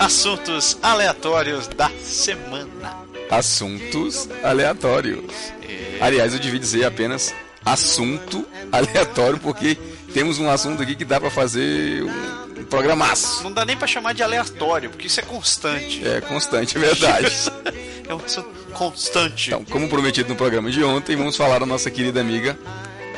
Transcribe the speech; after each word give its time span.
Assuntos 0.00 0.78
aleatórios 0.82 1.68
da 1.68 1.90
semana. 2.02 3.04
Assuntos 3.30 4.30
aleatórios. 4.42 5.52
É... 5.62 5.98
Aliás, 6.00 6.32
eu 6.32 6.38
devia 6.38 6.58
dizer 6.58 6.86
apenas 6.86 7.34
assunto 7.62 8.46
aleatório, 8.72 9.38
porque 9.38 9.76
temos 10.14 10.38
um 10.38 10.48
assunto 10.48 10.82
aqui 10.82 10.96
que 10.96 11.04
dá 11.04 11.20
para 11.20 11.28
fazer 11.28 12.02
um, 12.02 12.64
programaço. 12.64 13.44
Não 13.44 13.52
dá 13.52 13.66
nem 13.66 13.76
para 13.76 13.86
chamar 13.86 14.14
de 14.14 14.22
aleatório, 14.22 14.88
porque 14.88 15.06
isso 15.06 15.20
é 15.20 15.22
constante. 15.22 16.02
É 16.08 16.22
constante, 16.22 16.78
é 16.78 16.80
verdade. 16.80 17.52
é 18.08 18.14
um 18.14 18.24
assunto 18.24 18.48
constante. 18.72 19.48
Então, 19.48 19.66
como 19.66 19.86
prometido 19.86 20.30
no 20.30 20.34
programa 20.34 20.70
de 20.70 20.82
ontem, 20.82 21.14
vamos 21.14 21.36
falar 21.36 21.58
da 21.58 21.66
nossa 21.66 21.90
querida 21.90 22.22
amiga 22.22 22.58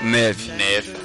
Neve. 0.03 0.51
Neve. 0.51 0.97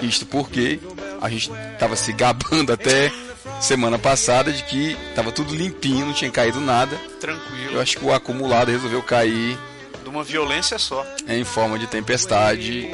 Isto 0.00 0.24
porque 0.24 0.80
a 1.20 1.28
gente 1.28 1.50
estava 1.74 1.94
se 1.94 2.10
gabando 2.10 2.72
até 2.72 3.12
semana 3.60 3.98
passada 3.98 4.52
de 4.52 4.62
que 4.62 4.96
estava 5.10 5.32
tudo 5.32 5.54
limpinho, 5.54 6.06
não 6.06 6.12
tinha 6.12 6.30
caído 6.30 6.60
nada. 6.60 6.96
Tranquilo. 7.20 7.72
Eu 7.72 7.80
acho 7.80 7.98
que 7.98 8.04
o 8.04 8.12
acumulado 8.12 8.70
resolveu 8.70 9.02
cair. 9.02 9.58
De 10.02 10.08
uma 10.08 10.22
violência 10.22 10.78
só. 10.78 11.04
Em 11.26 11.44
forma 11.44 11.78
de 11.78 11.86
tempestade. 11.86 12.88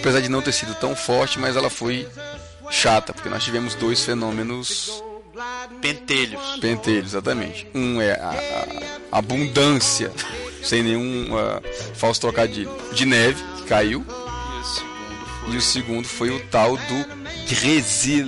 Apesar 0.00 0.20
de 0.20 0.28
não 0.28 0.42
ter 0.42 0.52
sido 0.52 0.74
tão 0.74 0.96
forte, 0.96 1.38
mas 1.38 1.56
ela 1.56 1.70
foi 1.70 2.08
chata, 2.70 3.12
porque 3.12 3.28
nós 3.28 3.44
tivemos 3.44 3.74
dois 3.74 4.04
fenômenos. 4.04 5.02
Pentelhos. 5.80 6.58
Pentelhos, 6.60 7.12
exatamente. 7.12 7.66
Um 7.74 8.00
é 8.00 8.12
a, 8.12 8.34
a 9.12 9.18
abundância, 9.18 10.12
sem 10.62 10.82
nenhum 10.82 11.34
uh, 11.34 11.62
falso 11.94 12.20
trocadilho, 12.20 12.70
de 12.92 13.06
neve, 13.06 13.42
que 13.58 13.64
caiu. 13.64 14.04
E 15.48 15.56
o 15.56 15.62
segundo 15.62 16.06
foi 16.06 16.30
o 16.30 16.40
tal 16.46 16.76
do 16.76 17.22
Gresil, 17.48 18.26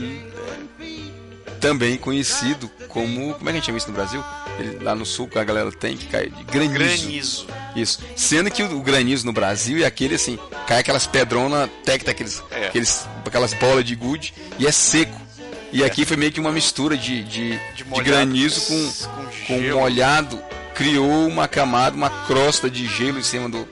também 1.64 1.96
conhecido 1.96 2.70
como. 2.88 3.32
Como 3.34 3.36
é 3.40 3.44
que 3.44 3.48
a 3.48 3.52
gente 3.54 3.64
chama 3.64 3.78
isso 3.78 3.88
no 3.88 3.94
Brasil? 3.94 4.22
Ele, 4.58 4.84
lá 4.84 4.94
no 4.94 5.06
sul, 5.06 5.26
que 5.26 5.38
a 5.38 5.44
galera 5.44 5.72
tem 5.72 5.96
que 5.96 6.06
cai 6.06 6.28
de 6.28 6.44
granizo. 6.44 6.74
Granizo. 6.74 7.46
Isso. 7.74 8.00
Sendo 8.14 8.50
que 8.50 8.62
o, 8.62 8.76
o 8.76 8.82
granizo 8.82 9.24
no 9.24 9.32
Brasil 9.32 9.82
é 9.82 9.86
aquele 9.86 10.16
assim, 10.16 10.38
cai 10.66 10.80
aquelas 10.80 11.06
pedronas, 11.06 11.70
tecta 11.82 12.10
aqueles, 12.10 12.42
é. 12.50 12.66
aqueles, 12.66 13.08
aquelas 13.24 13.54
bolas 13.54 13.82
de 13.82 13.94
gude 13.94 14.34
e 14.58 14.66
é 14.66 14.72
seco. 14.72 15.18
E 15.72 15.82
é. 15.82 15.86
aqui 15.86 16.04
foi 16.04 16.18
meio 16.18 16.30
que 16.30 16.38
uma 16.38 16.52
mistura 16.52 16.98
de, 16.98 17.24
de, 17.24 17.58
de, 17.74 17.84
de 17.84 18.02
granizo 18.02 18.60
com, 18.66 18.92
com, 19.46 19.62
com 19.62 19.72
molhado, 19.72 20.38
criou 20.74 21.26
uma 21.26 21.48
camada, 21.48 21.96
uma 21.96 22.10
crosta 22.26 22.68
de 22.68 22.86
gelo 22.86 23.18
em 23.18 23.22
cima 23.22 23.48
do, 23.48 23.66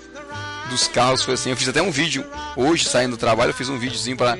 dos 0.70 0.88
carros. 0.88 1.22
Foi 1.22 1.34
assim. 1.34 1.50
Eu 1.50 1.58
fiz 1.58 1.68
até 1.68 1.82
um 1.82 1.90
vídeo 1.90 2.24
hoje, 2.56 2.86
saindo 2.86 3.12
do 3.12 3.16
trabalho, 3.18 3.50
eu 3.50 3.54
fiz 3.54 3.68
um 3.68 3.78
videozinho 3.78 4.16
para 4.16 4.38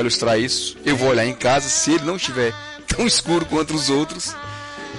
ilustrar 0.00 0.40
isso. 0.40 0.78
Eu 0.82 0.96
vou 0.96 1.10
olhar 1.10 1.26
em 1.26 1.34
casa, 1.34 1.68
se 1.68 1.92
ele 1.92 2.04
não 2.04 2.16
estiver 2.16 2.54
tão 2.96 3.06
escuro 3.06 3.44
quanto 3.46 3.74
os 3.74 3.90
outros, 3.90 4.34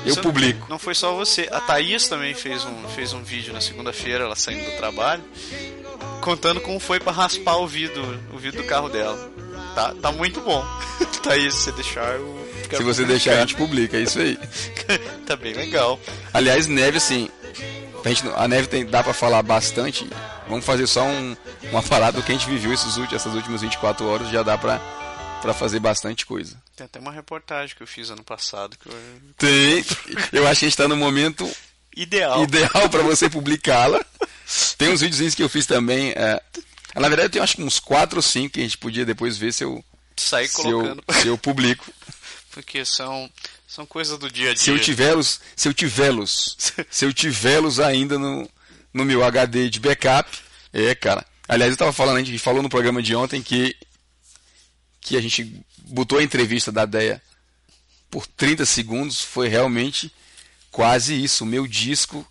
eu 0.06 0.12
isso 0.14 0.22
publico. 0.22 0.68
Não 0.70 0.80
foi 0.80 0.96
só 0.96 1.14
você. 1.14 1.48
A 1.52 1.60
Thaís 1.60 2.08
também 2.08 2.34
fez 2.34 2.64
um, 2.66 2.88
fez 2.90 3.14
um 3.14 3.24
vídeo 3.24 3.54
na 3.54 3.62
segunda-feira, 3.62 4.24
ela 4.24 4.36
saindo 4.36 4.70
do 4.70 4.78
trabalho, 4.78 5.24
contando 6.22 6.62
como 6.62 6.80
foi 6.80 7.00
para 7.00 7.12
raspar 7.12 7.58
o 7.58 7.68
vidro, 7.68 8.20
o 8.34 8.38
vidro 8.38 8.62
do 8.62 8.68
carro 8.68 8.90
dela. 8.90 9.32
Tá, 9.76 9.94
tá 10.02 10.12
muito 10.12 10.42
bom. 10.42 10.66
Thaís, 11.22 11.54
se 11.54 11.72
deixar, 11.72 12.16
eu. 12.16 12.48
Se 12.70 12.84
você 12.84 13.06
deixar, 13.06 13.34
a 13.34 13.40
gente 13.42 13.56
publica, 13.56 13.96
é 13.96 14.02
isso 14.02 14.20
aí. 14.20 14.38
tá 15.26 15.36
bem 15.36 15.54
legal. 15.54 16.00
Aliás, 16.34 16.68
neve, 16.68 16.98
assim, 16.98 17.30
a, 18.04 18.10
gente, 18.10 18.24
a 18.36 18.48
neve 18.48 18.68
tem, 18.68 18.86
dá 18.86 19.02
para 19.02 19.14
falar 19.14 19.42
bastante. 19.42 20.08
Vamos 20.50 20.66
fazer 20.66 20.86
só 20.88 21.04
um, 21.04 21.36
uma 21.72 21.82
parada 21.82 22.18
do 22.18 22.24
que 22.24 22.32
a 22.32 22.36
gente 22.36 22.50
viveu 22.50 22.74
esses, 22.74 22.98
essas 23.14 23.34
últimas 23.34 23.62
24 23.62 24.06
horas, 24.06 24.30
já 24.30 24.44
dá 24.44 24.58
pra 24.58 24.82
para 25.42 25.54
fazer 25.54 25.80
bastante 25.80 26.26
coisa. 26.26 26.56
Tem 26.78 26.86
até 26.86 27.00
uma 27.00 27.12
reportagem 27.12 27.76
que 27.76 27.82
eu 27.82 27.88
fiz 27.88 28.12
ano 28.12 28.24
passado. 28.24 28.78
Que 28.78 28.88
eu... 28.88 28.94
Tem. 29.36 29.84
Eu 30.32 30.48
acho 30.48 30.60
que 30.60 30.66
a 30.66 30.70
gente 30.70 30.74
está 30.74 30.88
no 30.88 30.96
momento 30.96 31.52
ideal, 31.96 32.44
ideal 32.44 32.88
para 32.92 33.02
você 33.02 33.28
publicá-la. 33.28 34.00
Tem 34.78 34.90
uns 34.90 35.02
videozinhos 35.02 35.34
que 35.34 35.42
eu 35.42 35.50
fiz 35.50 35.66
também. 35.66 36.12
É... 36.12 36.40
Na 36.94 37.10
verdade, 37.10 37.26
eu 37.26 37.32
tenho 37.32 37.44
acho 37.44 37.56
que 37.56 37.64
uns 37.64 37.80
4 37.80 38.20
ou 38.20 38.22
5 38.22 38.54
que 38.54 38.60
a 38.60 38.64
gente 38.64 38.78
podia 38.78 39.04
depois 39.04 39.40
ver 39.40 39.54
se 39.54 39.64
eu. 39.64 39.84
Sair 40.16 40.50
colocando. 40.50 41.04
Eu, 41.08 41.14
se 41.16 41.28
eu 41.28 41.38
publico. 41.38 41.92
Porque 42.52 42.86
são. 42.86 43.28
São 43.68 43.86
coisas 43.86 44.18
do 44.20 44.30
dia 44.30 44.52
a 44.52 44.54
dia. 44.54 44.64
Se 44.64 44.70
eu 44.70 44.80
tiver-los, 44.80 45.42
se 45.56 45.68
eu 45.68 45.74
tiver-los, 45.74 46.58
se 46.92 47.06
eu 47.06 47.12
tiver-los 47.12 47.80
ainda 47.80 48.20
no, 48.20 48.48
no 48.94 49.04
meu 49.04 49.24
HD 49.24 49.68
de 49.68 49.80
backup, 49.80 50.30
é, 50.72 50.94
cara. 50.94 51.26
Aliás, 51.48 51.72
eu 51.72 51.74
estava 51.74 51.92
falando, 51.92 52.18
a 52.18 52.24
gente 52.24 52.38
falou 52.38 52.62
no 52.62 52.70
programa 52.70 53.02
de 53.02 53.16
ontem 53.16 53.42
que 53.42 53.76
que 55.02 55.18
a 55.18 55.22
gente 55.22 55.66
botou 55.88 56.20
a 56.20 56.24
entrevista 56.24 56.72
da 56.72 56.86
Deia 56.86 57.22
por 58.10 58.26
30 58.26 58.66
segundos 58.66 59.22
foi 59.22 59.48
realmente 59.48 60.12
quase 60.72 61.22
isso. 61.22 61.44
O 61.44 61.48
meu 61.48 61.68
disco, 61.68 62.26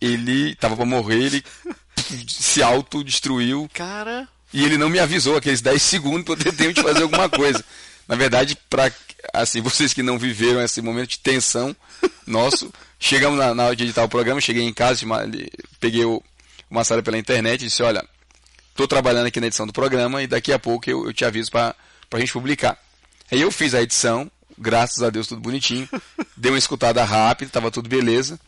ele 0.00 0.54
tava 0.56 0.76
para 0.76 0.84
morrer, 0.84 1.24
ele 1.24 1.44
se 2.28 2.62
autodestruiu. 2.62 3.68
Cara. 3.72 4.28
E 4.52 4.64
ele 4.64 4.76
não 4.76 4.88
me 4.88 4.98
avisou 4.98 5.36
aqueles 5.36 5.60
10 5.60 5.80
segundos 5.80 6.24
para 6.24 6.34
eu 6.34 6.38
ter 6.38 6.52
tempo 6.56 6.72
de 6.74 6.82
fazer 6.82 7.02
alguma 7.02 7.28
coisa. 7.28 7.64
Na 8.08 8.16
verdade, 8.16 8.56
para 8.68 8.90
assim, 9.32 9.60
vocês 9.60 9.94
que 9.94 10.02
não 10.02 10.18
viveram 10.18 10.62
esse 10.62 10.80
momento 10.82 11.10
de 11.10 11.18
tensão 11.18 11.76
nosso, 12.26 12.72
chegamos 12.98 13.38
na, 13.38 13.54
na 13.54 13.66
hora 13.66 13.76
de 13.76 13.84
editar 13.84 14.02
o 14.02 14.08
programa, 14.08 14.40
cheguei 14.40 14.64
em 14.64 14.72
casa, 14.72 15.06
peguei 15.78 16.04
o, 16.04 16.16
o 16.16 16.74
Massara 16.74 17.02
pela 17.02 17.18
internet 17.18 17.62
e 17.62 17.68
disse, 17.68 17.82
olha, 17.82 18.04
estou 18.70 18.88
trabalhando 18.88 19.26
aqui 19.26 19.40
na 19.40 19.46
edição 19.46 19.66
do 19.66 19.72
programa 19.72 20.22
e 20.22 20.26
daqui 20.26 20.52
a 20.52 20.58
pouco 20.58 20.90
eu, 20.90 21.06
eu 21.06 21.12
te 21.12 21.24
aviso 21.24 21.50
para 21.50 21.76
a 22.18 22.20
gente 22.20 22.32
publicar. 22.32 22.78
Aí 23.30 23.40
eu 23.40 23.50
fiz 23.50 23.74
a 23.74 23.82
edição, 23.82 24.30
graças 24.58 25.02
a 25.02 25.10
Deus 25.10 25.26
tudo 25.26 25.40
bonitinho, 25.40 25.88
dei 26.36 26.50
uma 26.50 26.58
escutada 26.58 27.02
rápida, 27.04 27.48
estava 27.48 27.70
tudo 27.70 27.88
beleza. 27.88 28.38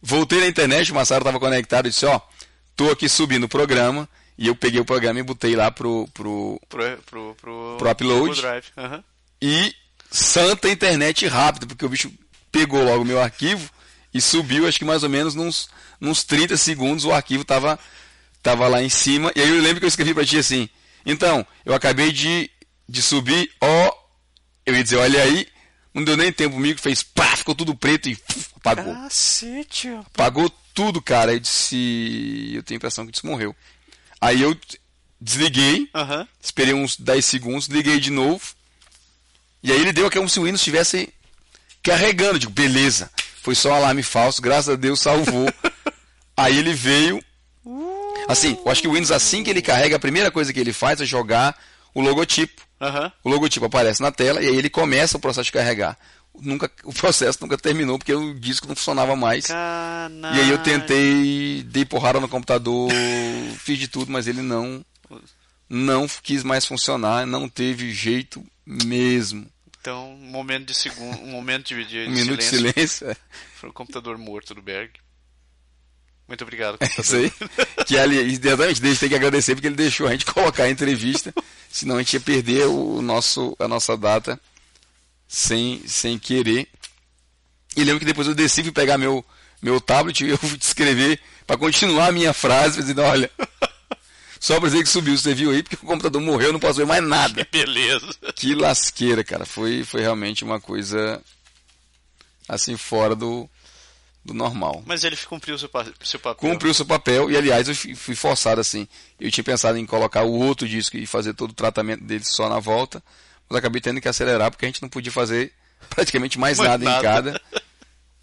Voltei 0.00 0.40
na 0.40 0.46
internet, 0.46 0.92
o 0.92 0.94
Massaro 0.94 1.22
estava 1.22 1.40
conectado 1.40 1.86
e 1.86 1.90
disse, 1.90 2.06
ó, 2.06 2.20
tô 2.74 2.90
aqui 2.90 3.08
subindo 3.08 3.44
o 3.44 3.48
programa, 3.48 4.08
e 4.38 4.48
eu 4.48 4.54
peguei 4.54 4.80
o 4.80 4.84
programa 4.84 5.18
e 5.18 5.22
botei 5.22 5.56
lá 5.56 5.70
pro, 5.70 6.06
pro, 6.12 6.60
pro, 6.68 6.98
pro, 7.06 7.36
pro, 7.40 7.76
pro 7.78 7.90
upload. 7.90 8.40
Pro 8.40 8.84
uhum. 8.84 9.02
E 9.40 9.74
santa 10.10 10.68
internet 10.68 11.26
rápida, 11.26 11.66
porque 11.66 11.84
o 11.84 11.88
bicho 11.88 12.12
pegou 12.52 12.82
logo 12.84 13.02
o 13.02 13.06
meu 13.06 13.20
arquivo 13.20 13.70
e 14.12 14.20
subiu, 14.20 14.66
acho 14.66 14.78
que 14.78 14.84
mais 14.84 15.02
ou 15.02 15.08
menos 15.08 15.34
nos, 15.34 15.68
nos 16.00 16.24
30 16.24 16.56
segundos 16.56 17.04
o 17.04 17.12
arquivo 17.12 17.42
estava 17.42 17.78
tava 18.42 18.68
lá 18.68 18.82
em 18.82 18.88
cima. 18.88 19.32
E 19.34 19.40
aí 19.40 19.48
eu 19.48 19.60
lembro 19.60 19.80
que 19.80 19.84
eu 19.84 19.88
escrevi 19.88 20.14
para 20.14 20.24
ti 20.24 20.38
assim: 20.38 20.68
então, 21.06 21.46
eu 21.64 21.72
acabei 21.72 22.10
de, 22.10 22.50
de 22.88 23.00
subir, 23.00 23.50
ó. 23.60 23.92
Eu 24.66 24.74
ia 24.74 24.82
dizer, 24.82 24.96
olha 24.96 25.22
aí. 25.22 25.46
Não 25.94 26.04
deu 26.04 26.14
nem 26.14 26.30
tempo, 26.30 26.56
o 26.56 26.60
mico 26.60 26.78
fez 26.78 27.02
pá, 27.02 27.34
ficou 27.36 27.54
tudo 27.54 27.74
preto 27.74 28.10
e 28.10 28.18
apagou. 28.56 28.92
Cacete, 28.92 29.88
Apagou 29.88 30.50
tudo, 30.74 31.00
cara. 31.00 31.32
Eu 31.32 31.40
disse. 31.40 32.52
Eu 32.54 32.62
tenho 32.62 32.76
a 32.76 32.78
impressão 32.78 33.06
que 33.06 33.16
isso 33.16 33.26
morreu. 33.26 33.56
Aí 34.20 34.42
eu 34.42 34.54
desliguei, 35.18 35.88
uhum. 35.94 36.26
esperei 36.38 36.74
uns 36.74 36.98
10 36.98 37.24
segundos, 37.24 37.66
liguei 37.68 37.98
de 37.98 38.10
novo. 38.10 38.42
E 39.62 39.72
aí 39.72 39.80
ele 39.80 39.92
deu 39.92 40.10
como 40.10 40.28
se 40.28 40.38
o 40.38 40.42
Windows 40.42 40.60
estivesse 40.60 41.08
carregando. 41.82 42.38
Digo, 42.38 42.52
beleza. 42.52 43.10
Foi 43.42 43.54
só 43.54 43.70
um 43.70 43.74
alarme 43.76 44.02
falso, 44.02 44.42
graças 44.42 44.68
a 44.68 44.76
Deus 44.76 45.00
salvou. 45.00 45.48
aí 46.36 46.58
ele 46.58 46.74
veio, 46.74 47.24
Assim, 48.28 48.58
eu 48.64 48.70
acho 48.70 48.82
que 48.82 48.88
o 48.88 48.92
Windows, 48.92 49.10
assim 49.10 49.42
que 49.44 49.50
ele 49.50 49.62
carrega, 49.62 49.96
a 49.96 50.00
primeira 50.00 50.30
coisa 50.30 50.52
que 50.52 50.60
ele 50.60 50.72
faz 50.72 51.00
é 51.00 51.04
jogar 51.04 51.56
o 51.94 52.00
logotipo. 52.00 52.62
Uhum. 52.80 53.10
O 53.24 53.28
logotipo 53.30 53.66
aparece 53.66 54.02
na 54.02 54.12
tela 54.12 54.42
e 54.42 54.48
aí 54.48 54.56
ele 54.56 54.68
começa 54.68 55.16
o 55.16 55.20
processo 55.20 55.46
de 55.46 55.52
carregar. 55.52 55.96
Nunca, 56.38 56.70
o 56.84 56.92
processo 56.92 57.38
nunca 57.40 57.56
terminou 57.56 57.98
porque 57.98 58.14
o 58.14 58.34
disco 58.34 58.68
não 58.68 58.76
funcionava 58.76 59.16
mais. 59.16 59.48
E 59.48 60.40
aí 60.40 60.50
eu 60.50 60.58
tentei, 60.58 61.62
dei 61.64 61.84
porrada 61.84 62.20
no 62.20 62.28
computador, 62.28 62.90
fiz 63.58 63.78
de 63.78 63.88
tudo, 63.88 64.12
mas 64.12 64.26
ele 64.26 64.42
não 64.42 64.84
não 65.68 66.06
quis 66.22 66.44
mais 66.44 66.64
funcionar, 66.64 67.26
não 67.26 67.48
teve 67.48 67.92
jeito 67.92 68.44
mesmo. 68.64 69.46
Então, 69.80 70.12
um 70.14 70.30
momento 70.30 70.66
de 70.66 70.74
segundo, 70.74 71.20
um 71.22 71.30
momento 71.30 71.68
de, 71.68 71.84
de, 71.84 71.98
um 72.08 72.10
minuto 72.10 72.42
silêncio. 72.42 72.72
de 72.74 72.74
silêncio. 72.74 73.10
É. 73.10 73.16
Foi 73.54 73.70
o 73.70 73.72
computador 73.72 74.18
morto 74.18 74.54
do 74.54 74.62
Berg. 74.62 74.90
Muito 76.28 76.42
obrigado. 76.42 76.78
É 76.80 77.00
isso 77.00 77.16
aí. 77.16 77.32
que 77.86 77.96
ali, 77.96 78.18
exatamente, 78.18 78.82
a 78.82 78.88
gente 78.88 79.00
tem 79.00 79.08
que 79.08 79.14
agradecer 79.14 79.54
porque 79.54 79.68
ele 79.68 79.76
deixou 79.76 80.06
a 80.06 80.12
gente 80.12 80.26
colocar 80.32 80.64
a 80.64 80.70
entrevista, 80.70 81.32
senão 81.70 81.96
a 81.96 81.98
gente 81.98 82.14
ia 82.14 82.20
perder 82.20 82.66
o 82.66 83.00
nosso, 83.00 83.56
a 83.58 83.68
nossa 83.68 83.96
data 83.96 84.40
sem, 85.28 85.82
sem 85.86 86.18
querer. 86.18 86.68
E 87.76 87.84
lembro 87.84 88.00
que 88.00 88.06
depois 88.06 88.26
eu 88.26 88.34
desci 88.34 88.62
fui 88.62 88.72
pegar 88.72 88.98
meu, 88.98 89.24
meu 89.62 89.80
tablet 89.80 90.24
e 90.24 90.30
eu 90.30 90.38
fui 90.38 90.58
escrever 90.60 91.20
para 91.46 91.56
continuar 91.56 92.08
a 92.08 92.12
minha 92.12 92.32
frase, 92.32 92.80
dizendo, 92.80 93.02
olha, 93.02 93.30
só 94.40 94.58
pra 94.58 94.68
dizer 94.68 94.82
que 94.82 94.88
subiu, 94.88 95.16
você 95.16 95.34
viu 95.34 95.50
aí, 95.50 95.62
porque 95.62 95.76
o 95.76 95.88
computador 95.88 96.20
morreu, 96.20 96.52
não 96.52 96.60
posso 96.60 96.78
ver 96.78 96.86
mais 96.86 97.02
nada. 97.04 97.44
Que 97.44 97.50
beleza. 97.64 98.16
Que 98.34 98.54
lasqueira, 98.54 99.22
cara. 99.22 99.44
Foi, 99.44 99.84
foi 99.84 100.00
realmente 100.00 100.44
uma 100.44 100.60
coisa 100.60 101.22
assim 102.48 102.76
fora 102.76 103.14
do, 103.14 103.48
do 104.26 104.34
normal. 104.34 104.82
Mas 104.84 105.04
ele 105.04 105.16
cumpriu 105.16 105.54
o 105.54 105.58
seu, 105.58 105.70
seu 106.02 106.18
papel. 106.20 106.50
Cumpriu 106.50 106.70
o 106.70 106.74
seu 106.74 106.84
papel 106.84 107.30
e, 107.30 107.36
aliás, 107.36 107.68
eu 107.68 107.74
fui 107.74 108.14
forçado 108.14 108.60
assim. 108.60 108.86
Eu 109.20 109.30
tinha 109.30 109.44
pensado 109.44 109.78
em 109.78 109.86
colocar 109.86 110.22
o 110.24 110.32
outro 110.32 110.68
disco 110.68 110.96
e 110.96 111.06
fazer 111.06 111.32
todo 111.34 111.50
o 111.52 111.54
tratamento 111.54 112.02
dele 112.04 112.24
só 112.24 112.48
na 112.48 112.58
volta, 112.58 113.02
mas 113.48 113.58
acabei 113.58 113.80
tendo 113.80 114.00
que 114.00 114.08
acelerar 114.08 114.50
porque 114.50 114.64
a 114.66 114.68
gente 114.68 114.82
não 114.82 114.88
podia 114.88 115.12
fazer 115.12 115.52
praticamente 115.88 116.38
mais, 116.38 116.58
Mais 116.58 116.70
nada, 116.70 116.84
nada. 116.84 116.98
em 116.98 117.02
cada. 117.02 117.42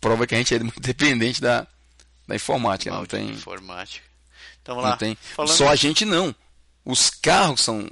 Prova 0.02 0.28
que 0.28 0.36
a 0.36 0.38
gente 0.38 0.54
é 0.54 0.60
muito 0.60 0.82
dependente 0.82 1.40
da, 1.42 1.66
da 2.28 2.36
informática, 2.36 2.92
não 2.94 3.06
tem, 3.06 3.30
informática. 3.30 4.06
Então 4.62 4.76
vamos 4.76 4.90
lá. 4.92 4.98
tem. 4.98 5.18
Falando- 5.36 5.56
Só 5.56 5.70
a 5.70 5.76
gente 5.76 6.04
não. 6.06 6.36
Os 6.86 7.10
carros 7.10 7.62
são 7.62 7.90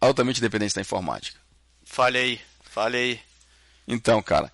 altamente 0.00 0.40
dependentes 0.40 0.74
da 0.74 0.80
informática. 0.80 1.38
Fale 1.84 2.18
aí, 2.18 2.40
fale 2.70 2.96
aí. 2.96 3.20
Então, 3.86 4.22
cara, 4.22 4.50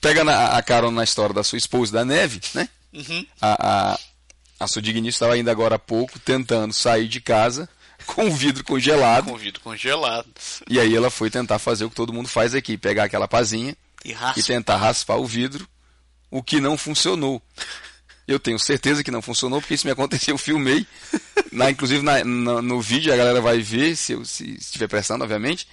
pega 0.00 0.24
na, 0.24 0.56
a 0.56 0.62
carona 0.62 0.96
na 0.96 1.04
história 1.04 1.34
da 1.34 1.42
sua 1.44 1.58
esposa, 1.58 1.92
da 1.92 2.04
Neve, 2.04 2.40
né? 2.54 2.68
Uhum. 2.92 3.26
A, 3.40 3.92
a, 3.92 3.98
a 4.60 4.66
sua 4.66 4.82
digníssima 4.82 5.08
estava 5.10 5.34
ainda 5.34 5.50
agora 5.50 5.76
há 5.76 5.78
pouco 5.78 6.18
tentando 6.18 6.72
sair 6.72 7.06
de 7.08 7.20
casa 7.20 7.68
com 8.06 8.26
o 8.26 8.30
vidro 8.34 8.64
congelado. 8.64 9.26
Com 9.26 9.36
vidro 9.36 9.60
congelado. 9.60 10.26
E 10.68 10.78
aí 10.80 10.94
ela 10.94 11.10
foi 11.10 11.30
tentar 11.30 11.58
fazer 11.58 11.84
o 11.84 11.90
que 11.90 11.96
todo 11.96 12.12
mundo 12.12 12.28
faz 12.28 12.54
aqui, 12.54 12.76
pegar 12.76 13.04
aquela 13.04 13.28
pazinha 13.28 13.76
E 14.04 14.14
e 14.36 14.42
tentar 14.42 14.76
raspar 14.76 15.16
o 15.16 15.26
vidro, 15.26 15.68
o 16.30 16.42
que 16.42 16.60
não 16.60 16.76
funcionou. 16.78 17.40
Eu 18.26 18.38
tenho 18.38 18.58
certeza 18.60 19.02
que 19.02 19.10
não 19.10 19.20
funcionou, 19.20 19.60
porque 19.60 19.74
isso 19.74 19.86
me 19.86 19.92
aconteceu, 19.92 20.34
eu 20.34 20.38
filmei. 20.38 20.86
Na, 21.50 21.68
inclusive 21.70 22.00
na- 22.02 22.22
na- 22.24 22.62
no 22.62 22.80
vídeo 22.80 23.12
a 23.12 23.16
galera 23.16 23.40
vai 23.40 23.58
ver, 23.60 23.96
se 23.96 24.12
eu 24.12 24.24
se 24.24 24.52
estiver 24.54 24.86
prestando, 24.88 25.24
obviamente. 25.24 25.66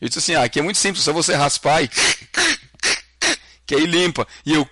Eu 0.00 0.06
disse 0.08 0.20
assim, 0.20 0.34
ah, 0.36 0.44
aqui 0.44 0.60
é 0.60 0.62
muito 0.62 0.78
simples, 0.78 1.02
só 1.04 1.12
você 1.12 1.34
raspar 1.34 1.82
e. 1.82 1.90
Que 3.68 3.74
aí 3.74 3.84
limpa. 3.84 4.26
E 4.46 4.54
eu. 4.54 4.66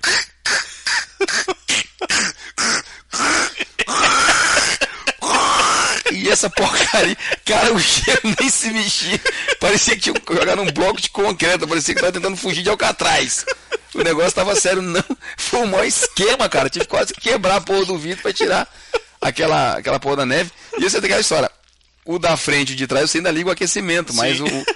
E 6.13 6.31
essa 6.31 6.49
porcaria, 6.49 7.17
cara, 7.45 7.75
o 7.75 7.79
cheiro 7.79 8.23
nem 8.41 8.49
se 8.49 8.71
mexia. 8.71 9.21
Parecia 9.61 9.95
que 9.97 10.01
tinha 10.01 10.15
jogado 10.31 10.63
um 10.63 10.73
bloco 10.73 10.99
de 10.99 11.11
concreto, 11.11 11.69
parecia 11.69 11.95
que 11.95 12.01
tava 12.01 12.13
tentando 12.13 12.37
fugir 12.39 12.63
de 12.63 12.71
Alcatraz. 12.71 13.45
O 13.95 14.03
negócio 14.03 14.33
tava 14.33 14.57
sério, 14.57 14.81
não. 14.81 15.05
Foi 15.37 15.61
o 15.61 15.67
maior 15.67 15.85
esquema, 15.85 16.49
cara. 16.49 16.71
Tive 16.71 16.87
quase 16.87 17.13
que 17.13 17.21
quebrar 17.21 17.57
a 17.57 17.61
porra 17.61 17.85
do 17.85 17.99
vidro 17.99 18.23
pra 18.23 18.33
tirar 18.33 18.67
aquela, 19.21 19.77
aquela 19.77 20.01
porra 20.01 20.17
da 20.17 20.27
neve. 20.27 20.51
E 20.79 20.83
você 20.83 21.01
tem 21.01 21.09
aquela 21.09 21.21
história. 21.21 21.51
O 22.05 22.19
da 22.19 22.35
frente 22.37 22.71
e 22.71 22.73
o 22.73 22.77
de 22.77 22.87
trás 22.87 23.11
você 23.11 23.19
ainda 23.19 23.31
liga 23.31 23.51
o 23.51 23.53
aquecimento, 23.53 24.15
mas 24.15 24.39
Sim. 24.39 24.45
o, 24.45 24.67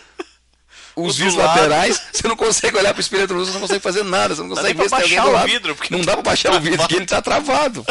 os 1.02 1.16
vidros 1.16 1.36
laterais, 1.36 2.00
você 2.12 2.26
não 2.28 2.36
consegue 2.36 2.76
olhar 2.76 2.92
pro 2.92 3.00
espelho 3.00 3.22
retrovisor, 3.22 3.52
você 3.52 3.58
não 3.58 3.60
consegue 3.66 3.82
fazer 3.82 4.04
nada, 4.04 4.34
você 4.34 4.42
não 4.42 4.48
consegue 4.50 4.78
nem 4.78 4.88
ver 4.88 4.88
se 4.88 4.96
tem 5.08 5.18
alguém 5.18 5.20
do 5.20 5.30
lado. 5.36 5.48
vidro, 5.50 5.74
porque 5.76 5.94
Não 5.94 6.02
dá 6.02 6.12
pra 6.14 6.22
baixar 6.22 6.54
o 6.54 6.60
vidro, 6.60 6.78
porque 6.78 6.96
ele 6.96 7.06
tá 7.06 7.20
travado. 7.22 7.84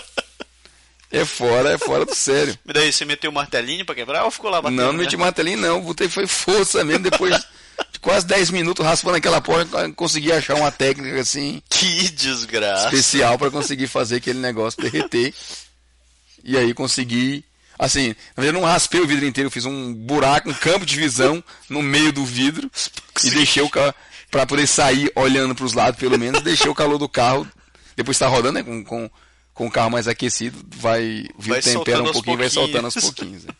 É 1.12 1.26
fora, 1.26 1.72
é 1.72 1.78
fora 1.78 2.06
do 2.06 2.14
sério. 2.14 2.58
E 2.68 2.72
daí, 2.74 2.94
você 2.94 3.04
meteu 3.04 3.32
o 3.32 3.34
martelinho 3.34 3.84
pra 3.86 3.96
quebrar 3.96 4.26
ou 4.26 4.32
ficou 4.32 4.52
lá 4.52 4.62
batendo? 4.62 4.78
Não, 4.78 4.88
não 4.88 4.94
né? 4.94 5.00
meti 5.00 5.18
martelinho 5.18 5.58
não, 5.58 5.82
botei 5.82 6.08
foi 6.08 6.28
força 6.28 6.84
mesmo, 6.84 7.04
depois 7.04 7.36
de 7.92 8.00
quase 8.00 8.28
10 8.28 8.52
minutos 8.52 8.86
raspando 8.86 9.18
aquela 9.18 9.42
porta, 9.42 9.92
consegui 9.94 10.32
achar 10.32 10.56
uma 10.56 10.72
técnica 10.72 11.20
assim, 11.20 11.62
Que 11.70 12.10
desgraça. 12.10 12.86
especial 12.86 13.40
para 13.40 13.50
conseguir 13.50 13.88
fazer 13.88 14.18
aquele 14.18 14.38
negócio 14.40 14.82
derreter. 14.82 15.34
E 16.44 16.58
aí 16.58 16.74
consegui, 16.74 17.44
assim, 17.80 18.10
na 18.36 18.44
verdade 18.44 18.58
eu 18.58 18.62
não 18.62 18.68
raspei 18.68 19.00
o 19.00 19.08
vidro 19.08 19.26
inteiro, 19.26 19.48
eu 19.48 19.52
fiz 19.52 19.66
um 19.66 19.94
buraco, 19.94 20.50
um 20.50 20.54
campo 20.54 20.86
de 20.86 20.96
visão 20.96 21.44
no 21.70 21.81
meio 21.81 22.12
do 22.12 22.26
vidro 22.26 22.70
e 23.24 23.31
deixei 23.31 23.64
o 23.64 23.70
carro 23.70 23.96
para 24.30 24.46
poder 24.46 24.68
sair 24.68 25.12
olhando 25.16 25.56
para 25.56 25.66
os 25.66 25.74
lados 25.74 26.00
pelo 26.00 26.20
menos, 26.20 26.42
deixei 26.44 26.70
o 26.70 26.76
calor 26.76 27.00
do 27.00 27.10
carro, 27.10 27.48
depois 27.96 28.16
está 28.16 28.28
rodando, 28.28 28.54
né, 28.60 28.64
com, 28.64 28.84
com, 28.84 29.10
com 29.54 29.68
o 29.68 29.72
carro 29.72 29.90
mais 29.90 30.08
aquecido, 30.08 30.64
vai, 30.76 31.26
Vai 31.36 31.62
tempera 31.62 32.04
um 32.04 32.12
pouquinho 32.12 32.36
e 32.36 32.38
vai 32.38 32.50
soltando 32.50 32.86
aos 32.86 32.94
pouquinhos. 33.02 33.46
né? 33.46 33.54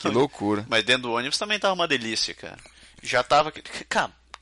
Que 0.00 0.08
loucura. 0.08 0.66
Mas 0.68 0.84
dentro 0.84 1.02
do 1.02 1.12
ônibus 1.12 1.38
também 1.38 1.58
tava 1.58 1.74
uma 1.74 1.88
delícia, 1.88 2.34
cara. 2.34 2.58
Já 3.02 3.22
tava. 3.22 3.52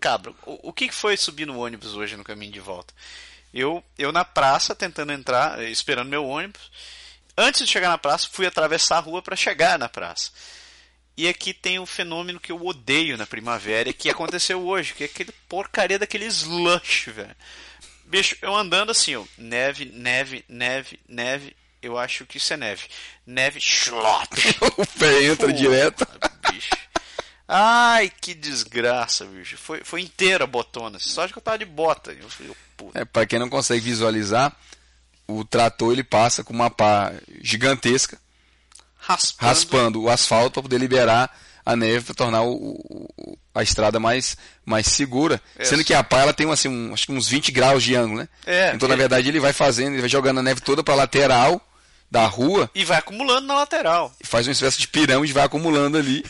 Cabra, 0.00 0.32
o, 0.44 0.70
o 0.70 0.72
que 0.72 0.88
que 0.88 0.94
foi 0.94 1.16
subir 1.16 1.46
no 1.46 1.58
ônibus 1.58 1.94
hoje 1.94 2.16
no 2.16 2.24
caminho 2.24 2.52
de 2.52 2.60
volta? 2.60 2.92
Eu, 3.52 3.82
eu 3.98 4.12
na 4.12 4.24
praça 4.24 4.74
tentando 4.74 5.12
entrar, 5.12 5.62
eh, 5.62 5.70
esperando 5.70 6.08
meu 6.08 6.26
ônibus. 6.26 6.70
Antes 7.36 7.66
de 7.66 7.72
chegar 7.72 7.88
na 7.88 7.98
praça, 7.98 8.28
fui 8.32 8.46
atravessar 8.46 8.96
a 8.96 9.00
rua 9.00 9.20
para 9.20 9.36
chegar 9.36 9.78
na 9.78 9.88
praça. 9.88 10.30
E 11.16 11.28
aqui 11.28 11.54
tem 11.54 11.78
um 11.78 11.86
fenômeno 11.86 12.38
que 12.40 12.52
eu 12.52 12.64
odeio 12.64 13.16
na 13.16 13.26
primavera, 13.26 13.92
que 13.92 14.10
aconteceu 14.10 14.66
hoje, 14.66 14.94
que 14.94 15.04
é 15.04 15.06
aquele 15.06 15.32
porcaria 15.48 15.98
daquele 15.98 16.26
slush, 16.26 17.10
velho. 17.10 17.36
Bicho, 18.04 18.36
eu 18.40 18.54
andando 18.54 18.90
assim, 18.90 19.16
ó, 19.16 19.24
neve, 19.36 19.86
neve, 19.86 20.44
neve, 20.48 21.00
neve, 21.08 21.56
eu 21.82 21.98
acho 21.98 22.26
que 22.26 22.36
isso 22.36 22.52
é 22.52 22.56
neve. 22.56 22.84
Neve, 23.26 23.60
schlop. 23.60 24.30
o 24.76 24.86
pé 24.98 25.24
entra 25.24 25.48
Pô, 25.48 25.52
direto. 25.52 26.06
bicho. 26.50 26.70
Ai, 27.48 28.10
que 28.20 28.34
desgraça, 28.34 29.24
bicho. 29.24 29.56
Foi, 29.56 29.82
foi 29.84 30.02
inteira 30.02 30.44
a 30.44 30.48
botona. 30.48 30.98
Só 30.98 31.26
que 31.28 31.36
eu 31.38 31.42
tava 31.42 31.58
de 31.58 31.64
bota. 31.64 32.12
Eu. 32.12 32.56
É, 32.94 33.04
para 33.04 33.26
quem 33.26 33.38
não 33.38 33.48
consegue 33.48 33.84
visualizar, 33.84 34.54
o 35.28 35.44
trator 35.44 35.92
ele 35.92 36.04
passa 36.04 36.42
com 36.44 36.52
uma 36.52 36.70
pá 36.70 37.12
gigantesca, 37.42 38.18
Raspando. 38.98 39.48
raspando 39.48 40.02
o 40.02 40.10
asfalto 40.10 40.52
para 40.54 40.62
poder 40.62 40.78
liberar 40.78 41.30
a 41.64 41.74
neve 41.76 42.04
para 42.06 42.14
tornar 42.14 42.42
o, 42.42 42.52
o- 42.54 43.38
a 43.54 43.62
estrada 43.62 43.98
mais, 43.98 44.36
mais 44.64 44.86
segura. 44.86 45.40
Isso. 45.58 45.70
Sendo 45.70 45.84
que 45.84 45.94
a 45.94 46.02
pá 46.04 46.20
ela 46.20 46.32
tem 46.32 46.50
assim, 46.50 46.68
um, 46.68 46.92
acho 46.92 47.06
que 47.06 47.12
uns 47.12 47.28
20 47.28 47.50
graus 47.50 47.82
de 47.82 47.94
ângulo, 47.94 48.20
né? 48.20 48.28
É, 48.46 48.72
então, 48.74 48.88
na 48.88 48.94
ele- 48.94 49.02
verdade, 49.02 49.28
ele 49.28 49.40
vai 49.40 49.52
fazendo, 49.52 49.92
ele 49.94 50.00
vai 50.02 50.08
jogando 50.08 50.38
a 50.38 50.42
neve 50.42 50.60
toda 50.60 50.82
para 50.82 50.94
lateral 50.94 51.60
da 52.10 52.24
rua 52.26 52.70
E 52.74 52.84
vai 52.84 52.98
acumulando 52.98 53.46
na 53.48 53.54
lateral. 53.54 54.12
e 54.22 54.26
faz 54.26 54.46
uma 54.46 54.52
espécie 54.52 54.78
de 54.78 54.86
pirâmide 54.88 55.32
e 55.32 55.34
vai 55.34 55.44
acumulando 55.44 55.98
ali. 55.98 56.24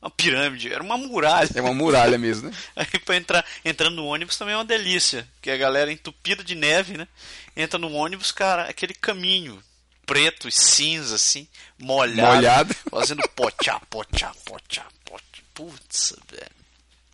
Uma 0.00 0.10
pirâmide. 0.10 0.72
Era 0.72 0.82
uma 0.82 0.96
muralha. 0.96 1.50
É 1.54 1.60
uma 1.60 1.74
muralha 1.74 2.16
mesmo, 2.16 2.48
né? 2.50 2.56
Aí 2.76 2.98
pra 3.00 3.16
entrar, 3.16 3.44
entrando 3.64 3.96
no 3.96 4.06
ônibus 4.06 4.36
também 4.36 4.54
é 4.54 4.56
uma 4.56 4.64
delícia. 4.64 5.28
Que 5.42 5.50
a 5.50 5.56
galera 5.56 5.92
entupida 5.92 6.44
de 6.44 6.54
neve, 6.54 6.96
né? 6.96 7.08
Entra 7.56 7.78
no 7.78 7.92
ônibus, 7.92 8.30
cara, 8.30 8.64
aquele 8.64 8.94
caminho 8.94 9.62
preto 10.06 10.48
e 10.48 10.52
cinza, 10.52 11.16
assim, 11.16 11.46
molhado. 11.78 12.34
Molhado. 12.34 12.76
Fazendo 12.90 13.28
pochá, 13.36 13.80
pochá, 13.90 14.32
pochá, 14.44 14.86
pochá. 15.04 15.42
Putz, 15.52 16.14
velho. 16.30 16.50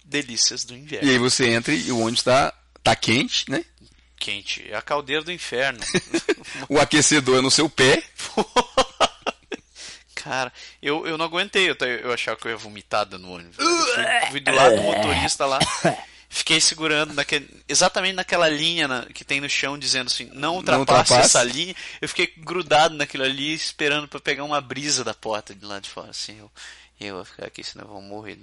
Delícias 0.05 0.65
do 0.65 0.77
inverno. 0.77 1.09
E 1.09 1.11
aí 1.11 1.19
você 1.19 1.49
entra 1.49 1.75
e 1.75 1.91
o 1.91 1.99
ônibus 1.99 2.23
tá, 2.23 2.53
tá 2.83 2.95
quente, 2.95 3.51
né? 3.51 3.65
Quente. 4.19 4.65
É 4.71 4.77
a 4.77 4.83
caldeira 4.83 5.25
do 5.25 5.33
inferno. 5.33 5.81
O 6.69 6.79
aquecedor 6.79 7.39
é 7.39 7.41
no 7.41 7.51
seu 7.51 7.69
pé. 7.69 8.03
Cara, 10.25 10.51
eu, 10.83 11.07
eu 11.07 11.17
não 11.19 11.27
aguentei. 11.27 11.71
Eu, 11.71 11.77
eu 12.03 12.13
achava 12.13 12.37
que 12.39 12.47
eu 12.47 12.51
ia 12.53 12.57
vomitar 12.57 13.07
no 13.11 13.31
ônibus. 13.31 13.59
Eu 13.59 13.67
fui, 13.67 14.31
fui 14.31 14.41
do 14.41 14.51
lado 14.53 14.75
do 14.77 14.83
motorista 14.83 15.45
lá. 15.47 15.59
Fiquei 16.31 16.61
segurando 16.61 17.15
naquele, 17.15 17.49
exatamente 17.69 18.15
naquela 18.17 18.49
linha 18.49 18.89
na- 18.89 19.07
que 19.07 19.23
tem 19.25 19.41
no 19.41 19.49
chão 19.49 19.79
dizendo 19.79 20.07
assim, 20.09 20.29
não 20.33 20.57
ultrapasse, 20.57 20.81
ultrapasse. 20.81 21.21
essa 21.21 21.45
linha. 21.45 21.77
Eu 22.01 22.09
fiquei 22.09 22.33
grudado 22.39 22.97
naquilo 22.97 23.23
ali, 23.23 23.53
esperando 23.55 24.09
pra 24.09 24.19
pegar 24.19 24.43
uma 24.43 24.61
brisa 24.61 25.05
da 25.05 25.15
porta 25.15 25.55
de 25.55 25.65
lá 25.65 25.79
de 25.79 25.89
fora. 25.89 26.11
Assim, 26.11 26.37
eu, 26.41 26.51
eu 27.01 27.15
vou 27.17 27.25
ficar 27.25 27.47
aqui, 27.47 27.63
senão 27.63 27.85
eu 27.85 27.93
vou 27.93 28.03
morrer. 28.03 28.37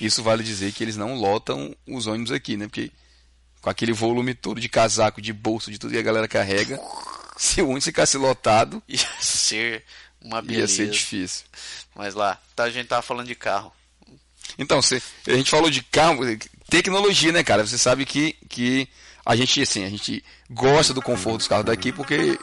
Isso 0.00 0.22
vale 0.22 0.42
dizer 0.42 0.72
que 0.72 0.82
eles 0.84 0.96
não 0.96 1.14
lotam 1.14 1.74
os 1.86 2.06
ônibus 2.06 2.32
aqui, 2.32 2.56
né? 2.58 2.66
Porque 2.66 2.90
com 3.62 3.70
aquele 3.70 3.92
volume 3.92 4.34
todo 4.34 4.60
de 4.60 4.68
casaco, 4.68 5.22
de 5.22 5.32
bolso, 5.32 5.70
de 5.70 5.78
tudo 5.78 5.92
que 5.92 5.98
a 5.98 6.02
galera 6.02 6.28
carrega, 6.28 6.78
se 7.36 7.62
o 7.62 7.66
ônibus 7.66 7.84
ficasse 7.84 8.18
lotado, 8.18 8.82
Ia 8.88 8.98
ser 9.20 9.84
uma 10.20 10.36
ia 10.38 10.42
beleza. 10.42 10.74
ser 10.74 10.90
difícil. 10.90 11.44
Mas 11.94 12.14
lá, 12.14 12.38
tá, 12.54 12.64
a 12.64 12.70
gente 12.70 12.88
tava 12.88 13.02
falando 13.02 13.26
de 13.28 13.34
carro. 13.34 13.72
Então, 14.58 14.82
você, 14.82 15.00
a 15.26 15.32
gente 15.32 15.50
falou 15.50 15.70
de 15.70 15.82
carro, 15.82 16.20
tecnologia, 16.68 17.32
né, 17.32 17.42
cara? 17.42 17.66
Você 17.66 17.78
sabe 17.78 18.04
que, 18.04 18.36
que 18.48 18.88
a 19.24 19.36
gente, 19.36 19.62
assim, 19.62 19.84
a 19.84 19.88
gente 19.88 20.22
gosta 20.50 20.92
do 20.92 21.00
conforto 21.00 21.38
dos 21.38 21.48
carros 21.48 21.64
daqui 21.64 21.92
porque 21.92 22.38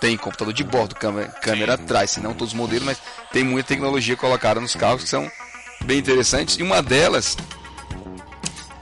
tem 0.00 0.16
computador 0.16 0.54
de 0.54 0.62
bordo, 0.62 0.94
câmera, 0.94 1.28
câmera 1.28 1.74
atrás, 1.74 2.12
se 2.12 2.20
não 2.20 2.32
todos 2.32 2.52
os 2.52 2.58
modelos, 2.58 2.84
mas 2.84 2.98
tem 3.32 3.42
muita 3.42 3.68
tecnologia 3.68 4.16
colocada 4.16 4.60
nos 4.60 4.76
carros 4.76 5.02
que 5.02 5.08
são 5.08 5.30
bem 5.84 5.98
interessantes. 5.98 6.56
E 6.56 6.62
uma 6.62 6.82
delas, 6.82 7.36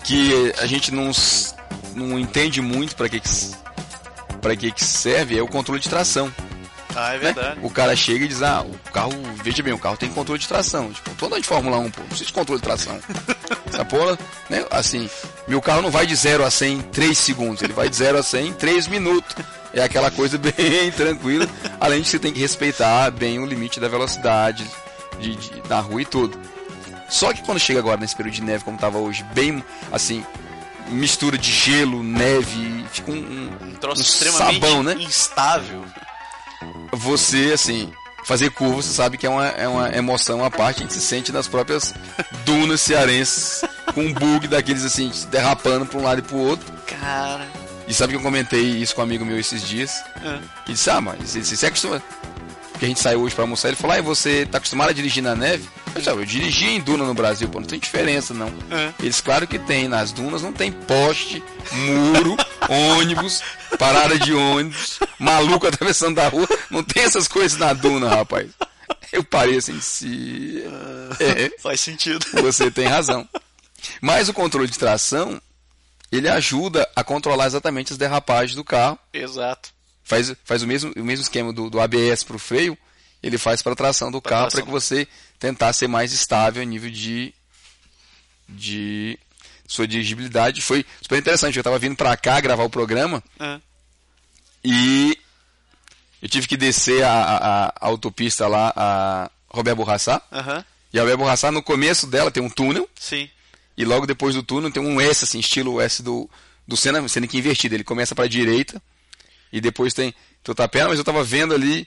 que 0.04 0.52
a 0.58 0.66
gente 0.66 0.92
não, 0.92 1.10
não 1.94 2.18
entende 2.18 2.60
muito 2.60 2.94
para 2.96 3.08
que, 3.08 3.20
que, 3.20 3.28
pra 4.40 4.54
que, 4.56 4.70
que 4.72 4.84
serve, 4.84 5.38
é 5.38 5.42
o 5.42 5.46
controle 5.48 5.80
de 5.80 5.88
tração. 5.88 6.32
Ah, 6.96 7.10
é 7.14 7.18
né? 7.18 7.32
verdade. 7.32 7.58
O 7.62 7.70
cara 7.70 7.96
chega 7.96 8.24
e 8.24 8.28
diz, 8.28 8.40
ah, 8.42 8.62
o 8.62 8.78
carro, 8.92 9.10
veja 9.42 9.62
bem, 9.64 9.72
o 9.72 9.78
carro 9.78 9.96
tem 9.96 10.08
controle 10.10 10.38
de 10.40 10.46
tração. 10.46 10.92
Tipo, 10.92 11.10
tô 11.16 11.26
andando 11.26 11.42
de 11.42 11.48
Fórmula 11.48 11.76
1, 11.78 11.90
pô, 11.90 12.00
não 12.02 12.06
precisa 12.08 12.26
de 12.28 12.32
controle 12.32 12.60
de 12.60 12.64
tração. 12.66 12.98
Essa 13.66 13.84
porra, 13.84 14.16
né, 14.48 14.64
assim, 14.70 15.10
meu 15.48 15.60
carro 15.60 15.82
não 15.82 15.90
vai 15.90 16.06
de 16.06 16.14
0 16.14 16.44
a 16.44 16.50
100 16.50 16.72
em 16.78 16.82
3 16.82 17.18
segundos, 17.18 17.62
ele 17.62 17.72
vai 17.72 17.88
de 17.88 17.96
0 17.96 18.18
a 18.18 18.22
100 18.22 18.46
em 18.48 18.52
3 18.52 18.86
minutos. 18.86 19.34
É 19.72 19.82
aquela 19.82 20.08
coisa 20.08 20.38
bem 20.38 20.92
tranquila, 20.96 21.48
além 21.80 21.98
de 21.98 22.04
que 22.04 22.10
você 22.12 22.18
tem 22.20 22.32
que 22.32 22.38
respeitar 22.38 23.10
bem 23.10 23.40
o 23.40 23.46
limite 23.46 23.80
da 23.80 23.88
velocidade 23.88 24.64
de, 25.18 25.34
de- 25.34 25.60
da 25.62 25.80
rua 25.80 26.02
e 26.02 26.04
tudo. 26.04 26.38
Só 27.08 27.32
que 27.32 27.42
quando 27.42 27.58
chega 27.58 27.80
agora 27.80 27.96
nesse 28.00 28.14
período 28.14 28.34
de 28.36 28.42
neve, 28.42 28.62
como 28.62 28.78
tava 28.78 28.98
hoje, 28.98 29.24
bem, 29.34 29.64
assim, 29.90 30.24
mistura 30.88 31.36
de 31.38 31.50
gelo, 31.50 32.02
neve, 32.02 32.84
fica 32.92 33.10
um, 33.10 33.14
um, 33.14 33.68
Um 33.68 33.74
troço 33.74 34.00
um 34.00 34.04
extremamente 34.04 34.60
sabão, 34.60 34.82
né? 34.82 34.94
instável. 34.98 35.84
você, 36.92 37.52
assim, 37.54 37.92
fazer 38.24 38.50
curva, 38.50 38.82
você 38.82 38.92
sabe 38.92 39.18
que 39.18 39.26
é 39.26 39.30
uma, 39.30 39.46
é 39.48 39.68
uma 39.68 39.88
emoção 39.94 40.44
à 40.44 40.50
parte, 40.50 40.78
a 40.78 40.82
gente 40.82 40.94
se 40.94 41.00
sente 41.00 41.30
nas 41.30 41.46
próprias 41.46 41.94
dunas 42.44 42.80
cearenses, 42.80 43.64
com 43.94 44.02
um 44.02 44.12
bug 44.12 44.48
daqueles 44.48 44.84
assim, 44.84 45.10
derrapando 45.30 45.86
para 45.86 45.98
um 45.98 46.02
lado 46.02 46.18
e 46.18 46.22
para 46.22 46.36
o 46.36 46.40
outro. 46.40 46.72
Cara. 46.86 47.46
E 47.86 47.92
sabe 47.92 48.12
que 48.12 48.18
eu 48.18 48.22
comentei 48.22 48.62
isso 48.62 48.94
com 48.94 49.02
um 49.02 49.04
amigo 49.04 49.24
meu 49.24 49.38
esses 49.38 49.62
dias? 49.62 50.02
É. 50.22 50.38
E 50.68 50.72
disse, 50.72 50.88
ah, 50.88 51.00
mas 51.00 51.18
você, 51.28 51.44
você 51.44 51.66
acostuma. 51.66 52.02
Porque 52.74 52.86
a 52.86 52.88
gente 52.88 52.98
saiu 52.98 53.20
hoje 53.20 53.36
para 53.36 53.44
almoçar, 53.44 53.68
ele 53.68 53.76
falou, 53.76 53.96
ah, 53.96 54.02
você 54.02 54.44
tá 54.46 54.58
acostumado 54.58 54.90
a 54.90 54.92
dirigir 54.92 55.22
na 55.22 55.36
neve? 55.36 55.68
Eu 55.86 55.92
disse, 56.00 56.10
ah, 56.10 56.12
eu 56.14 56.24
dirigi 56.24 56.66
em 56.70 56.80
duna 56.80 57.04
no 57.04 57.14
Brasil, 57.14 57.48
pô, 57.48 57.60
não 57.60 57.66
tem 57.68 57.78
diferença 57.78 58.34
não. 58.34 58.48
É. 58.68 58.92
Eles, 58.98 59.20
claro 59.20 59.46
que 59.46 59.60
tem, 59.60 59.86
nas 59.86 60.10
dunas 60.10 60.42
não 60.42 60.52
tem 60.52 60.72
poste, 60.72 61.40
muro, 61.70 62.36
ônibus, 62.68 63.42
parada 63.78 64.18
de 64.18 64.34
ônibus, 64.34 64.98
maluco 65.20 65.68
atravessando 65.68 66.18
a 66.18 66.26
rua, 66.26 66.48
não 66.68 66.82
tem 66.82 67.04
essas 67.04 67.28
coisas 67.28 67.56
na 67.56 67.72
duna, 67.72 68.08
rapaz. 68.08 68.50
Eu 69.12 69.22
parei 69.22 69.58
assim, 69.58 69.80
se. 69.80 70.64
É, 71.20 71.56
Faz 71.62 71.80
sentido. 71.80 72.26
você 72.42 72.72
tem 72.72 72.88
razão. 72.88 73.28
Mas 74.00 74.28
o 74.28 74.34
controle 74.34 74.68
de 74.68 74.76
tração, 74.76 75.40
ele 76.10 76.28
ajuda 76.28 76.88
a 76.96 77.04
controlar 77.04 77.46
exatamente 77.46 77.92
as 77.92 77.98
derrapagens 77.98 78.56
do 78.56 78.64
carro. 78.64 78.98
Exato. 79.12 79.73
Faz, 80.04 80.34
faz 80.44 80.62
o, 80.62 80.66
mesmo, 80.66 80.92
o 80.96 81.04
mesmo 81.04 81.22
esquema 81.22 81.52
do, 81.52 81.70
do 81.70 81.80
ABS 81.80 82.22
para 82.22 82.36
o 82.36 82.38
freio, 82.38 82.76
ele 83.22 83.38
faz 83.38 83.62
para 83.62 83.72
a 83.72 83.76
tração 83.76 84.10
do 84.10 84.20
Pra 84.20 84.30
carro, 84.30 84.50
para 84.50 84.62
que 84.62 84.70
você 84.70 85.08
tentar 85.38 85.72
ser 85.72 85.88
mais 85.88 86.12
estável 86.12 86.62
a 86.62 86.64
nível 86.64 86.90
de, 86.90 87.32
de 88.48 89.18
sua 89.66 89.86
dirigibilidade. 89.88 90.60
Foi 90.60 90.84
super 91.00 91.18
interessante. 91.18 91.56
Eu 91.56 91.60
estava 91.62 91.78
vindo 91.78 91.96
para 91.96 92.16
cá 92.16 92.38
gravar 92.40 92.64
o 92.64 92.70
programa 92.70 93.22
É. 93.40 93.58
e 94.62 95.18
eu 96.22 96.28
tive 96.28 96.46
que 96.46 96.56
descer 96.56 97.02
a, 97.04 97.10
a- 97.12 97.66
a 97.68 97.86
autopista 97.86 98.46
lá, 98.46 98.72
a 98.76 99.30
Roberto. 99.48 99.80
Aham. 100.32 100.64
E 100.92 100.98
a 100.98 101.02
Roberto 101.02 101.18
Borraçá, 101.18 101.50
no 101.50 101.62
começo 101.62 102.06
dela, 102.06 102.30
tem 102.30 102.42
um 102.42 102.50
túnel. 102.50 102.88
Sim. 102.94 103.28
E 103.76 103.84
logo 103.84 104.06
depois 104.06 104.34
do 104.34 104.42
túnel 104.42 104.70
tem 104.70 104.82
um 104.82 105.00
S, 105.00 105.24
assim, 105.24 105.38
estilo 105.40 105.80
S 105.80 106.02
do, 106.02 106.28
do 106.68 106.76
Senna, 106.76 107.06
sendo 107.08 107.26
que 107.26 107.36
invertido. 107.38 107.74
Ele 107.74 107.84
começa 107.84 108.14
para 108.14 108.24
a 108.24 108.28
direita 108.28 108.80
e 109.56 109.60
depois 109.60 109.94
tem 109.94 110.12
Tutapé, 110.42 110.84
mas 110.86 110.98
eu 110.98 111.04
tava 111.04 111.24
vendo 111.24 111.54
ali, 111.54 111.86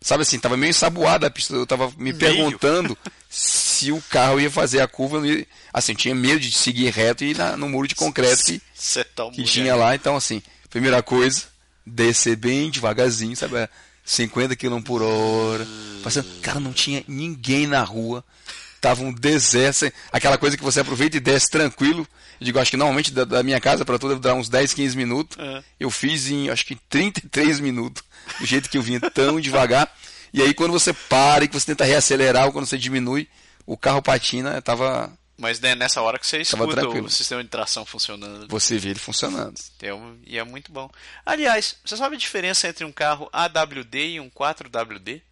sabe 0.00 0.22
assim, 0.22 0.38
tava 0.38 0.56
meio 0.56 0.70
ensaboada 0.70 1.26
a 1.26 1.30
pista. 1.30 1.52
Eu 1.54 1.66
tava 1.66 1.88
me 1.98 2.12
Meio. 2.12 2.16
perguntando 2.16 2.96
se 3.28 3.92
o 3.92 4.00
carro 4.08 4.40
ia 4.40 4.50
fazer 4.50 4.80
a 4.80 4.88
curva. 4.88 5.26
ia- 5.26 5.46
Assim, 5.72 5.92
eu 5.92 5.96
tinha 5.98 6.14
medo 6.14 6.40
de 6.40 6.50
seguir 6.52 6.90
reto 6.90 7.24
e 7.24 7.32
ir 7.32 7.36
na- 7.36 7.56
no 7.56 7.68
muro 7.68 7.86
de 7.86 7.94
concreto 7.94 8.42
que, 8.44 8.62
tá 9.14 9.30
que 9.30 9.42
tinha 9.44 9.74
lá. 9.76 9.94
Então, 9.94 10.16
assim, 10.16 10.42
primeira 10.70 11.02
coisa, 11.02 11.44
descer 11.84 12.36
bem 12.36 12.70
devagarzinho, 12.70 13.36
sabe? 13.36 13.58
a 13.58 13.68
50 14.04 14.56
km 14.56 14.80
por 14.80 15.02
hora. 15.02 15.66
Passando. 16.02 16.26
Cara, 16.40 16.58
não 16.60 16.72
tinha 16.72 17.04
ninguém 17.06 17.66
na 17.66 17.82
rua. 17.82 18.24
Tava 18.80 19.02
um 19.02 19.12
deserto, 19.12 19.92
aquela 20.12 20.38
coisa 20.38 20.56
que 20.56 20.62
você 20.62 20.80
aproveita 20.80 21.16
e 21.16 21.20
desce 21.20 21.50
tranquilo. 21.50 22.06
Eu 22.40 22.44
digo, 22.44 22.58
acho 22.58 22.70
que 22.70 22.76
normalmente 22.76 23.10
da, 23.10 23.24
da 23.24 23.42
minha 23.42 23.60
casa 23.60 23.84
para 23.84 23.98
deve 23.98 24.20
dar 24.20 24.34
uns 24.34 24.48
10, 24.48 24.72
15 24.72 24.96
minutos. 24.96 25.36
É. 25.38 25.62
Eu 25.80 25.90
fiz 25.90 26.30
em, 26.30 26.48
acho 26.48 26.64
que 26.64 26.76
33 26.88 27.60
minutos, 27.60 28.02
do 28.38 28.46
jeito 28.46 28.70
que 28.70 28.78
eu 28.78 28.82
vinha 28.82 29.00
tão 29.00 29.40
devagar. 29.40 29.92
E 30.32 30.42
aí 30.42 30.54
quando 30.54 30.72
você 30.72 30.92
para 30.92 31.44
e 31.44 31.48
que 31.48 31.54
você 31.54 31.66
tenta 31.66 31.84
reacelerar 31.84 32.46
ou 32.46 32.52
quando 32.52 32.66
você 32.66 32.78
diminui, 32.78 33.28
o 33.66 33.76
carro 33.76 34.00
patina, 34.00 34.62
tava, 34.62 35.12
Mas 35.36 35.60
né, 35.60 35.74
nessa 35.74 36.00
hora 36.00 36.18
que 36.18 36.26
você 36.26 36.40
escuta 36.40 36.88
o 36.88 37.10
sistema 37.10 37.42
de 37.42 37.48
tração 37.48 37.84
funcionando. 37.84 38.46
você 38.48 38.78
vê 38.78 38.90
ele 38.90 38.98
funcionando. 38.98 39.54
E 40.24 40.38
é 40.38 40.44
muito 40.44 40.70
bom. 40.70 40.90
Aliás, 41.26 41.76
você 41.84 41.96
sabe 41.96 42.16
a 42.16 42.18
diferença 42.18 42.68
entre 42.68 42.84
um 42.84 42.92
carro 42.92 43.28
AWD 43.32 43.98
e 43.98 44.20
um 44.20 44.30
4WD? 44.30 45.22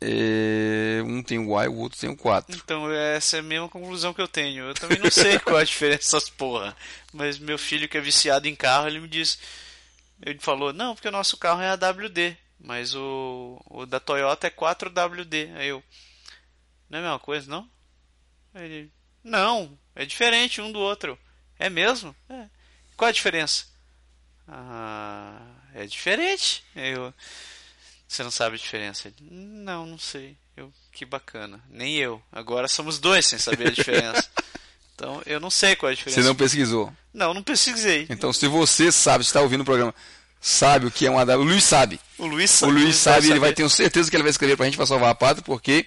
É, 0.00 1.02
um 1.04 1.22
tem 1.22 1.38
o 1.38 1.60
Y, 1.60 1.68
o 1.68 1.78
outro 1.78 1.98
tem 1.98 2.08
o 2.08 2.16
4. 2.16 2.56
Então, 2.56 2.90
essa 2.92 3.36
é 3.36 3.40
a 3.40 3.42
mesma 3.42 3.68
conclusão 3.68 4.14
que 4.14 4.20
eu 4.20 4.28
tenho. 4.28 4.66
Eu 4.66 4.74
também 4.74 4.98
não 4.98 5.10
sei 5.10 5.38
qual 5.40 5.58
é 5.58 5.62
a 5.62 5.64
diferença 5.64 6.16
dessas 6.16 6.30
porra. 6.30 6.76
Mas 7.12 7.38
meu 7.38 7.58
filho 7.58 7.88
que 7.88 7.98
é 7.98 8.00
viciado 8.00 8.46
em 8.46 8.54
carro, 8.54 8.86
ele 8.86 9.00
me 9.00 9.08
disse. 9.08 9.38
Ele 10.24 10.38
falou, 10.38 10.72
não, 10.72 10.94
porque 10.94 11.08
o 11.08 11.12
nosso 11.12 11.36
carro 11.36 11.62
é 11.62 11.68
AWD, 11.70 12.36
mas 12.60 12.94
o, 12.94 13.60
o 13.66 13.86
da 13.86 13.98
Toyota 13.98 14.46
é 14.46 14.50
4WD. 14.50 15.56
Aí 15.56 15.68
eu. 15.68 15.82
Não 16.88 16.98
é 16.98 17.02
a 17.02 17.04
mesma 17.04 17.18
coisa, 17.18 17.50
não? 17.50 17.68
Ele. 18.54 18.92
Não, 19.22 19.78
é 19.94 20.04
diferente 20.04 20.60
um 20.60 20.70
do 20.70 20.78
outro. 20.78 21.18
É 21.58 21.68
mesmo? 21.68 22.14
É. 22.28 22.48
Qual 22.96 23.08
a 23.08 23.12
diferença? 23.12 23.66
Ah, 24.46 25.40
é 25.74 25.86
diferente. 25.86 26.64
Aí 26.74 26.92
eu. 26.92 27.12
Você 28.08 28.22
não 28.22 28.30
sabe 28.30 28.56
a 28.56 28.58
diferença? 28.58 29.08
Ele, 29.08 29.28
não, 29.30 29.84
não 29.84 29.98
sei. 29.98 30.36
Eu, 30.56 30.72
que 30.90 31.04
bacana. 31.04 31.62
Nem 31.68 31.96
eu. 31.96 32.20
Agora 32.32 32.66
somos 32.66 32.98
dois 32.98 33.26
sem 33.26 33.38
saber 33.38 33.68
a 33.68 33.70
diferença. 33.70 34.26
então 34.94 35.22
eu 35.26 35.38
não 35.38 35.50
sei 35.50 35.76
qual 35.76 35.90
é 35.90 35.92
a 35.92 35.94
diferença. 35.94 36.22
Você 36.22 36.26
não 36.26 36.34
pesquisou. 36.34 36.92
Não, 37.12 37.34
não 37.34 37.42
pesquisei. 37.42 38.06
Então, 38.08 38.32
se 38.32 38.48
você 38.48 38.90
sabe, 38.90 39.22
está 39.22 39.42
ouvindo 39.42 39.60
o 39.60 39.64
programa, 39.64 39.94
sabe 40.40 40.86
o 40.86 40.90
que 40.90 41.06
é 41.06 41.10
um 41.10 41.18
AW, 41.18 41.40
o 41.40 41.44
Luiz 41.44 41.64
sabe. 41.64 42.00
O 42.16 42.26
Luiz 42.26 42.50
O 42.50 42.56
sabe. 42.56 42.72
Luiz 42.72 42.96
sabe, 42.96 43.30
ele 43.30 43.38
vai 43.38 43.52
ter 43.52 43.68
certeza 43.68 44.10
que 44.10 44.16
ele 44.16 44.22
vai 44.22 44.30
escrever 44.30 44.56
pra 44.56 44.64
gente 44.64 44.76
pra 44.76 44.86
salvar 44.86 45.10
a 45.10 45.14
pátria, 45.14 45.44
porque 45.44 45.86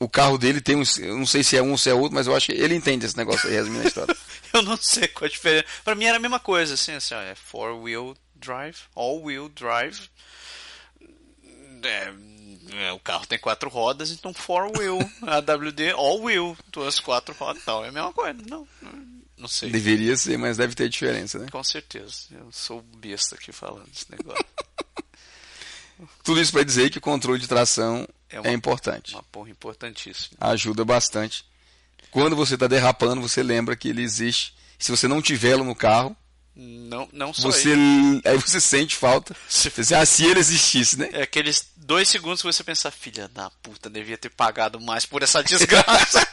o 0.00 0.08
carro 0.08 0.36
dele 0.36 0.60
tem 0.60 0.76
um, 0.76 0.82
eu 0.98 1.16
não 1.16 1.26
sei 1.26 1.44
se 1.44 1.56
é 1.56 1.62
um 1.62 1.72
ou 1.72 1.78
se 1.78 1.88
é 1.88 1.94
outro, 1.94 2.14
mas 2.14 2.26
eu 2.26 2.34
acho 2.34 2.46
que 2.46 2.52
ele 2.52 2.74
entende 2.74 3.06
esse 3.06 3.16
negócio 3.16 3.48
aí, 3.48 3.54
resumindo 3.54 3.84
a 3.84 3.88
história. 3.88 4.16
Eu 4.52 4.62
não 4.62 4.76
sei 4.76 5.06
qual 5.06 5.26
a 5.26 5.30
diferença. 5.30 5.64
Pra 5.84 5.94
mim 5.94 6.06
era 6.06 6.16
a 6.16 6.20
mesma 6.20 6.40
coisa, 6.40 6.74
assim, 6.74 6.90
assim, 6.90 7.14
ó, 7.14 7.20
é 7.20 7.36
four 7.36 7.80
wheel 7.82 8.16
drive, 8.40 8.76
all 8.94 9.22
wheel 9.22 9.48
drive. 9.50 10.08
É, 11.82 12.12
é, 12.86 12.92
o 12.92 12.98
carro 12.98 13.26
tem 13.26 13.38
quatro 13.38 13.70
rodas, 13.70 14.10
então 14.10 14.32
four 14.34 14.70
wheel. 14.76 14.98
AWD, 15.22 15.90
all 15.92 16.22
wheel, 16.22 16.56
duas 16.72 16.98
quatro 17.00 17.34
rodas, 17.34 17.62
tal. 17.64 17.84
É 17.84 17.88
a 17.88 17.92
mesma 17.92 18.12
coisa. 18.12 18.38
Não, 18.48 18.66
não, 19.38 19.48
sei. 19.48 19.70
Deveria 19.70 20.16
ser, 20.16 20.36
mas 20.36 20.56
deve 20.56 20.74
ter 20.74 20.88
diferença, 20.88 21.38
né? 21.38 21.46
Com 21.50 21.62
certeza. 21.64 22.24
Eu 22.30 22.48
sou 22.52 22.82
besta 22.82 23.34
aqui 23.36 23.52
falando 23.52 23.86
desse 23.88 24.10
negócio. 24.10 24.44
Tudo 26.24 26.40
isso 26.40 26.52
para 26.52 26.64
dizer 26.64 26.90
que 26.90 26.98
o 26.98 27.00
controle 27.00 27.38
de 27.38 27.46
tração 27.48 28.06
É 28.28 28.36
é, 28.36 28.40
uma- 28.40 28.50
importante. 28.52 29.14
Uma 29.14 29.22
porra 29.24 29.50
importantíssima. 29.50 30.36
Ajuda 30.40 30.84
bastante. 30.84 31.44
Quando 32.10 32.34
você 32.34 32.54
está 32.54 32.66
derrapando, 32.66 33.20
você 33.20 33.42
lembra 33.42 33.76
que 33.76 33.88
ele 33.88 34.02
existe. 34.02 34.54
Se 34.78 34.90
você 34.90 35.06
não 35.06 35.20
tiver 35.22 35.56
no 35.58 35.74
carro, 35.74 36.16
Não, 36.62 37.08
não 37.12 37.32
só 37.32 37.50
você 37.50 37.70
ele. 37.70 38.20
aí 38.26 38.36
você 38.36 38.60
sente 38.60 38.94
falta. 38.94 39.34
Se- 39.48 39.70
Você 39.70 39.94
ah, 39.94 40.04
se 40.04 40.24
ele 40.26 40.40
existisse, 40.40 40.98
né? 40.98 41.08
É 41.12 41.22
aqueles 41.22 41.70
dois 41.76 42.06
segundos 42.08 42.42
que 42.42 42.46
você 42.46 42.62
pensa, 42.62 42.90
filha 42.90 43.28
da 43.28 43.48
puta, 43.62 43.88
devia 43.88 44.18
ter 44.18 44.28
pagado 44.28 44.78
mais 44.80 45.06
por 45.06 45.22
essa 45.22 45.42
desgraça. 45.42 46.26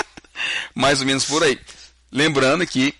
mais 0.74 1.00
ou 1.00 1.06
menos 1.06 1.24
por 1.24 1.42
aí. 1.42 1.58
Lembrando 2.10 2.66
que 2.66 2.94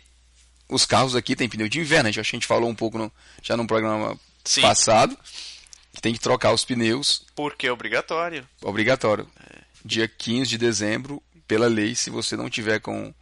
os 0.69 0.87
carros 0.87 1.15
aqui 1.15 1.37
têm 1.37 1.49
pneu 1.49 1.69
de 1.69 1.79
inverno, 1.81 2.09
a 2.09 2.11
gente, 2.11 2.21
acho 2.21 2.31
que 2.31 2.37
a 2.37 2.39
gente 2.39 2.47
falou 2.47 2.71
um 2.71 2.75
pouco 2.75 2.97
no- 2.97 3.13
já 3.43 3.57
no 3.57 3.67
programa 3.67 4.19
Sim. 4.45 4.63
passado. 4.63 5.17
Tem 6.01 6.15
que 6.15 6.21
trocar 6.21 6.53
os 6.55 6.65
pneus, 6.65 7.27
Porque 7.35 7.67
é 7.67 7.73
obrigatório. 7.73 8.49
obrigatório. 8.63 9.29
Dia 9.85 10.09
15 10.09 10.49
de 10.49 10.57
dezembro, 10.59 11.23
pela 11.47 11.67
lei, 11.67 11.95
se 11.95 12.09
você 12.09 12.35
não 12.35 12.49
tiver 12.49 12.81
com, 12.81 13.13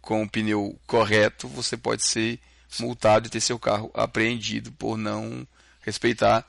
com 0.00 0.24
o 0.24 0.28
pneu 0.28 0.76
correto, 0.84 1.46
você 1.46 1.76
pode 1.76 2.02
ser 2.04 2.40
multado 2.80 3.26
e 3.26 3.30
ter 3.30 3.40
seu 3.40 3.58
carro 3.58 3.90
apreendido 3.94 4.70
por 4.72 4.96
não 4.96 5.46
respeitar 5.80 6.44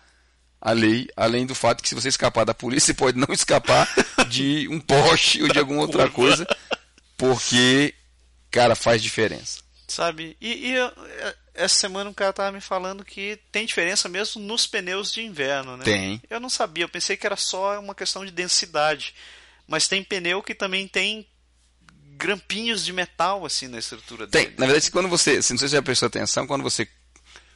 a 0.60 0.72
lei, 0.72 1.08
além 1.16 1.46
do 1.46 1.54
fato 1.54 1.82
que 1.84 1.90
se 1.90 1.96
você 1.96 2.08
escapar 2.10 2.44
da 2.46 2.54
polícia, 2.54 2.88
você 2.94 2.94
pode 2.94 3.18
não 3.18 3.32
escapar 3.34 3.88
de 4.28 4.68
um 4.70 4.80
poste 4.80 5.42
ou 5.44 5.48
de 5.50 5.60
alguma 5.60 5.82
outra 5.82 6.10
coisa, 6.10 6.46
porque, 7.16 7.94
cara, 8.52 8.76
faz 8.76 9.02
diferença. 9.02 9.60
Sabe? 9.88 10.36
E, 10.42 10.70
e 10.70 10.74
eu- 10.74 10.88
é- 11.20 11.36
essa 11.56 11.76
semana 11.76 12.10
um 12.10 12.14
cara 12.14 12.34
tava 12.34 12.52
me 12.52 12.62
falando 12.62 13.04
que 13.06 13.40
tem 13.52 13.66
diferença 13.66 14.08
mesmo 14.10 14.42
nos 14.42 14.68
pneus 14.68 15.12
de 15.12 15.24
inverno, 15.24 15.78
né? 15.78 15.84
Tem. 15.84 16.22
Eu 16.30 16.40
não 16.40 16.50
sabia, 16.50 16.84
eu 16.84 16.90
pensei 16.90 17.18
que 17.18 17.26
era 17.26 17.36
só 17.38 17.80
uma 17.80 17.96
questão 17.96 18.24
de 18.26 18.32
densidade. 18.32 19.16
Mas 19.68 19.88
tem 19.88 20.04
pneu 20.04 20.44
que 20.44 20.54
também 20.54 20.88
tem 20.88 21.28
grampinhos 22.18 22.84
de 22.84 22.92
metal 22.92 23.46
assim 23.46 23.68
na 23.68 23.80
estrutura 23.80 24.28
Tem, 24.28 24.46
dele. 24.46 24.56
na 24.58 24.66
verdade, 24.66 24.92
quando 24.92 25.08
você, 25.08 25.42
se 25.42 25.54
não 25.54 25.58
sei 25.60 25.68
se 25.68 25.74
já 25.76 25.82
prestou 25.82 26.08
atenção, 26.08 26.46
quando 26.48 26.64
você 26.64 26.88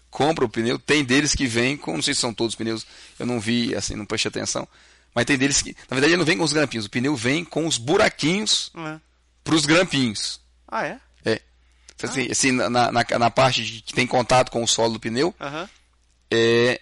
compra 0.09 0.43
o 0.45 0.49
pneu, 0.49 0.77
tem 0.77 1.03
deles 1.03 1.33
que 1.33 1.47
vêm 1.47 1.75
com, 1.77 1.93
não 1.95 2.01
sei 2.01 2.13
se 2.13 2.21
são 2.21 2.33
todos 2.33 2.53
os 2.53 2.57
pneus, 2.57 2.85
eu 3.17 3.25
não 3.25 3.39
vi, 3.39 3.73
assim, 3.75 3.95
não 3.95 4.05
prestei 4.05 4.29
atenção, 4.29 4.67
mas 5.15 5.25
tem 5.25 5.37
deles 5.37 5.61
que, 5.61 5.71
na 5.89 5.95
verdade, 5.95 6.11
ele 6.13 6.17
não 6.17 6.25
vem 6.25 6.37
com 6.37 6.43
os 6.43 6.53
grampinhos, 6.53 6.85
o 6.85 6.89
pneu 6.89 7.15
vem 7.15 7.43
com 7.45 7.65
os 7.65 7.77
buraquinhos 7.77 8.71
é? 8.75 8.99
para 9.43 9.55
os 9.55 9.65
grampinhos. 9.65 10.39
Ah, 10.67 10.85
é? 10.85 10.99
É. 11.25 11.41
Assim, 12.03 12.27
assim, 12.31 12.51
na, 12.51 12.69
na, 12.69 12.91
na 12.91 13.29
parte 13.29 13.63
de- 13.63 13.81
que 13.81 13.93
tem 13.93 14.07
contato 14.07 14.49
com 14.51 14.63
o 14.63 14.67
solo 14.67 14.93
do 14.93 14.99
pneu, 14.99 15.33
Aham. 15.39 15.69
é, 16.31 16.81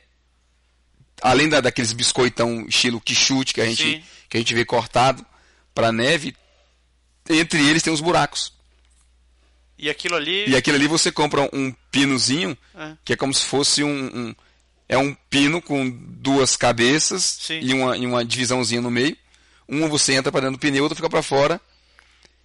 além 1.21 1.50
da, 1.50 1.59
daqueles 1.62 1.91
biscoitão 1.91 2.65
estilo 2.67 3.01
quichute 3.01 3.53
que 3.53 3.62
a 3.62 3.65
gente, 3.65 3.83
Sim. 3.83 4.03
que 4.29 4.38
a 4.38 4.39
gente 4.39 4.53
vê 4.53 4.63
cortado 4.63 5.25
para 5.74 5.91
neve, 5.91 6.36
entre 7.29 7.65
eles 7.67 7.83
tem 7.83 7.93
os 7.93 8.01
buracos. 8.01 8.51
E 9.77 9.89
aquilo 9.89 10.15
ali. 10.15 10.50
E 10.50 10.55
aquilo 10.55 10.75
ali 10.75 10.88
você 10.88 11.12
compra 11.12 11.50
um 11.53 11.71
pinozinho, 11.91 12.57
É. 12.75 12.93
que 13.05 13.13
é 13.13 13.15
como 13.15 13.33
se 13.33 13.45
fosse 13.45 13.83
um, 13.83 13.89
um- 13.89 14.36
é 14.89 14.98
um 14.98 15.15
pino 15.29 15.62
com 15.62 15.89
duas 15.89 16.57
cabeças 16.57 17.24
Sim. 17.41 17.59
e 17.62 17.74
uma, 17.74 17.95
e 17.98 18.05
uma 18.05 18.25
divisãozinha 18.25 18.81
no 18.81 18.91
meio. 18.91 19.15
Uma 19.67 19.88
você 19.88 20.13
entra 20.13 20.31
para 20.31 20.41
dentro 20.41 20.57
do 20.57 20.59
pneu, 20.59 20.83
outra 20.83 20.95
fica 20.95 21.09
para 21.09 21.21
fora. 21.21 21.62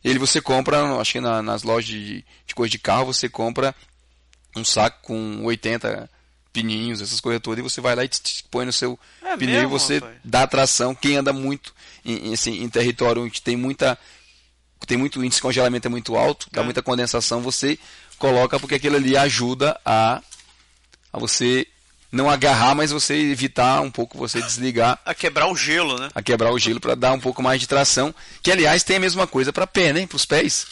Ele 0.05 0.19
você 0.19 0.41
compra, 0.41 0.99
acho 1.01 1.13
que 1.13 1.21
na- 1.21 1.43
nas 1.43 1.63
lojas 1.63 1.87
de, 1.89 2.25
de 2.47 2.55
coisa 2.55 2.71
de 2.71 2.79
carro, 2.79 3.07
você 3.07 3.29
compra 3.29 3.75
um 4.55 4.63
saco 4.65 4.99
com 5.03 5.43
80 5.45 6.09
pininhos, 6.53 7.01
essas 7.01 7.19
coisas 7.21 7.43
todas, 7.43 7.59
e 7.59 7.63
você 7.63 7.81
vai 7.81 7.97
lá 7.97 8.05
e 8.05 8.09
tch, 8.09 8.21
tch, 8.21 8.43
põe 8.51 8.65
no 8.67 8.73
seu 8.73 8.97
É 9.23 9.37
pneu 9.37 9.55
mesmo, 9.63 9.69
e 9.69 9.71
você 9.71 10.01
dá 10.23 10.47
tração. 10.47 10.95
Quem 10.95 11.17
anda 11.17 11.33
muito 11.33 11.75
em, 12.05 12.29
em, 12.29 12.35
assim, 12.35 12.63
em 12.63 12.69
território 12.69 13.23
onde 13.25 13.43
tem 13.43 13.57
muita 13.57 13.99
tem 14.87 14.97
muito 14.97 15.23
índice 15.25 15.39
de 15.39 15.43
congelamento 15.43 15.87
é 15.87 15.91
muito 15.91 16.17
alto, 16.17 16.47
dá 16.53 16.61
É. 16.61 16.65
muita 16.65 16.83
condensação, 16.83 17.41
você 17.41 17.79
coloca 18.19 18.59
porque 18.61 18.75
aquilo 18.77 18.97
ali 18.97 19.17
ajuda 19.17 19.79
a, 19.85 20.23
a 21.13 21.19
você 21.19 21.67
não 22.13 22.31
agarrar, 22.31 22.75
mas 22.77 22.93
você 22.93 23.15
evitar 23.15 23.81
um 23.81 23.91
pouco 23.91 24.17
você 24.17 24.41
desligar, 24.41 25.01
A 25.05 25.13
quebrar 25.15 25.49
o 25.49 25.57
gelo, 25.57 25.99
né? 25.99 26.09
a 26.15 26.23
quebrar 26.23 26.53
o 26.53 26.59
gelo 26.59 26.79
para 26.81 26.95
dar 26.95 27.13
um 27.13 27.19
pouco 27.21 27.43
mais 27.43 27.61
de 27.61 27.67
tração, 27.67 28.15
que 28.43 28.53
aliás 28.53 28.83
tem 28.85 28.97
a 28.97 29.01
mesma 29.01 29.27
coisa 29.27 29.53
para 29.53 29.67
pé, 29.67 29.93
né, 29.93 30.07
para 30.07 30.17
os 30.17 30.25
pés. 30.25 30.67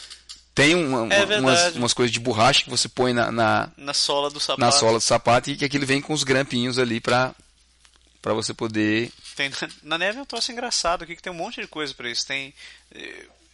Tem 0.55 0.75
uma- 0.75 1.11
É 1.13 1.25
uma- 1.25 1.37
umas, 1.39 1.75
umas 1.75 1.93
coisas 1.93 2.11
de 2.13 2.19
borracha 2.19 2.63
que 2.63 2.69
você 2.69 2.87
põe 2.87 3.11
na, 3.11 3.31
na, 3.31 3.69
Na 3.75 3.93
sola 3.93 4.29
do 4.29 4.39
sapato. 4.39 4.61
na 4.61 4.71
sola 4.71 4.99
do 4.99 5.01
sapato 5.01 5.49
e 5.49 5.57
que 5.57 5.65
aquilo 5.65 5.85
vem 5.85 5.99
com 5.99 6.13
os 6.13 6.23
grampinhos 6.23 6.77
ali 6.77 6.99
para 7.01 7.33
para 8.21 8.33
você 8.33 8.53
poder 8.53 9.11
Tem- 9.35 9.51
na 9.83 9.97
neve 9.97 10.17
é 10.19 10.21
um 10.21 10.25
troço 10.25 10.49
engraçado 10.51 11.03
aqui 11.03 11.13
que 11.15 11.21
tem 11.21 11.33
um 11.33 11.35
monte 11.35 11.59
de 11.59 11.67
coisa 11.67 11.93
pra 11.93 12.09
isso. 12.09 12.25
Tem. 12.25 12.53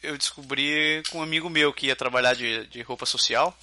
Eu 0.02 0.18
descobri 0.18 1.04
com 1.10 1.20
um 1.20 1.24
amigo 1.24 1.50
meu 1.50 1.74
que 1.74 1.88
ia 1.88 1.96
trabalhar 1.96 2.34
de, 2.34 2.66
de 2.68 2.82
roupa 2.82 3.06
social. 3.06 3.58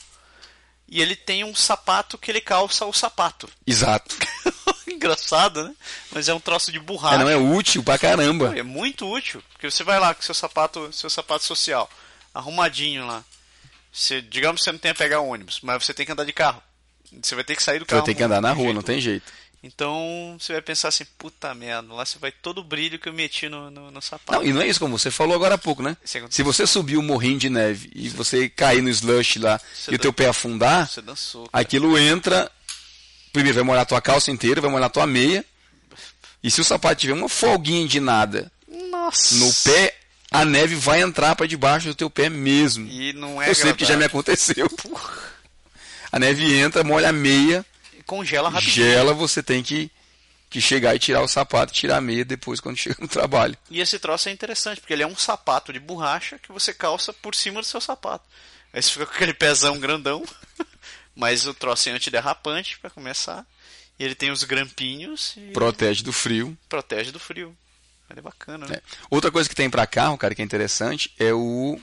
E 0.88 1.00
ele 1.02 1.16
tem 1.16 1.42
um 1.42 1.54
sapato 1.54 2.16
que 2.16 2.30
ele 2.30 2.40
calça 2.40 2.84
o 2.84 2.92
sapato. 2.92 3.48
exato. 3.66 4.14
Engraçado, 4.86 5.64
né? 5.64 5.74
Mas 6.12 6.28
é 6.28 6.34
um 6.34 6.38
troço 6.40 6.70
de 6.70 6.78
borracha. 6.78 7.16
É, 7.16 7.18
não 7.18 7.28
é 7.28 7.36
útil 7.36 7.82
pra 7.82 7.98
caramba. 7.98 8.56
É 8.56 8.62
muito 8.62 9.06
útil, 9.10 9.42
porque 9.52 9.68
você 9.70 9.82
vai 9.82 9.98
lá 9.98 10.14
com 10.14 10.22
seu 10.22 10.34
sapato, 10.34 10.90
seu 10.92 11.10
sapato 11.10 11.44
social, 11.44 11.90
arrumadinho 12.32 13.04
lá. 13.06 13.24
Você, 13.92 14.22
digamos 14.22 14.60
que 14.60 14.64
você 14.64 14.72
não 14.72 14.78
tem 14.78 14.92
a 14.92 14.94
pegar 14.94 15.20
ônibus, 15.20 15.60
mas 15.62 15.84
você 15.84 15.92
tem 15.92 16.06
que 16.06 16.12
andar 16.12 16.24
de 16.24 16.32
carro. 16.32 16.62
Você 17.22 17.34
vai 17.34 17.44
ter 17.44 17.56
que 17.56 17.62
sair 17.62 17.78
do 17.78 17.84
Você 17.84 17.90
carro. 17.90 18.02
vai 18.02 18.06
ter 18.06 18.14
que 18.14 18.22
andar 18.22 18.40
na 18.40 18.52
rua, 18.52 18.64
jeito. 18.64 18.74
não 18.74 18.82
tem 18.82 19.00
jeito. 19.00 19.32
Então 19.66 20.36
você 20.38 20.52
vai 20.52 20.62
pensar 20.62 20.88
assim, 20.88 21.04
puta 21.18 21.54
merda, 21.54 21.92
lá 21.92 22.04
você 22.06 22.18
vai 22.18 22.30
todo 22.32 22.58
o 22.58 22.64
brilho 22.64 22.98
que 22.98 23.08
eu 23.08 23.12
meti 23.12 23.48
no, 23.48 23.70
no, 23.70 23.90
no 23.90 24.00
sapato. 24.00 24.32
Não, 24.38 24.46
e 24.46 24.52
não 24.52 24.62
é 24.62 24.66
isso 24.68 24.78
como 24.80 24.96
você 24.98 25.10
falou 25.10 25.34
agora 25.34 25.56
há 25.56 25.58
pouco, 25.58 25.82
né? 25.82 25.96
Acontece. 26.02 26.26
Se 26.36 26.42
você 26.42 26.66
subir 26.66 26.96
o 26.96 27.02
morrinho 27.02 27.38
de 27.38 27.50
neve 27.50 27.90
e 27.94 28.08
você 28.08 28.48
cair 28.48 28.80
no 28.82 28.88
slush 28.88 29.38
lá 29.38 29.60
Você 29.74 29.92
e 29.92 29.94
o 29.96 29.98
teu 29.98 30.12
pé 30.12 30.28
afundar, 30.28 30.88
dançou. 31.02 31.48
cara. 31.48 31.60
aquilo 31.62 31.98
entra. 31.98 32.50
Primeiro 33.32 33.56
vai 33.56 33.64
molhar 33.64 33.82
a 33.82 33.86
tua 33.86 34.00
calça 34.00 34.30
inteira, 34.30 34.60
vai 34.60 34.70
molhar 34.70 34.86
a 34.86 34.90
tua 34.90 35.06
meia. 35.06 35.44
E 36.42 36.50
se 36.50 36.60
o 36.60 36.64
sapato 36.64 37.00
tiver 37.00 37.12
uma 37.12 37.28
folguinha 37.28 37.86
de 37.86 37.98
nada 38.00 38.50
Nossa! 38.90 39.34
no 39.34 39.52
pé, 39.64 39.94
a 40.30 40.44
neve 40.44 40.74
vai 40.76 41.02
entrar 41.02 41.34
pra 41.36 41.46
debaixo 41.46 41.88
do 41.88 41.94
teu 41.94 42.08
pé 42.08 42.28
mesmo. 42.30 42.88
E 42.88 43.12
não 43.12 43.42
é 43.42 43.50
Eu 43.50 43.54
sei 43.54 43.72
porque 43.72 43.84
já 43.84 43.96
me 43.96 44.04
aconteceu. 44.04 44.70
A 46.12 46.18
neve 46.18 46.54
entra, 46.54 46.82
molha 46.84 47.08
a 47.10 47.12
meia, 47.12 47.66
Congela 48.06 48.48
rapidinho. 48.48 48.86
gela, 48.86 49.12
você 49.12 49.42
tem 49.42 49.62
que, 49.62 49.90
que 50.48 50.60
chegar 50.60 50.94
e 50.94 50.98
tirar 50.98 51.22
o 51.22 51.28
sapato, 51.28 51.72
tirar 51.72 51.96
a 51.96 52.00
meia 52.00 52.24
depois 52.24 52.60
quando 52.60 52.76
chega 52.78 52.96
no 53.00 53.08
trabalho. 53.08 53.56
E 53.70 53.80
esse 53.80 53.98
troço 53.98 54.28
é 54.28 54.32
interessante, 54.32 54.80
porque 54.80 54.92
ele 54.92 55.02
é 55.02 55.06
um 55.06 55.16
sapato 55.16 55.72
de 55.72 55.80
borracha 55.80 56.38
que 56.38 56.52
você 56.52 56.72
calça 56.72 57.12
por 57.12 57.34
cima 57.34 57.60
do 57.60 57.66
seu 57.66 57.80
sapato. 57.80 58.24
Aí 58.72 58.82
você 58.82 58.90
fica 58.90 59.06
com 59.06 59.12
aquele 59.14 59.34
pezão 59.34 59.78
grandão, 59.78 60.24
mas 61.14 61.46
o 61.46 61.54
troço 61.54 61.88
é 61.88 61.92
antiderrapante 61.92 62.78
para 62.78 62.90
começar. 62.90 63.44
E 63.98 64.04
ele 64.04 64.14
tem 64.14 64.30
os 64.30 64.44
grampinhos 64.44 65.32
e 65.36 65.52
Protege 65.52 66.02
do 66.04 66.12
frio. 66.12 66.56
protege 66.68 67.10
do 67.10 67.18
frio. 67.18 67.56
É 68.14 68.20
bacana, 68.20 68.66
né? 68.66 68.76
É. 68.76 68.82
Outra 69.10 69.32
coisa 69.32 69.48
que 69.48 69.54
tem 69.54 69.68
pra 69.68 69.86
carro, 69.86 70.16
cara, 70.16 70.32
que 70.34 70.40
é 70.40 70.44
interessante, 70.44 71.12
é 71.18 71.32
o. 71.32 71.80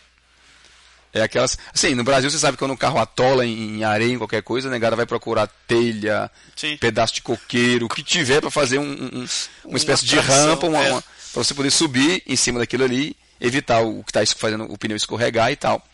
É 1.13 1.21
aquelas. 1.21 1.57
Assim, 1.73 1.93
no 1.93 2.03
Brasil 2.03 2.29
você 2.29 2.39
sabe 2.39 2.57
que 2.57 2.59
quando 2.59 2.71
o 2.73 2.77
carro 2.77 2.97
atola 2.97 3.45
em, 3.45 3.77
em 3.77 3.83
areia, 3.83 4.13
em 4.13 4.17
qualquer 4.17 4.41
coisa, 4.41 4.67
né, 4.69 4.79
cara 4.79 4.95
vai 4.95 5.05
procurar 5.05 5.45
telha, 5.67 6.29
Sim. 6.55 6.75
pedaço 6.77 7.13
de 7.13 7.21
coqueiro, 7.21 7.85
o 7.85 7.89
que 7.89 8.01
tiver 8.01 8.41
pra 8.41 8.49
fazer 8.49 8.79
um, 8.79 8.83
um- 8.91 9.19
um- 9.21 9.27
uma 9.65 9.77
espécie 9.77 10.05
de 10.05 10.15
tração, 10.15 10.47
rampa, 10.49 10.65
uma, 10.67 10.83
é. 10.83 10.91
uma- 10.91 11.01
pra 11.01 11.43
você 11.43 11.53
poder 11.53 11.69
subir 11.69 12.23
em 12.25 12.35
cima 12.35 12.57
daquilo 12.59 12.83
ali, 12.83 13.15
evitar 13.39 13.81
o 13.81 14.03
que 14.03 14.11
tá 14.11 14.23
es- 14.23 14.33
fazendo 14.33 14.63
o 14.71 14.75
pneu 14.77 14.97
escorregar 14.97 15.51
e 15.51 15.55
tal. 15.55 15.85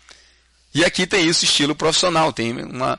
E 0.74 0.86
aqui 0.86 1.06
tem 1.06 1.28
isso 1.28 1.44
estilo 1.44 1.76
profissional, 1.76 2.32
tem 2.32 2.54
uma, 2.54 2.98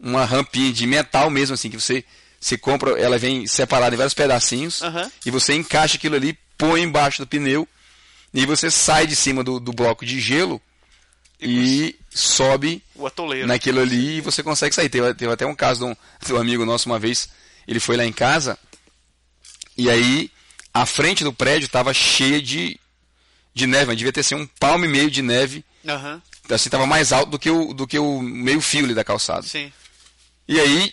uma 0.00 0.24
rampinha 0.24 0.72
de 0.72 0.84
metal 0.86 1.30
mesmo, 1.30 1.54
assim, 1.54 1.70
que 1.70 1.78
você, 1.78 2.04
você 2.40 2.58
compra, 2.58 2.98
ela 2.98 3.18
vem 3.18 3.46
separada 3.46 3.94
em 3.94 3.98
vários 3.98 4.14
pedacinhos, 4.14 4.82
e 5.24 5.30
você 5.30 5.54
encaixa 5.54 5.96
aquilo 5.96 6.16
ali, 6.16 6.36
põe 6.58 6.82
embaixo 6.82 7.22
do 7.22 7.26
pneu, 7.26 7.68
e 8.34 8.44
você 8.46 8.68
sai 8.70 9.06
de 9.06 9.14
cima 9.14 9.44
do, 9.44 9.60
do 9.60 9.72
bloco 9.72 10.04
de 10.04 10.18
gelo 10.20 10.60
e 11.50 11.96
sobe 12.10 12.82
naquilo 13.46 13.80
ali 13.80 14.18
e 14.18 14.20
você 14.20 14.42
consegue 14.42 14.74
sair. 14.74 14.88
Teve, 14.88 15.12
teve 15.14 15.32
até 15.32 15.44
um 15.46 15.54
caso 15.54 15.80
de 15.80 15.86
um, 15.92 15.96
de 16.26 16.32
um 16.32 16.36
amigo 16.36 16.64
nosso 16.64 16.88
uma 16.88 16.98
vez, 16.98 17.28
ele 17.66 17.80
foi 17.80 17.96
lá 17.96 18.04
em 18.04 18.12
casa 18.12 18.58
e 19.76 19.90
aí 19.90 20.30
a 20.72 20.86
frente 20.86 21.24
do 21.24 21.32
prédio 21.32 21.66
estava 21.66 21.92
cheia 21.92 22.40
de, 22.40 22.78
de 23.54 23.66
neve, 23.66 23.86
mas 23.86 23.96
devia 23.96 24.12
ter 24.12 24.22
sido 24.22 24.40
um 24.40 24.46
palmo 24.46 24.84
e 24.84 24.88
meio 24.88 25.10
de 25.10 25.22
neve, 25.22 25.64
Aham, 25.86 26.22
assim, 26.50 26.68
estava 26.68 26.86
mais 26.86 27.12
alto 27.12 27.30
do 27.30 27.38
que 27.38 27.50
o, 27.50 27.72
do 27.74 27.86
que 27.86 27.98
o 27.98 28.20
meio 28.22 28.60
fio 28.60 28.84
ali 28.84 28.94
da 28.94 29.04
calçada. 29.04 29.42
sim. 29.42 29.72
E 30.48 30.58
aí, 30.60 30.92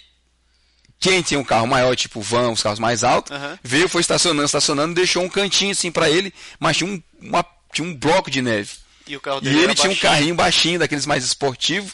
quem 1.00 1.22
tinha 1.22 1.40
um 1.40 1.44
carro 1.44 1.66
maior, 1.68 1.96
tipo 1.96 2.22
van, 2.22 2.52
os 2.52 2.62
carros 2.62 2.80
mais 2.80 3.04
altos, 3.04 3.32
Aham. 3.32 3.58
veio, 3.64 3.90
foi 3.90 4.02
estacionando, 4.02 4.46
estacionando, 4.46 4.94
deixou 4.96 5.24
um 5.24 5.30
cantinho 5.30 5.72
assim 5.72 5.92
para 5.92 6.10
ele, 6.10 6.34
mas 6.60 6.78
tinha 6.78 6.90
um, 6.90 7.02
uma- 7.22 7.46
tinha 7.74 7.88
um 7.88 7.96
bloco 7.96 8.30
de 8.30 8.42
neve. 8.42 8.72
E 9.10 9.18
o 9.18 9.20
carro 9.20 9.40
E 9.40 9.42
dele 9.42 9.56
ele 9.58 9.64
era 9.66 9.76
tinha 9.76 9.86
um 9.86 9.94
baixinho. 9.94 10.12
carrinho 10.12 10.36
baixinho, 10.36 10.80
daqueles 10.80 11.06
mais 11.06 11.26
esportivos. 11.26 11.92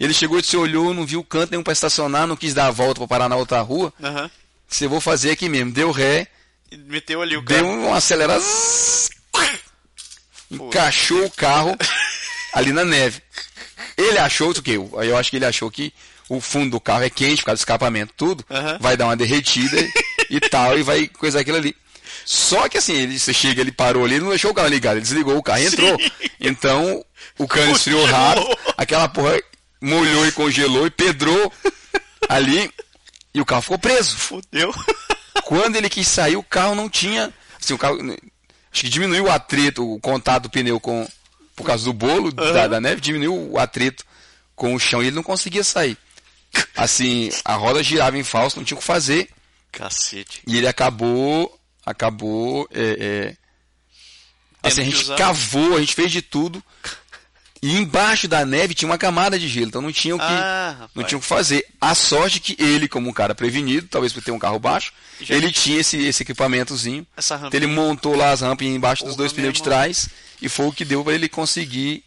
Ele 0.00 0.14
chegou 0.14 0.38
e 0.38 0.42
se 0.42 0.56
olhou, 0.56 0.94
não 0.94 1.04
viu 1.04 1.22
canto 1.22 1.50
nenhum 1.50 1.62
para 1.62 1.72
estacionar, 1.72 2.26
não 2.26 2.36
quis 2.36 2.54
dar 2.54 2.66
a 2.66 2.70
volta 2.70 3.00
para 3.00 3.08
parar 3.08 3.28
na 3.28 3.36
outra 3.36 3.60
rua. 3.60 3.92
Aham. 4.02 4.30
Se 4.68 4.84
eu 4.84 4.90
vou 4.90 5.00
fazer 5.00 5.30
aqui 5.32 5.48
mesmo, 5.48 5.70
deu 5.72 5.90
ré, 5.92 6.26
E 6.70 6.76
meteu 6.76 7.20
ali 7.22 7.36
o 7.36 7.42
deu 7.42 7.58
carro. 7.64 7.68
um 7.76 7.94
aceleração, 7.94 9.10
encaixou 10.50 11.24
o 11.24 11.30
carro 11.30 11.76
ali 12.52 12.72
na 12.72 12.84
neve. 12.84 13.20
Ele 13.96 14.18
achou 14.18 14.50
o? 14.50 14.98
Aí 14.98 15.08
eu 15.08 15.16
acho 15.16 15.30
que 15.30 15.36
ele 15.36 15.44
achou 15.46 15.70
que 15.70 15.92
o 16.28 16.40
fundo 16.40 16.70
do 16.72 16.80
carro 16.80 17.04
é 17.04 17.10
quente 17.10 17.38
por 17.42 17.46
causa 17.46 17.58
do 17.58 17.60
escapamento, 17.60 18.12
tudo. 18.16 18.44
Aham. 18.50 18.78
Vai 18.80 18.96
dar 18.96 19.06
uma 19.06 19.16
derretida 19.16 19.76
e 20.30 20.40
tal, 20.40 20.76
e 20.78 20.82
vai 20.82 21.06
coisar 21.06 21.40
aquilo 21.40 21.56
ali. 21.58 21.76
Só 22.24 22.68
que 22.68 22.78
assim, 22.78 22.94
ele, 22.94 23.18
você 23.18 23.32
chega, 23.32 23.60
ele 23.60 23.72
parou 23.72 24.04
ali, 24.04 24.14
ele 24.14 24.24
não 24.24 24.30
deixou 24.30 24.50
o 24.50 24.54
carro 24.54 24.68
ligado, 24.68 24.94
ele 24.94 25.02
desligou 25.02 25.36
o 25.36 25.42
carro 25.42 25.60
e 25.60 25.66
entrou. 25.66 25.98
Então, 26.40 27.04
o 27.38 27.46
cano 27.46 27.72
esfriou 27.72 28.04
rápido, 28.06 28.46
aquela 28.76 29.08
porra 29.08 29.40
molhou 29.80 30.26
e 30.26 30.32
congelou 30.32 30.86
e 30.86 30.90
pedrou 30.90 31.52
ali, 32.28 32.70
e 33.34 33.40
o 33.40 33.44
carro 33.44 33.62
ficou 33.62 33.78
preso. 33.78 34.16
Fudeu. 34.16 34.72
Quando 35.44 35.76
ele 35.76 35.90
quis 35.90 36.06
sair, 36.06 36.36
o 36.36 36.42
carro 36.42 36.74
não 36.74 36.88
tinha. 36.88 37.32
Assim, 37.60 37.74
o 37.74 37.78
carro. 37.78 37.98
Acho 38.72 38.82
que 38.82 38.88
diminuiu 38.88 39.24
o 39.24 39.30
atrito, 39.30 39.94
o 39.94 40.00
contato 40.00 40.44
do 40.44 40.50
pneu 40.50 40.80
com. 40.80 41.06
Por 41.56 41.64
causa 41.64 41.84
do 41.84 41.92
bolo 41.92 42.32
da, 42.32 42.66
da 42.66 42.80
neve, 42.80 43.00
diminuiu 43.00 43.52
o 43.52 43.58
atrito 43.58 44.04
com 44.56 44.74
o 44.74 44.78
chão 44.78 45.02
e 45.02 45.06
ele 45.06 45.16
não 45.16 45.22
conseguia 45.22 45.62
sair. 45.62 45.96
Assim, 46.76 47.30
a 47.44 47.54
roda 47.54 47.82
girava 47.82 48.18
em 48.18 48.24
falso, 48.24 48.56
não 48.56 48.64
tinha 48.64 48.76
o 48.76 48.80
que 48.80 48.86
fazer. 48.86 49.28
Cacete. 49.70 50.42
E 50.46 50.56
ele 50.56 50.66
acabou. 50.66 51.60
Acabou. 51.84 52.68
é, 52.72 53.36
é, 54.62 54.68
assim, 54.68 54.80
a 54.82 54.84
gente 54.84 54.96
usar. 54.96 55.16
cavou, 55.16 55.76
a 55.76 55.80
gente 55.80 55.94
fez 55.94 56.10
de 56.10 56.22
tudo. 56.22 56.62
E 57.62 57.78
embaixo 57.78 58.28
da 58.28 58.44
neve 58.44 58.74
tinha 58.74 58.86
uma 58.86 58.98
camada 58.98 59.38
de 59.38 59.48
gelo, 59.48 59.68
então 59.68 59.80
não 59.80 59.90
tinha 59.90 60.14
o 60.14 60.18
que, 60.18 60.24
Ah, 60.28 60.86
não 60.94 61.02
tinha 61.02 61.16
o 61.16 61.20
que 61.20 61.26
fazer. 61.26 61.66
A 61.80 61.94
sorte 61.94 62.38
que 62.38 62.54
ele, 62.62 62.86
como 62.86 63.08
um 63.08 63.12
cara 63.12 63.34
prevenido, 63.34 63.88
talvez 63.88 64.12
por 64.12 64.22
ter 64.22 64.32
um 64.32 64.38
carro 64.38 64.58
baixo, 64.58 64.92
Já 65.18 65.34
ele 65.34 65.50
tinha 65.50 65.80
esse, 65.80 65.96
esse 65.96 66.22
equipamentozinho. 66.24 67.06
Então 67.16 67.58
ele 67.58 67.66
montou 67.66 68.14
lá 68.14 68.32
as 68.32 68.42
rampas 68.42 68.66
embaixo 68.66 69.02
dos 69.04 69.14
Porra, 69.14 69.22
dois 69.22 69.32
pneus 69.32 69.54
de 69.54 69.62
trás 69.62 70.10
e 70.42 70.48
foi 70.48 70.66
o 70.66 70.72
que 70.72 70.84
deu 70.84 71.02
para 71.02 71.14
ele 71.14 71.26
conseguir 71.26 72.04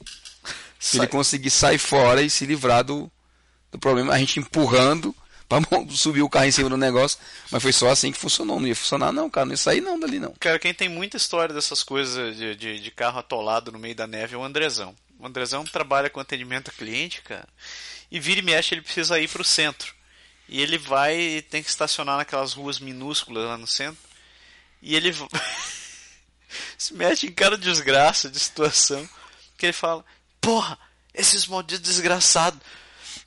ele 0.93 1.07
conseguir 1.07 1.49
sair 1.49 1.79
fora 1.79 2.21
e 2.21 2.29
se 2.29 2.45
livrar 2.45 2.83
do, 2.83 3.11
do 3.71 3.79
problema. 3.79 4.13
A 4.13 4.19
gente 4.19 4.39
empurrando 4.39 5.15
para 5.47 5.61
subir 5.91 6.21
o 6.21 6.29
carro 6.29 6.45
em 6.45 6.51
cima 6.51 6.69
do 6.69 6.77
negócio, 6.77 7.17
mas 7.49 7.63
foi 7.63 7.71
só 7.71 7.89
assim 7.89 8.11
que 8.11 8.17
funcionou. 8.17 8.59
Não 8.59 8.67
ia 8.67 8.75
funcionar 8.75 9.11
não, 9.11 9.29
cara, 9.29 9.45
não 9.45 9.53
ia 9.53 9.57
sair 9.57 9.81
não 9.81 9.99
dali 9.99 10.19
não. 10.19 10.33
Cara, 10.39 10.59
quem 10.59 10.73
tem 10.73 10.89
muita 10.89 11.15
história 11.17 11.53
dessas 11.55 11.83
coisas 11.83 12.35
de, 12.35 12.55
de, 12.55 12.79
de 12.79 12.91
carro 12.91 13.19
atolado 13.19 13.71
no 13.71 13.79
meio 13.79 13.95
da 13.95 14.05
neve 14.05 14.35
é 14.35 14.37
o 14.37 14.43
Andrezão. 14.43 14.95
O 15.19 15.25
Andrezão 15.25 15.63
trabalha 15.63 16.09
com 16.09 16.19
atendimento 16.19 16.69
a 16.69 16.73
cliente, 16.73 17.21
cara. 17.21 17.47
E 18.11 18.19
vira 18.19 18.39
e 18.39 18.43
mexe, 18.43 18.73
ele 18.73 18.81
precisa 18.81 19.19
ir 19.19 19.29
pro 19.29 19.43
centro. 19.43 19.95
E 20.49 20.61
ele 20.61 20.77
vai 20.77 21.19
e 21.19 21.41
tem 21.41 21.63
que 21.63 21.69
estacionar 21.69 22.17
naquelas 22.17 22.53
ruas 22.53 22.79
minúsculas 22.79 23.45
lá 23.45 23.57
no 23.57 23.67
centro. 23.67 24.01
E 24.81 24.95
ele 24.95 25.13
se 26.77 26.93
mete 26.93 27.25
em 27.25 27.31
cara 27.31 27.57
de 27.57 27.63
desgraça, 27.63 28.29
de 28.29 28.39
situação. 28.39 29.07
Que 29.57 29.65
ele 29.65 29.73
fala: 29.73 30.05
Porra, 30.39 30.77
esses 31.13 31.47
malditos 31.47 31.89
desgraçados. 31.89 32.59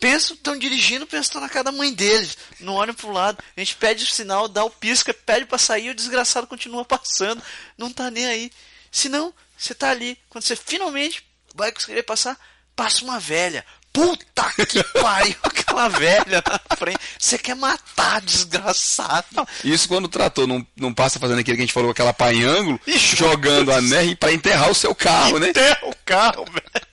Pensa, 0.00 0.32
estão 0.32 0.58
dirigindo, 0.58 1.06
pensa 1.06 1.28
estão 1.28 1.42
na 1.42 1.48
casa 1.48 1.64
da 1.64 1.72
mãe 1.72 1.92
deles. 1.92 2.36
Não 2.58 2.72
olham 2.72 2.94
pro 2.94 3.12
lado. 3.12 3.38
A 3.54 3.60
gente 3.60 3.76
pede 3.76 4.02
o 4.02 4.06
sinal, 4.06 4.48
dá 4.48 4.64
o 4.64 4.70
pisca, 4.70 5.12
pede 5.12 5.44
pra 5.44 5.58
sair, 5.58 5.90
o 5.90 5.94
desgraçado 5.94 6.46
continua 6.46 6.86
passando. 6.86 7.42
Não 7.76 7.92
tá 7.92 8.10
nem 8.10 8.26
aí. 8.26 8.50
Se 8.90 9.10
não, 9.10 9.32
você 9.56 9.74
tá 9.74 9.90
ali. 9.90 10.18
Quando 10.30 10.44
você 10.44 10.56
finalmente 10.56 11.22
vai 11.54 11.70
conseguir 11.70 12.02
passar, 12.02 12.38
passa 12.74 13.04
uma 13.04 13.20
velha. 13.20 13.64
Puta 13.92 14.50
que 14.66 14.82
pariu, 14.98 15.36
aquela 15.42 15.88
velha 15.88 16.42
na 16.46 16.76
frente. 16.76 16.98
Você 17.18 17.36
quer 17.36 17.56
matar, 17.56 18.22
desgraçado. 18.22 19.46
Isso 19.62 19.86
quando 19.88 20.06
o 20.06 20.08
trator 20.08 20.46
não, 20.46 20.66
não 20.76 20.94
passa 20.94 21.18
fazendo 21.18 21.40
aquilo 21.40 21.56
que 21.56 21.62
a 21.62 21.66
gente 21.66 21.74
falou, 21.74 21.90
aquela 21.90 22.14
panhângulo, 22.14 22.80
jogando 22.86 23.72
a 23.72 23.80
NER 23.82 24.16
para 24.16 24.32
enterrar 24.32 24.70
o 24.70 24.74
seu 24.74 24.94
carro, 24.94 25.38
né? 25.38 25.50
Enterra 25.50 25.80
o 25.82 25.94
carro, 26.04 26.44
velho. 26.46 26.89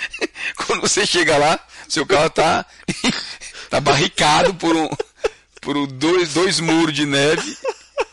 Quando 0.56 0.80
você 0.80 1.06
chega 1.06 1.36
lá, 1.36 1.58
seu 1.88 2.06
carro 2.06 2.30
tá, 2.30 2.66
tá 3.70 3.80
barricado 3.80 4.54
por 4.54 4.76
um 4.76 4.88
por 5.60 5.76
um, 5.76 5.86
dois, 5.86 6.32
dois 6.32 6.60
muros 6.60 6.94
de 6.94 7.04
neve 7.04 7.56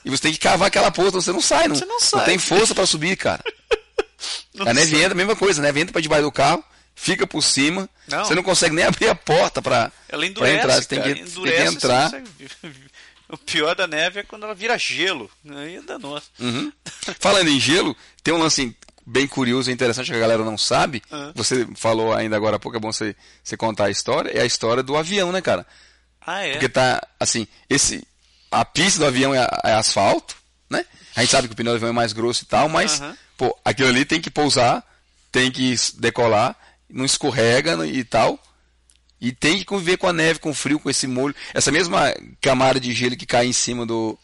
e 0.03 0.09
você 0.09 0.23
tem 0.23 0.33
que 0.33 0.39
cavar 0.39 0.67
aquela 0.67 0.91
poça, 0.91 1.11
você 1.11 1.31
não 1.31 1.41
sai, 1.41 1.67
não. 1.67 1.75
Você 1.75 1.85
não 1.85 1.99
sai. 1.99 2.19
Não 2.19 2.25
tem 2.25 2.37
força 2.37 2.75
para 2.75 2.85
subir, 2.85 3.15
cara. 3.15 3.43
Não 4.53 4.67
a 4.67 4.73
neve 4.73 4.97
entra, 4.97 5.11
a 5.11 5.15
mesma 5.15 5.35
coisa, 5.35 5.61
a 5.61 5.63
neve 5.63 5.81
entra 5.81 5.91
para 5.91 6.01
debaixo 6.01 6.23
do 6.23 6.31
carro, 6.31 6.63
fica 6.95 7.27
por 7.27 7.41
cima, 7.43 7.89
Não. 8.07 8.23
você 8.23 8.33
não 8.33 8.41
consegue 8.41 8.73
nem 8.73 8.85
abrir 8.85 9.09
a 9.09 9.13
porta 9.13 9.61
para 9.61 9.91
entrar, 10.09 10.75
você 10.75 10.85
tem 10.87 10.99
cara, 10.99 11.13
que, 11.13 11.19
tem 11.19 11.29
endurece, 11.29 11.63
que 11.63 11.69
você 11.69 11.75
entrar. 11.75 12.11
O 13.27 13.37
pior 13.37 13.75
da 13.75 13.85
neve 13.85 14.21
é 14.21 14.23
quando 14.23 14.43
ela 14.43 14.55
vira 14.55 14.77
gelo. 14.77 15.29
Aí 15.49 15.75
é 15.75 15.81
danoso. 15.81 16.25
Uhum. 16.39 16.71
Falando 17.19 17.49
em 17.49 17.59
gelo, 17.59 17.95
tem 18.23 18.33
um 18.33 18.37
lance 18.37 18.75
bem 19.05 19.27
curioso 19.27 19.69
e 19.69 19.73
interessante 19.73 20.09
que 20.09 20.15
a 20.17 20.19
galera 20.19 20.43
não 20.43 20.57
sabe. 20.57 21.01
Ah. 21.11 21.31
Você 21.35 21.67
falou 21.75 22.13
ainda 22.13 22.35
agora 22.35 22.55
há 22.55 22.59
pouco, 22.59 22.77
é 22.77 22.79
bom 22.79 22.91
você, 22.91 23.15
você 23.43 23.55
contar 23.55 23.85
a 23.85 23.89
história. 23.91 24.29
É 24.31 24.41
a 24.41 24.45
história 24.45 24.81
do 24.81 24.95
avião, 24.97 25.31
né, 25.31 25.41
cara? 25.41 25.65
Ah, 26.25 26.41
é? 26.41 26.53
Porque 26.53 26.69
tá, 26.69 27.05
assim, 27.19 27.47
esse, 27.69 28.05
a 28.51 28.65
pista 28.65 28.99
do 28.99 29.05
avião 29.05 29.33
é, 29.33 29.47
é 29.63 29.73
asfalto, 29.73 30.35
né? 30.69 30.85
A 31.15 31.21
gente 31.21 31.29
sabe 31.31 31.47
que 31.47 31.53
o 31.53 31.55
pneu 31.55 31.73
do 31.73 31.75
avião 31.77 31.89
é 31.89 31.93
mais 31.93 32.13
grosso 32.13 32.43
e 32.43 32.47
tal, 32.47 32.67
mas, 32.67 32.99
Aham. 32.99 33.15
pô, 33.37 33.57
aquilo 33.63 33.89
ali 33.89 34.03
tem 34.05 34.19
que 34.19 34.31
pousar, 34.31 34.83
tem 35.31 35.51
que 35.51 35.75
decolar, 35.99 36.55
não 36.89 37.05
escorrega 37.05 37.77
né, 37.77 37.85
e 37.87 38.03
tal. 38.03 38.39
E 39.21 39.31
tem 39.31 39.57
que 39.57 39.65
conviver 39.65 39.97
com 39.97 40.07
a 40.07 40.13
neve, 40.13 40.39
com 40.39 40.49
o 40.49 40.53
frio, 40.53 40.79
com 40.79 40.89
esse 40.89 41.07
molho. 41.07 41.33
Essa 41.53 41.71
mesma 41.71 42.13
camada 42.41 42.79
de 42.79 42.91
gelo 42.93 43.15
que 43.15 43.25
cai 43.25 43.45
em 43.47 43.53
cima 43.53 43.85
do, 43.85 44.17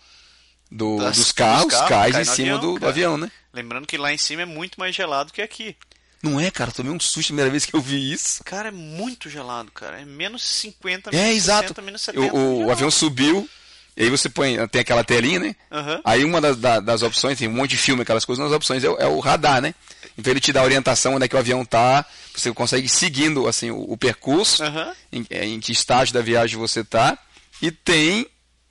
do- 0.70 0.98
Das- 0.98 1.16
dos 1.18 1.32
carros, 1.32 1.66
dos 1.68 1.74
carros, 1.76 1.90
cai, 1.90 2.12
cai 2.12 2.22
em 2.22 2.26
cima 2.26 2.56
avião, 2.56 2.74
do, 2.74 2.80
do 2.80 2.88
avião, 2.88 3.18
né? 3.18 3.32
Lembrando 3.54 3.86
que 3.88 3.98
lá 3.98 4.14
em 4.14 4.18
cima 4.18 4.44
é 4.44 4.46
muito 4.46 4.80
mais 4.80 4.96
gelado 4.96 5.34
que 5.34 5.42
aqui. 5.42 5.76
Não 6.24 6.40
é, 6.40 6.52
cara? 6.52 6.72
Tomei 6.72 6.92
um 6.92 7.00
susto 7.00 7.20
a 7.20 7.24
primeira 7.30 7.50
vez 7.50 7.66
que 7.66 7.74
eu 7.76 7.82
vi 7.82 8.12
isso. 8.12 8.44
Cara, 8.44 8.68
é 8.68 8.72
muito 8.72 9.30
gelado, 9.30 9.72
cara. 9.72 10.00
É 10.00 10.06
menos 10.06 10.44
50, 10.44 11.10
É, 11.10 11.16
menos 11.16 11.36
exato. 11.36 11.62
60, 11.64 11.82
menos 11.82 12.02
O, 12.02 12.06
70. 12.06 12.34
o- 12.36 12.38
o 12.38 12.56
gelado. 12.58 12.72
avião 12.72 12.92
subiu, 12.92 13.50
e 13.98 14.04
aí 14.04 14.10
você 14.10 14.30
põe, 14.30 14.56
tem 14.68 14.82
aquela 14.82 15.04
telinha, 15.04 15.40
né? 15.40 15.56
Aham. 15.72 16.00
Aí 16.06 16.24
uma 16.24 16.40
das, 16.40 16.58
da- 16.58 16.80
das 16.80 17.02
opções, 17.02 17.40
tem 17.40 17.48
um 17.48 17.52
monte 17.54 17.72
de 17.72 17.78
filme, 17.78 18.04
aquelas 18.04 18.24
coisas, 18.24 18.40
uma 18.42 18.50
das 18.50 18.56
opções 18.56 18.84
é, 18.84 18.90
o- 18.90 18.98
é 18.98 19.08
o 19.08 19.20
radar, 19.20 19.62
né? 19.62 19.74
Então 20.18 20.32
ele 20.32 20.40
te 20.40 20.54
dá 20.54 20.62
a 20.62 20.64
orientação 20.66 21.16
onde 21.16 21.26
é 21.26 21.28
que 21.28 21.36
o 21.36 21.40
avião 21.40 21.66
tá, 21.66 22.06
você 22.36 22.54
consegue 22.54 22.86
ir 22.86 22.90
seguindo 22.90 23.48
assim, 23.48 23.72
o, 23.72 23.92
o 23.92 23.98
percurso, 23.98 24.64
Aham. 24.64 24.94
em, 25.12 25.26
é, 25.30 25.46
em 25.46 25.60
que 25.60 25.72
estágio 25.72 26.14
da 26.14 26.22
viagem 26.22 26.58
você 26.60 26.84
tá, 26.84 27.18
e 27.62 27.72
tem 27.72 28.28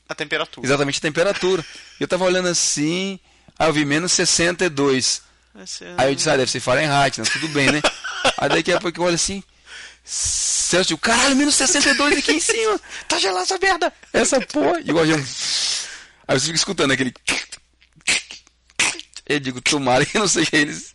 A 0.08 0.14
temperatura. 0.14 0.64
exatamente 0.64 0.98
a 0.98 1.02
temperatura. 1.02 1.64
Eu 1.98 2.06
tava 2.06 2.24
olhando 2.24 2.46
assim, 2.48 3.18
aí 3.60 3.68
eu 3.68 3.72
vi 3.72 3.84
menos 3.84 4.12
62. 4.12 5.22
Vai 5.54 5.66
ser- 5.66 5.94
Aí 5.98 6.10
eu 6.10 6.14
disse, 6.14 6.30
ah, 6.30 6.36
deve 6.36 6.50
ser 6.50 6.60
Fahrenheit, 6.60 7.20
né? 7.20 7.26
Tudo 7.30 7.48
bem, 7.48 7.70
né? 7.70 7.80
Aí 8.38 8.48
daqui 8.48 8.72
a 8.72 8.80
pouco 8.80 8.98
eu 9.00 9.04
olho 9.04 9.14
assim, 9.14 9.42
Celsius, 10.04 10.98
caralho, 11.00 11.36
menos 11.36 11.54
62 11.54 12.18
aqui 12.18 12.32
em 12.32 12.40
cima. 12.40 12.80
Tá 13.08 13.18
gelado 13.18 13.42
essa 13.42 13.58
merda! 13.58 13.92
Essa 14.12 14.40
porra. 14.40 14.80
E 14.84 14.90
o 14.92 14.98
avião. 14.98 15.18
Aí 16.26 16.38
você 16.38 16.46
fica 16.46 16.56
escutando 16.56 16.92
aquele. 16.92 17.12
Eu 19.26 19.38
digo, 19.38 19.60
tomara 19.60 20.04
que 20.04 20.18
não 20.18 20.26
seja 20.26 20.50
eles. 20.52 20.94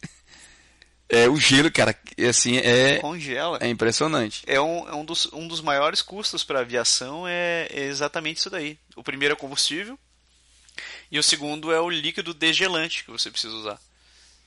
É, 1.07 1.29
o 1.29 1.37
gelo, 1.37 1.71
cara, 1.71 1.95
é 2.17 2.27
assim, 2.27 2.57
é, 2.57 2.97
Congela. 2.99 3.59
é 3.61 3.67
impressionante. 3.67 4.41
É 4.47 4.59
um, 4.59 4.89
é 4.89 4.93
um, 4.95 5.05
dos, 5.05 5.27
um 5.31 5.47
dos 5.47 5.61
maiores 5.61 6.01
custos 6.01 6.43
para 6.43 6.59
a 6.59 6.61
aviação 6.63 7.25
é, 7.27 7.67
é 7.71 7.83
exatamente 7.85 8.37
isso 8.39 8.49
daí. 8.49 8.77
O 8.95 9.03
primeiro 9.03 9.33
é 9.33 9.37
combustível 9.37 9.99
e 11.11 11.19
o 11.19 11.23
segundo 11.23 11.71
é 11.71 11.79
o 11.79 11.89
líquido 11.89 12.33
degelante 12.33 13.03
que 13.03 13.11
você 13.11 13.29
precisa 13.31 13.53
usar. 13.53 13.79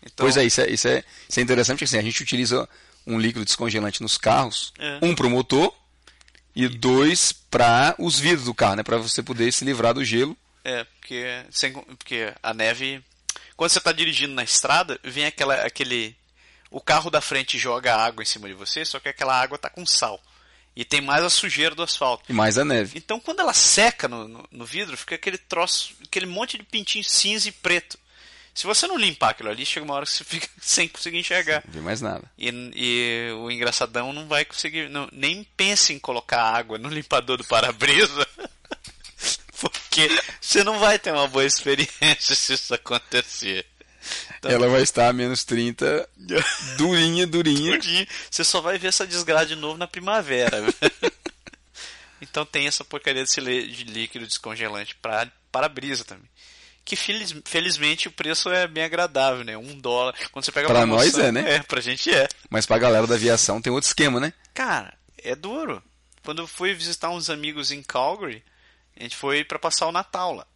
Então, 0.02 0.24
Pois 0.24 0.36
é, 0.36 0.44
isso 0.44 0.60
é, 0.60 0.70
isso 0.70 0.88
é, 0.88 1.04
isso 1.28 1.40
é 1.40 1.42
interessante, 1.42 1.76
porque 1.76 1.84
assim, 1.84 1.98
a 1.98 2.02
gente 2.02 2.22
utiliza 2.22 2.68
um 3.06 3.18
líquido 3.18 3.44
descongelante 3.44 4.00
nos 4.02 4.16
carros, 4.18 4.72
É. 4.78 4.98
um 5.02 5.14
para 5.14 5.26
o 5.26 5.30
motor 5.30 5.74
e 6.54 6.68
dois 6.68 7.32
para 7.32 7.94
os 7.98 8.18
vidros 8.18 8.44
do 8.44 8.54
carro, 8.54 8.76
né? 8.76 8.82
Para 8.82 8.98
você 8.98 9.22
poder 9.22 9.52
se 9.52 9.64
livrar 9.64 9.94
do 9.94 10.04
gelo. 10.04 10.36
É, 10.64 10.84
porque, 10.84 11.44
sem, 11.50 11.72
porque 11.72 12.32
a 12.42 12.52
neve. 12.52 13.02
Quando 13.56 13.70
você 13.70 13.78
está 13.78 13.90
dirigindo 13.92 14.34
na 14.34 14.44
estrada, 14.44 14.98
vem 15.02 15.24
aquela, 15.24 15.54
aquele. 15.64 16.16
O 16.70 16.80
carro 16.80 17.10
da 17.10 17.20
frente 17.20 17.56
joga 17.58 17.96
água 17.96 18.22
em 18.22 18.26
cima 18.26 18.46
de 18.46 18.54
você, 18.54 18.84
só 18.84 19.00
que 19.00 19.08
aquela 19.08 19.40
água 19.40 19.56
está 19.56 19.70
com 19.70 19.86
sal. 19.86 20.20
E 20.80 20.84
tem 20.84 21.00
mais 21.00 21.24
a 21.24 21.28
sujeira 21.28 21.74
do 21.74 21.82
asfalto. 21.82 22.22
E 22.28 22.32
mais 22.32 22.56
a 22.56 22.64
neve. 22.64 22.96
Então 22.96 23.18
quando 23.18 23.40
ela 23.40 23.52
seca 23.52 24.06
no, 24.06 24.28
no, 24.28 24.44
no 24.48 24.64
vidro, 24.64 24.96
fica 24.96 25.16
aquele 25.16 25.36
troço, 25.36 25.92
aquele 26.04 26.24
monte 26.24 26.56
de 26.56 26.62
pintinho 26.62 27.02
cinza 27.02 27.48
e 27.48 27.52
preto. 27.52 27.98
Se 28.54 28.64
você 28.64 28.86
não 28.86 28.96
limpar 28.96 29.30
aquilo 29.30 29.50
ali, 29.50 29.66
chega 29.66 29.84
uma 29.84 29.94
hora 29.94 30.06
que 30.06 30.12
você 30.12 30.22
fica 30.24 30.48
sem 30.60 30.86
conseguir 30.86 31.18
enxergar. 31.18 31.64
Não 31.66 31.74
vê 31.74 31.80
mais 31.80 32.00
nada. 32.00 32.30
E, 32.38 32.48
e 32.76 33.32
o 33.32 33.50
engraçadão 33.50 34.12
não 34.12 34.28
vai 34.28 34.44
conseguir. 34.44 34.88
não- 34.88 35.08
nem 35.10 35.42
pense 35.56 35.92
em 35.92 35.98
colocar 35.98 36.42
água 36.42 36.78
no 36.78 36.88
limpador 36.88 37.38
do 37.38 37.44
para-brisa. 37.44 38.24
Porque 39.60 40.08
você 40.40 40.62
não 40.62 40.78
vai 40.78 40.96
ter 41.00 41.12
uma 41.12 41.26
boa 41.26 41.44
experiência 41.44 42.34
se 42.36 42.52
isso 42.52 42.72
acontecer. 42.72 43.66
Então, 44.38 44.50
Ela 44.50 44.68
vai 44.68 44.82
estar 44.82 45.08
a 45.08 45.12
menos 45.12 45.44
30, 45.44 46.08
durinha, 46.76 47.26
durinha. 47.26 47.78
Você 48.30 48.44
só 48.44 48.60
vai 48.60 48.78
ver 48.78 48.88
essa 48.88 49.06
desgraça 49.06 49.46
de 49.46 49.56
novo 49.56 49.76
na 49.78 49.86
primavera. 49.88 50.58
então 52.20 52.44
tem 52.44 52.66
essa 52.66 52.84
porcaria 52.84 53.22
desse 53.22 53.40
líquido 53.40 54.26
descongelante 54.26 54.94
para 54.96 55.30
para-brisa 55.50 56.04
também. 56.04 56.28
Que 56.84 56.96
feliz- 56.96 57.34
felizmente 57.44 58.08
o 58.08 58.12
preço 58.12 58.48
é 58.50 58.66
bem 58.66 58.84
agradável, 58.84 59.44
né? 59.44 59.56
Um 59.56 59.78
dólar. 59.78 60.14
Quando 60.32 60.44
você 60.44 60.52
pega 60.52 60.66
a 60.66 60.70
Pra 60.70 60.80
promoção- 60.80 61.06
nós 61.06 61.18
é, 61.18 61.32
né? 61.32 61.44
É, 61.56 61.62
pra 61.62 61.80
gente 61.80 62.10
é. 62.12 62.26
Mas 62.48 62.64
pra 62.66 62.78
galera 62.78 63.06
da 63.06 63.14
aviação 63.14 63.60
tem 63.60 63.72
outro 63.72 63.88
esquema, 63.88 64.18
né? 64.20 64.32
Cara, 64.54 64.94
é 65.22 65.34
duro. 65.34 65.82
Quando 66.24 66.42
eu 66.42 66.46
fui 66.46 66.74
visitar 66.74 67.10
uns 67.10 67.28
amigos 67.30 67.70
em 67.70 67.82
Calgary, 67.82 68.42
a 68.98 69.02
gente 69.02 69.16
foi 69.16 69.44
para 69.44 69.58
passar 69.58 69.86
o 69.86 69.92
Natal 69.92 70.34
lá. 70.34 70.46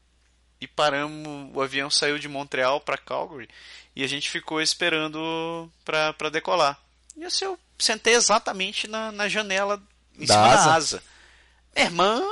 E 0.62 0.68
paramos, 0.68 1.50
o 1.52 1.60
avião 1.60 1.90
saiu 1.90 2.18
de 2.20 2.28
Montreal 2.28 2.80
para 2.80 2.96
Calgary 2.96 3.48
e 3.96 4.04
a 4.04 4.06
gente 4.06 4.30
ficou 4.30 4.62
esperando 4.62 5.68
pra 5.84 6.28
decolar. 6.30 6.78
E 7.16 7.24
assim, 7.24 7.44
eu 7.46 7.58
sentei 7.76 8.14
exatamente 8.14 8.86
na, 8.86 9.10
na 9.10 9.28
janela, 9.28 9.82
em 10.16 10.24
Da 10.24 10.34
cima 10.34 10.46
asa? 10.46 10.64
da 10.68 10.74
asa. 10.76 11.02
Irmão, 11.74 12.22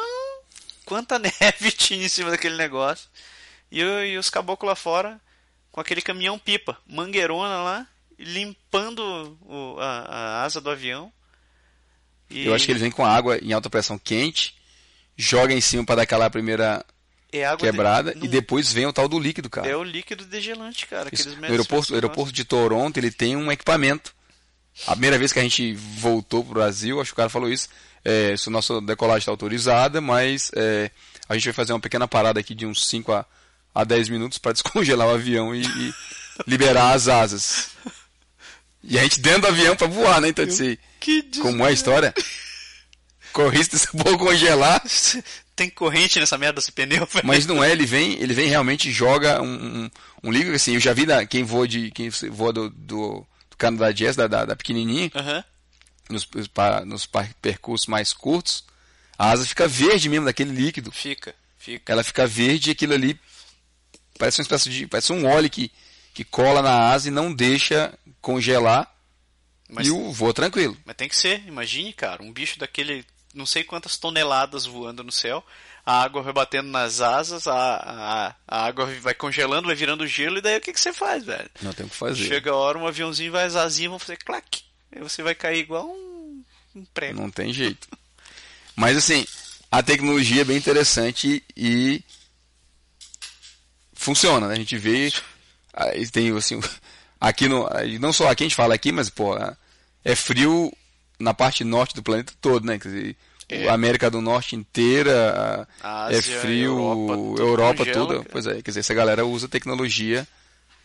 quanta 0.85 1.19
neve 1.41 1.73
tinha 1.73 2.05
em 2.05 2.09
cima 2.09 2.31
daquele 2.31 2.57
negócio. 2.57 3.09
E, 3.69 3.81
eu, 3.81 4.07
e 4.07 4.17
os 4.17 4.31
caboclos 4.31 4.69
lá 4.69 4.77
fora, 4.77 5.21
com 5.73 5.81
aquele 5.81 6.01
caminhão 6.01 6.39
pipa, 6.39 6.79
mangueirona 6.87 7.63
lá, 7.65 7.87
limpando 8.17 9.37
o- 9.43 9.77
a, 9.81 9.99
a 10.03 10.43
asa 10.45 10.61
do 10.61 10.71
avião. 10.71 11.13
E 12.31 12.47
Eu 12.47 12.55
acho 12.55 12.65
que 12.65 12.71
eles 12.71 12.83
vêm 12.83 12.93
com 12.93 13.05
água 13.05 13.39
em 13.39 13.53
alta 13.53 13.69
pressão 13.69 13.99
quente, 13.99 14.55
joga 15.17 15.53
em 15.53 15.61
cima 15.61 15.85
pra 15.85 15.97
dar 15.97 16.03
aquela 16.03 16.31
primeira 16.31 16.85
é 17.33 17.45
água 17.45 17.59
de- 17.67 17.71
quebrada 17.71 18.15
não- 18.15 18.25
e 18.25 18.29
depois 18.29 18.73
vem 18.73 18.87
o 18.87 18.93
tal 18.93 19.09
do 19.09 19.19
líquido, 19.19 19.49
cara. 19.51 19.69
É 19.69 19.77
o 19.77 19.83
líquido 19.85 20.25
degelante, 20.25 20.87
cara. 20.87 21.11
que 21.11 21.21
eles 21.21 21.37
No 21.37 21.45
aeroporto, 21.47 21.93
o 21.93 21.95
aeroporto 21.97 22.33
de 22.33 22.45
Toronto, 22.45 22.97
ele 22.99 23.11
tem 23.11 23.37
um 23.37 23.51
equipamento. 23.53 24.15
A 24.87 24.93
primeira 24.93 25.19
vez 25.19 25.33
que 25.33 25.39
a 25.39 25.43
gente 25.43 25.75
voltou 25.75 26.45
pro 26.45 26.55
Brasil, 26.55 27.01
acho 27.01 27.11
que 27.11 27.15
o 27.15 27.17
cara 27.17 27.29
falou 27.29 27.49
isso, 27.51 27.69
é, 28.05 28.35
se 28.37 28.49
a 28.49 28.53
nossa 28.53 28.81
decolagem 28.81 29.21
está 29.21 29.31
autorizada, 29.31 30.01
mas 30.01 30.51
é, 30.55 30.91
a 31.29 31.35
gente 31.35 31.45
vai 31.45 31.53
fazer 31.53 31.73
uma 31.73 31.81
pequena 31.81 32.09
parada 32.09 32.41
aqui 32.41 32.55
de 32.55 32.65
uns 32.65 32.87
5 32.87 33.13
a, 33.13 33.27
a 33.75 33.85
10 33.85 34.09
minutos 34.09 34.39
para 34.39 34.53
descongelar 34.55 35.07
o 35.09 35.11
avião 35.15 35.55
e, 35.55 35.63
e 35.63 35.95
liberar 36.47 36.93
as 36.95 37.09
asas. 37.09 37.71
E 38.83 38.99
a 38.99 39.03
gente 39.03 39.21
dentro 39.21 39.43
do 39.43 39.49
avião 39.49 39.77
para 39.77 39.87
voar, 39.89 40.21
né? 40.21 40.29
Então, 40.29 40.45
assim, 40.47 40.79
Que 40.99 41.21
des- 41.23 41.43
como 41.43 41.63
é 41.65 41.69
a 41.69 41.73
história? 41.73 42.15
Corri 43.33 43.63
se 43.65 43.79
for 43.87 44.17
congelar, 44.19 44.83
Tem 45.61 45.69
corrente 45.69 46.19
nessa 46.19 46.39
merda 46.39 46.55
desse 46.59 46.73
pneu, 46.73 47.05
velho. 47.05 47.27
mas 47.27 47.45
não 47.47 47.63
é, 47.63 47.71
ele 47.71 47.85
vem, 47.85 48.15
ele 48.15 48.33
vem 48.33 48.49
realmente 48.49 48.89
e 48.89 48.93
joga 48.93 49.43
um, 49.43 49.83
um, 49.85 49.91
um 50.25 50.33
líquido 50.33 50.57
assim, 50.57 50.73
eu 50.73 50.81
já 50.81 50.95
vi 50.95 51.05
da, 51.05 51.27
quem 51.27 51.45
voa 51.45 51.69
de 51.69 51.91
quem 51.91 52.09
voa 52.09 52.51
do, 52.51 52.71
do, 52.71 53.27
do 53.51 53.57
Canadá 53.59 53.93
Jazz, 53.93 54.17
da, 54.17 54.27
da, 54.27 54.47
da 54.47 54.57
pequenininha, 54.57 55.11
Aham. 55.15 55.45
nos, 56.09 56.25
pa- 56.49 56.83
nos 56.87 57.07
percursos 57.43 57.87
mais 57.89 58.15
curtos, 58.15 58.65
a 59.19 59.33
asa 59.33 59.45
fica 59.45 59.69
verde 59.69 60.09
mesmo 60.09 60.25
daquele 60.25 60.51
líquido. 60.51 60.91
Fica, 60.91 61.35
fica. 61.59 61.93
Ela 61.93 62.03
fica 62.03 62.27
verde 62.27 62.71
e 62.71 62.73
aquilo 62.73 62.95
ali 62.95 63.21
parece 64.19 64.39
uma 64.41 64.45
espécie 64.45 64.71
de, 64.71 64.87
parece 64.87 65.13
um 65.13 65.27
óleo 65.27 65.51
que, 65.51 65.71
que 66.15 66.25
cola 66.25 66.63
na 66.63 66.89
asa 66.91 67.09
e 67.09 67.11
não 67.11 67.31
deixa 67.35 67.93
congelar. 68.23 68.91
Mas- 69.69 69.87
e 69.87 69.91
o 69.91 70.11
voa 70.11 70.33
tranquilo. 70.33 70.75
Mas 70.87 70.97
tem 70.97 71.07
que 71.07 71.15
ser, 71.17 71.47
imagine, 71.47 71.93
cara, 71.93 72.23
um 72.23 72.33
bicho 72.33 72.59
daquele, 72.59 73.05
não 73.35 73.47
sei 73.47 73.65
quantas 73.65 73.97
toneladas 73.97 74.67
voando 74.67 75.05
no 75.05 75.13
céu, 75.13 75.45
a 75.85 76.03
água 76.03 76.23
vai 76.23 76.33
batendo 76.33 76.69
nas 76.69 77.01
asas, 77.01 77.47
a, 77.47 77.55
a, 77.57 78.35
a 78.47 78.67
água 78.67 78.87
vai 79.01 79.15
congelando, 79.15 79.67
vai 79.67 79.77
virando 79.77 80.07
gelo, 80.07 80.39
e 80.39 80.41
daí 80.41 80.59
o 80.59 80.61
que, 80.61 80.73
que 80.73 80.81
você 80.81 80.93
faz, 80.93 81.25
velho? 81.25 81.51
Não 81.63 81.73
tem 81.73 81.87
o 81.87 81.89
que 81.89 81.97
fazer. 81.97 82.27
Chega 82.27 82.51
a 82.51 82.57
hora, 82.57 82.79
um 82.79 82.87
aviãozinho 82.87 83.33
vai, 83.33 83.45
as 83.45 83.57
asinhas 83.57 83.91
vão 83.91 83.99
fazer 83.99 84.17
clac, 84.19 84.63
e 84.95 85.01
você 85.01 85.23
vai 85.23 85.35
cair 85.35 85.61
igual 85.61 85.89
um, 85.89 86.43
um 86.75 86.85
prego. 86.85 87.21
Não 87.21 87.31
tem 87.31 87.53
jeito. 87.53 87.89
Mas 88.77 88.97
assim, 88.97 89.27
a 89.71 89.83
tecnologia 89.83 90.43
é 90.43 90.45
bem 90.45 90.57
interessante 90.57 91.43
e 91.57 92.03
funciona, 93.95 94.49
né? 94.49 94.55
A 94.55 94.59
gente 94.59 94.77
vê, 94.77 95.13
tem 96.13 96.37
assim, 96.37 96.61
aqui 97.21 97.49
no, 97.49 97.69
não 98.01 98.13
só 98.13 98.29
aqui 98.29 98.45
a 98.45 98.47
gente 98.47 98.57
fala 98.57 98.75
aqui, 98.75 98.91
mas 98.91 99.11
pô, 99.11 99.37
é 100.05 100.15
frio 100.15 100.73
na 101.21 101.33
parte 101.35 101.63
norte 101.63 101.95
do 101.95 102.03
planeta 102.03 102.33
todo, 102.41 102.65
né? 102.67 102.79
Quer 102.79 102.89
dizer, 102.89 103.17
É. 103.49 103.69
a 103.69 103.75
América 103.75 104.11
do 104.11 104.21
Norte 104.21 104.57
inteira 104.57 105.67
é 105.83 105.87
Ásia, 105.87 106.41
frio, 106.41 106.71
Europa, 106.79 107.15
tudo 107.15 107.43
Europa 107.43 107.77
congela, 107.85 107.99
toda. 107.99 108.15
cara. 108.19 108.29
Pois 108.31 108.47
é, 108.47 108.55
quer 108.63 108.71
dizer, 108.71 108.81
essa 108.81 108.95
galera 108.95 109.25
usa 109.27 109.49
tecnologia 109.49 110.27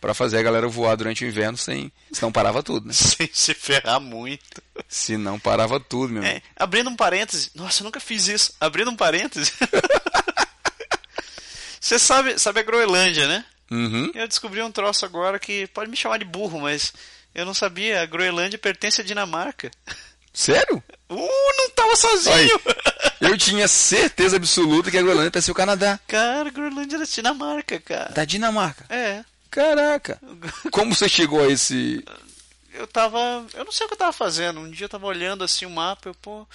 para 0.00 0.12
fazer 0.12 0.38
a 0.38 0.42
galera 0.42 0.68
voar 0.68 0.94
durante 0.96 1.24
o 1.24 1.28
inverno 1.28 1.56
sem, 1.56 1.90
senão 2.12 2.30
parava 2.30 2.62
tudo, 2.62 2.86
né? 2.86 2.92
Sem 2.94 3.28
se 3.32 3.54
ferrar 3.54 3.98
muito. 4.00 4.62
Se 4.88 5.16
não 5.16 5.38
parava 5.38 5.80
tudo, 5.80 6.12
meu. 6.12 6.22
É, 6.22 6.42
abrindo 6.54 6.90
um 6.90 6.96
parêntese, 6.96 7.50
nossa, 7.54 7.82
eu 7.82 7.84
nunca 7.86 7.98
fiz 7.98 8.28
isso. 8.28 8.52
Abrindo 8.60 8.90
um 8.90 8.96
parêntese. 8.96 9.52
Você 11.80 11.98
sabe, 11.98 12.38
sabe 12.38 12.60
a 12.60 12.62
Groenlândia, 12.62 13.26
né? 13.28 13.44
Uhum. 13.70 14.10
Eu 14.14 14.26
descobri 14.26 14.60
um 14.62 14.72
troço 14.72 15.04
agora 15.04 15.38
que 15.38 15.66
pode 15.68 15.90
me 15.90 15.96
chamar 15.96 16.18
de 16.18 16.24
burro, 16.24 16.60
mas 16.60 16.92
eu 17.34 17.44
não 17.46 17.54
sabia. 17.54 18.02
A 18.02 18.06
Groenlândia 18.06 18.58
pertence 18.58 19.00
à 19.00 19.04
Dinamarca. 19.04 19.70
Sério? 20.36 20.84
Uh, 21.08 21.56
não 21.56 21.70
tava 21.70 21.96
sozinho! 21.96 22.60
Eu 23.22 23.38
tinha 23.38 23.66
certeza 23.66 24.36
absoluta 24.36 24.90
que 24.90 24.98
a 24.98 25.00
Groenlândia 25.00 25.30
parecia 25.30 25.50
o 25.50 25.56
Canadá. 25.56 25.98
Cara, 26.06 26.50
a 26.50 26.52
Groenlândia 26.52 26.96
era 26.96 27.06
Dinamarca, 27.06 27.80
cara. 27.80 28.12
Da 28.12 28.22
Dinamarca. 28.26 28.84
É. 28.90 29.24
Caraca. 29.50 30.20
Como 30.70 30.94
você 30.94 31.08
chegou 31.08 31.42
a 31.42 31.50
esse. 31.50 32.04
Eu 32.74 32.86
tava. 32.86 33.46
Eu 33.54 33.64
não 33.64 33.72
sei 33.72 33.86
o 33.86 33.88
que 33.88 33.94
eu 33.94 33.98
tava 33.98 34.12
fazendo. 34.12 34.60
Um 34.60 34.70
dia 34.70 34.84
eu 34.84 34.90
tava 34.90 35.06
olhando 35.06 35.42
assim 35.42 35.64
o 35.64 35.70
mapa. 35.70 36.10
Eu, 36.10 36.14
pô, 36.14 36.42
o 36.42 36.48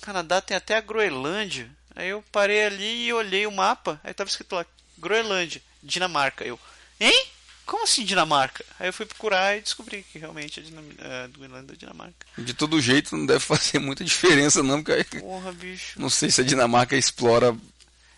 Canadá 0.00 0.40
tem 0.40 0.56
até 0.56 0.78
a 0.78 0.80
Groenlândia. 0.80 1.70
Aí 1.94 2.08
eu 2.08 2.24
parei 2.32 2.64
ali 2.64 3.08
e 3.08 3.12
olhei 3.12 3.46
o 3.46 3.52
mapa. 3.52 4.00
Aí 4.02 4.14
tava 4.14 4.30
escrito 4.30 4.54
lá: 4.54 4.64
Groenlândia, 4.96 5.60
Dinamarca. 5.82 6.46
Eu, 6.46 6.58
hein? 6.98 7.26
Como 7.68 7.84
assim 7.84 8.02
Dinamarca? 8.02 8.64
Aí 8.80 8.88
eu 8.88 8.92
fui 8.94 9.04
procurar 9.04 9.54
e 9.54 9.60
descobri 9.60 10.02
que 10.02 10.18
realmente 10.18 10.58
a, 10.58 10.62
Dinam... 10.62 10.82
a 10.98 11.26
Groenlândia 11.28 11.74
é 11.74 11.76
Dinamarca. 11.76 12.26
De 12.38 12.54
todo 12.54 12.80
jeito 12.80 13.14
não 13.14 13.26
deve 13.26 13.40
fazer 13.44 13.78
muita 13.78 14.02
diferença, 14.02 14.62
não, 14.62 14.82
porque 14.82 15.20
Porra, 15.20 15.52
bicho. 15.52 16.00
não 16.00 16.08
sei 16.08 16.30
se 16.30 16.40
a 16.40 16.44
Dinamarca 16.44 16.96
explora. 16.96 17.54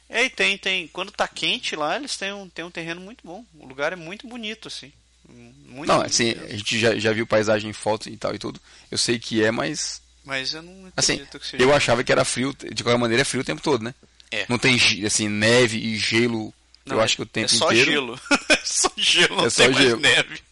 É, 0.09 0.25
e 0.25 0.31
tem, 0.31 0.57
tem. 0.57 0.87
Quando 0.87 1.11
tá 1.11 1.27
quente 1.27 1.75
lá, 1.75 1.97
eles 1.97 2.17
têm 2.17 2.33
um, 2.33 2.49
têm 2.49 2.65
um 2.65 2.71
terreno 2.71 3.01
muito 3.01 3.27
bom. 3.27 3.45
O 3.59 3.67
lugar 3.67 3.93
é 3.93 3.97
muito 3.97 4.29
bonito, 4.29 4.69
assim. 4.69 4.93
Muito 5.29 5.89
Não, 5.89 5.97
bonito 5.99 6.13
assim, 6.13 6.31
a 6.31 6.57
gente 6.57 6.79
já, 6.79 6.97
já 6.97 7.13
viu 7.13 7.27
paisagem 7.27 7.71
em 7.71 7.73
foto 7.73 8.09
e 8.09 8.17
tal 8.17 8.33
e 8.33 8.39
tudo. 8.39 8.61
Eu 8.89 8.99
sei 8.99 9.19
que 9.19 9.43
é, 9.43 9.51
mas. 9.51 10.01
Mas 10.25 10.55
eu 10.55 10.63
não 10.63 10.93
Assim, 10.97 11.27
eu 11.59 11.75
achava 11.75 12.05
que 12.05 12.13
era 12.13 12.25
frio, 12.25 12.55
de 12.55 12.85
qualquer 12.85 12.99
maneira 13.01 13.23
é 13.23 13.25
frio 13.25 13.41
o 13.41 13.45
tempo 13.45 13.63
todo, 13.63 13.83
né? 13.83 13.95
É. 14.31 14.47
Não 14.49 14.59
tem 14.59 14.79
assim, 15.05 15.29
neve 15.29 15.77
e 15.77 15.97
gelo. 15.97 16.55
Não, 16.91 16.97
eu 16.99 17.01
é- 17.03 17.05
acho 17.05 17.17
que 17.17 17.23
o 17.23 17.27
tempo 17.27 17.47
é 17.53 17.57
só 17.57 17.71
inteiro. 17.73 17.91
gelo. 17.91 18.21
é 18.51 18.57
só 18.65 18.91
gelo, 18.97 19.37
não 19.37 19.47
É 19.47 19.51
só 19.51 19.63
tem 19.65 19.73
mais 19.73 19.87
gelo. 19.87 20.01
neve. 20.01 20.43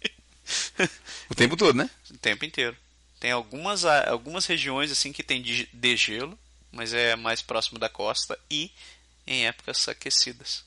O 1.31 1.35
tempo 1.35 1.57
todo, 1.57 1.77
né? 1.77 1.91
o 2.11 2.19
tempo 2.19 2.45
inteiro. 2.45 2.77
Tem 3.21 3.31
algumas, 3.33 3.85
algumas 3.85 4.47
regiões 4.47 4.91
assim 4.91 5.13
que 5.13 5.23
tem 5.23 5.43
de, 5.43 5.69
gelo, 5.97 6.39
mas 6.73 6.93
é 6.95 7.17
mais 7.17 7.43
próximo 7.43 7.79
da 7.79 7.89
costa 7.89 8.39
e 8.51 8.71
em 9.27 9.47
épocas 9.47 9.89
aquecidas. 9.89 10.65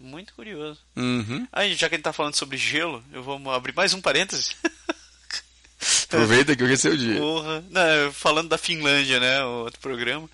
Muito 0.00 0.34
curioso. 0.34 0.80
Uhum. 0.96 1.46
Aí, 1.52 1.74
já 1.74 1.88
que 1.88 1.94
a 1.94 1.98
gente 1.98 2.04
tá 2.04 2.12
falando 2.12 2.34
sobre 2.34 2.56
gelo, 2.56 3.02
eu 3.12 3.22
vou 3.22 3.38
abrir 3.52 3.74
mais 3.74 3.92
um 3.94 4.00
parêntese. 4.00 4.54
Aproveita 6.04 6.56
que 6.56 6.62
hoje 6.64 6.72
é 6.74 6.76
seu 6.76 6.96
dia. 6.96 7.18
Porra. 7.18 7.64
Não, 7.70 8.12
falando 8.12 8.48
da 8.48 8.58
Finlândia, 8.58 9.20
né? 9.20 9.42
O 9.44 9.64
outro 9.64 9.80
programa. 9.80 10.28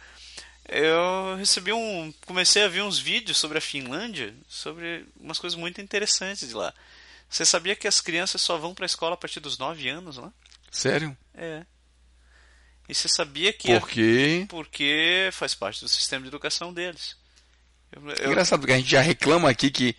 Eu 0.75 1.37
recebi 1.37 1.73
um. 1.73 2.13
Comecei 2.27 2.65
a 2.65 2.69
ver 2.69 2.83
uns 2.83 2.99
vídeos 2.99 3.37
sobre 3.39 3.59
a 3.59 3.61
Finlândia, 3.61 4.35
sobre 4.49 5.05
umas 5.21 5.39
coisas 5.39 5.59
muito 5.59 5.81
interessantes 5.81 6.49
de 6.49 6.55
lá. 6.55 6.73
Você 7.29 7.45
sabia 7.45 7.77
que 7.77 7.89
as 7.89 8.01
crianças 8.01 8.41
só 8.41 8.57
vão 8.59 8.75
pra 8.75 8.87
escola 8.87 9.15
a 9.15 9.17
partir 9.17 9.41
dos 9.41 9.59
9 9.59 9.89
anos 9.89 10.17
lá? 10.17 10.33
Sério? 10.71 11.17
É. 11.35 11.65
E 12.89 12.95
você 12.95 13.09
sabia 13.09 13.53
que. 13.53 13.73
a- 13.73 13.81
Porque. 13.81 14.47
Porque 14.49 15.29
faz 15.33 15.55
parte 15.55 15.81
do 15.81 15.89
sistema 15.89 16.23
de 16.23 16.29
educação 16.29 16.73
deles. 16.73 17.17
Eu, 17.91 18.09
eu- 18.11 18.27
Engraçado, 18.31 18.61
porque 18.61 18.73
a 18.73 18.79
gente 18.79 18.91
já 18.91 19.01
reclama 19.01 19.49
aqui 19.51 19.71
que, 19.71 19.97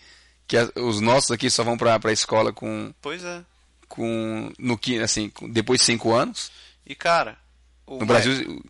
que 0.47 0.57
a- 0.57 0.71
os 0.77 0.99
nossos 0.99 1.31
aqui 1.31 1.49
só 1.49 1.63
vão 1.63 1.77
pra, 1.77 1.99
pra 1.99 2.11
escola 2.11 2.51
com. 2.51 2.93
Pois 3.01 3.23
é. 3.23 3.43
com 3.87 4.51
no, 4.57 4.79
assim, 5.03 5.31
depois 5.49 5.79
de 5.79 5.85
5 5.85 6.11
anos. 6.13 6.51
E 6.85 6.95
cara. 6.95 7.37
o 7.85 7.93
No 7.93 7.99
ma- 7.99 8.05
Brasil, 8.05 8.63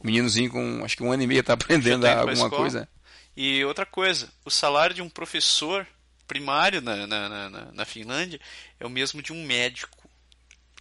o 0.00 0.06
meninozinho 0.06 0.50
com 0.50 0.84
acho 0.84 0.96
que 0.96 1.02
um 1.02 1.12
ano 1.12 1.22
e 1.22 1.26
meio 1.26 1.42
tá 1.42 1.54
aprendendo 1.54 2.02
tá 2.06 2.20
alguma 2.20 2.48
coisa. 2.50 2.88
E 3.36 3.64
outra 3.64 3.86
coisa, 3.86 4.28
o 4.44 4.50
salário 4.50 4.94
de 4.94 5.02
um 5.02 5.08
professor 5.08 5.86
primário 6.26 6.80
na, 6.82 7.06
na, 7.06 7.28
na, 7.28 7.72
na- 7.72 7.84
Finlândia 7.84 8.40
é 8.80 8.86
o 8.86 8.90
mesmo 8.90 9.22
de 9.22 9.32
um 9.32 9.44
médico. 9.46 10.08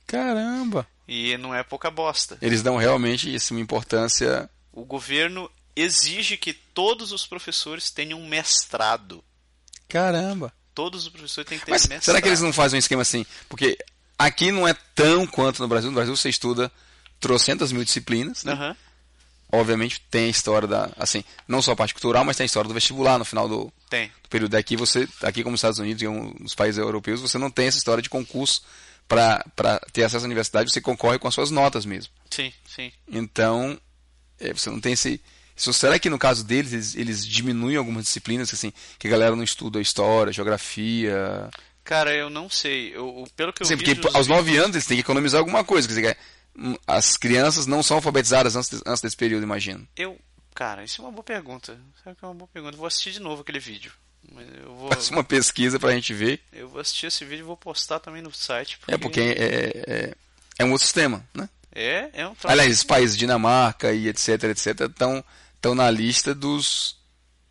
Caramba! 0.06 0.88
E 1.08 1.38
não 1.38 1.54
é 1.54 1.64
pouca 1.64 1.90
bosta. 1.90 2.38
Eles 2.42 2.62
dão 2.64 2.76
realmente 2.78 3.34
isso, 3.34 3.54
uma 3.54 3.60
importância. 3.62 4.50
O 4.72 4.84
governo 4.84 5.50
exige 5.76 6.36
que 6.38 6.52
todos 6.54 7.12
os 7.12 7.26
professores 7.26 7.90
tenham 7.92 8.20
um 8.20 8.28
mestrado. 8.28 9.24
Caramba! 9.88 10.52
Todos 10.74 11.04
os 11.04 11.10
professores 11.10 11.48
têm 11.48 11.60
que 11.60 11.66
ter 11.66 11.72
Mas 11.72 11.84
mestrado. 11.84 12.04
será 12.04 12.22
que 12.22 12.28
eles 12.28 12.42
não 12.42 12.52
fazem 12.54 12.78
um 12.78 12.80
esquema 12.80 13.02
assim? 13.02 13.26
Porque 13.48 13.78
aqui 14.18 14.52
não 14.52 14.68
é 14.68 14.76
tão 14.96 15.26
quanto 15.26 15.62
no 15.62 15.68
Brasil. 15.68 15.90
No 15.90 15.96
Brasil 15.96 16.16
você 16.16 16.30
estuda 16.30 16.72
trocentas 17.20 17.72
mil 17.72 17.84
disciplinas, 17.84 18.44
né? 18.44 18.54
Aham. 18.54 18.76
Obviamente 19.52 20.02
tem 20.12 20.26
a 20.26 20.30
história 20.30 20.68
da. 20.68 20.90
Assim, 20.98 21.24
não 21.48 21.62
só 21.62 21.72
a 21.72 21.76
parte 21.76 21.94
cultural, 21.94 22.26
mas 22.26 22.36
tem 22.36 22.44
a 22.44 22.46
história 22.46 22.68
do 22.68 22.74
vestibular 22.74 23.18
no 23.18 23.24
final 23.24 23.48
do, 23.48 23.72
Tem. 23.90 24.08
do 24.22 24.30
período 24.30 24.52
daqui. 24.52 24.76
Você, 24.76 25.08
aqui 25.24 25.42
como 25.42 25.52
nos 25.54 25.60
Estados 25.60 25.80
Unidos 25.80 26.02
e 26.04 26.08
um- 26.08 26.34
nos 26.40 26.54
países 26.54 26.78
europeus, 26.78 27.22
você 27.22 27.38
não 27.38 27.50
tem 27.50 27.68
essa 27.68 27.78
história 27.78 28.02
de 28.02 28.10
concurso 28.10 28.62
para 29.08 29.42
ter 29.94 30.04
acesso 30.04 30.26
à 30.26 30.28
universidade, 30.28 30.70
você 30.70 30.82
concorre 30.82 31.18
com 31.18 31.30
as 31.30 31.34
suas 31.34 31.50
notas 31.50 31.86
mesmo. 31.86 32.12
Sim, 32.30 32.52
sim. 32.68 32.92
Então, 33.10 33.80
é, 34.40 34.52
você 34.52 34.70
não 34.70 34.82
tem 34.82 34.92
esse. 34.94 35.22
isso- 35.56 35.72
será 35.72 35.98
que 35.98 36.10
no 36.10 36.20
caso 36.20 36.44
deles, 36.44 36.74
eles, 36.74 36.96
eles 36.96 37.26
diminuem 37.26 37.78
algumas 37.78 38.04
disciplinas, 38.04 38.54
assim, 38.54 38.74
que 39.00 39.08
a 39.08 39.10
galera 39.10 39.34
não 39.34 39.44
estuda 39.44 39.80
história, 39.80 40.34
geografia? 40.34 41.50
Cara, 41.86 42.14
eu 42.14 42.30
não 42.30 42.50
sei. 42.50 42.94
Eu, 42.94 43.26
pelo 43.36 43.54
que 43.54 43.64
eu 43.64 43.68
Sim, 43.68 43.78
vi 43.78 43.96
porque 43.96 44.18
aos 44.18 44.28
nove 44.28 44.58
anos 44.58 44.76
eles 44.76 44.86
têm 44.86 44.98
que 44.98 45.02
economizar 45.04 45.40
alguma 45.40 45.64
coisa. 45.64 45.88
Quer 45.88 45.94
dizer, 45.94 46.18
as 46.86 47.18
crianças 47.18 47.66
não 47.68 47.84
são 47.84 47.98
alfabetizadas 47.98 48.56
antes, 48.56 48.82
antes 48.86 49.02
desse 49.02 49.16
período, 49.18 49.44
imagino. 49.44 49.88
Eu, 49.96 50.18
cara, 50.56 50.84
isso 50.84 51.02
é 51.02 51.06
uma 51.06 51.12
boa 51.12 51.24
pergunta. 51.24 51.78
Sabe 52.04 52.16
que 52.16 52.26
é 52.26 52.28
uma 52.28 52.34
boa 52.36 52.50
pergunta? 52.52 52.76
Eu 52.76 52.80
vou 52.80 52.88
assistir 52.88 53.12
de 53.12 53.20
novo 53.20 53.42
aquele 53.42 53.60
vídeo. 53.60 53.92
Mas 54.32 54.46
eu 54.62 54.76
vou, 54.76 54.90
Faça 54.92 55.12
uma 55.14 55.24
pesquisa 55.24 55.80
pra 55.80 55.92
gente 55.94 56.14
ver. 56.14 56.42
eu 56.52 56.68
vou 56.68 56.82
assistir 56.82 57.06
esse 57.06 57.24
vídeo 57.24 57.44
e 57.44 57.46
vou 57.46 57.56
postar 57.56 58.00
também 58.00 58.22
no 58.22 58.34
site. 58.34 58.78
É 58.88 58.98
porque 58.98 59.22
é, 59.22 59.84
é, 59.88 60.14
é 60.60 60.66
um 60.66 60.72
outro 60.72 60.84
sistema, 60.86 61.26
né? 61.34 61.48
é, 61.74 62.10
é 62.14 62.28
um 62.28 62.34
troço- 62.36 62.52
Aliás, 62.52 62.84
países, 62.84 63.16
Dinamarca 63.16 63.94
e 63.94 64.08
etc, 64.08 64.44
etc, 64.46 64.82
estão 64.82 65.24
estão 65.56 65.74
na 65.74 65.90
lista 65.90 66.36
dos, 66.36 66.98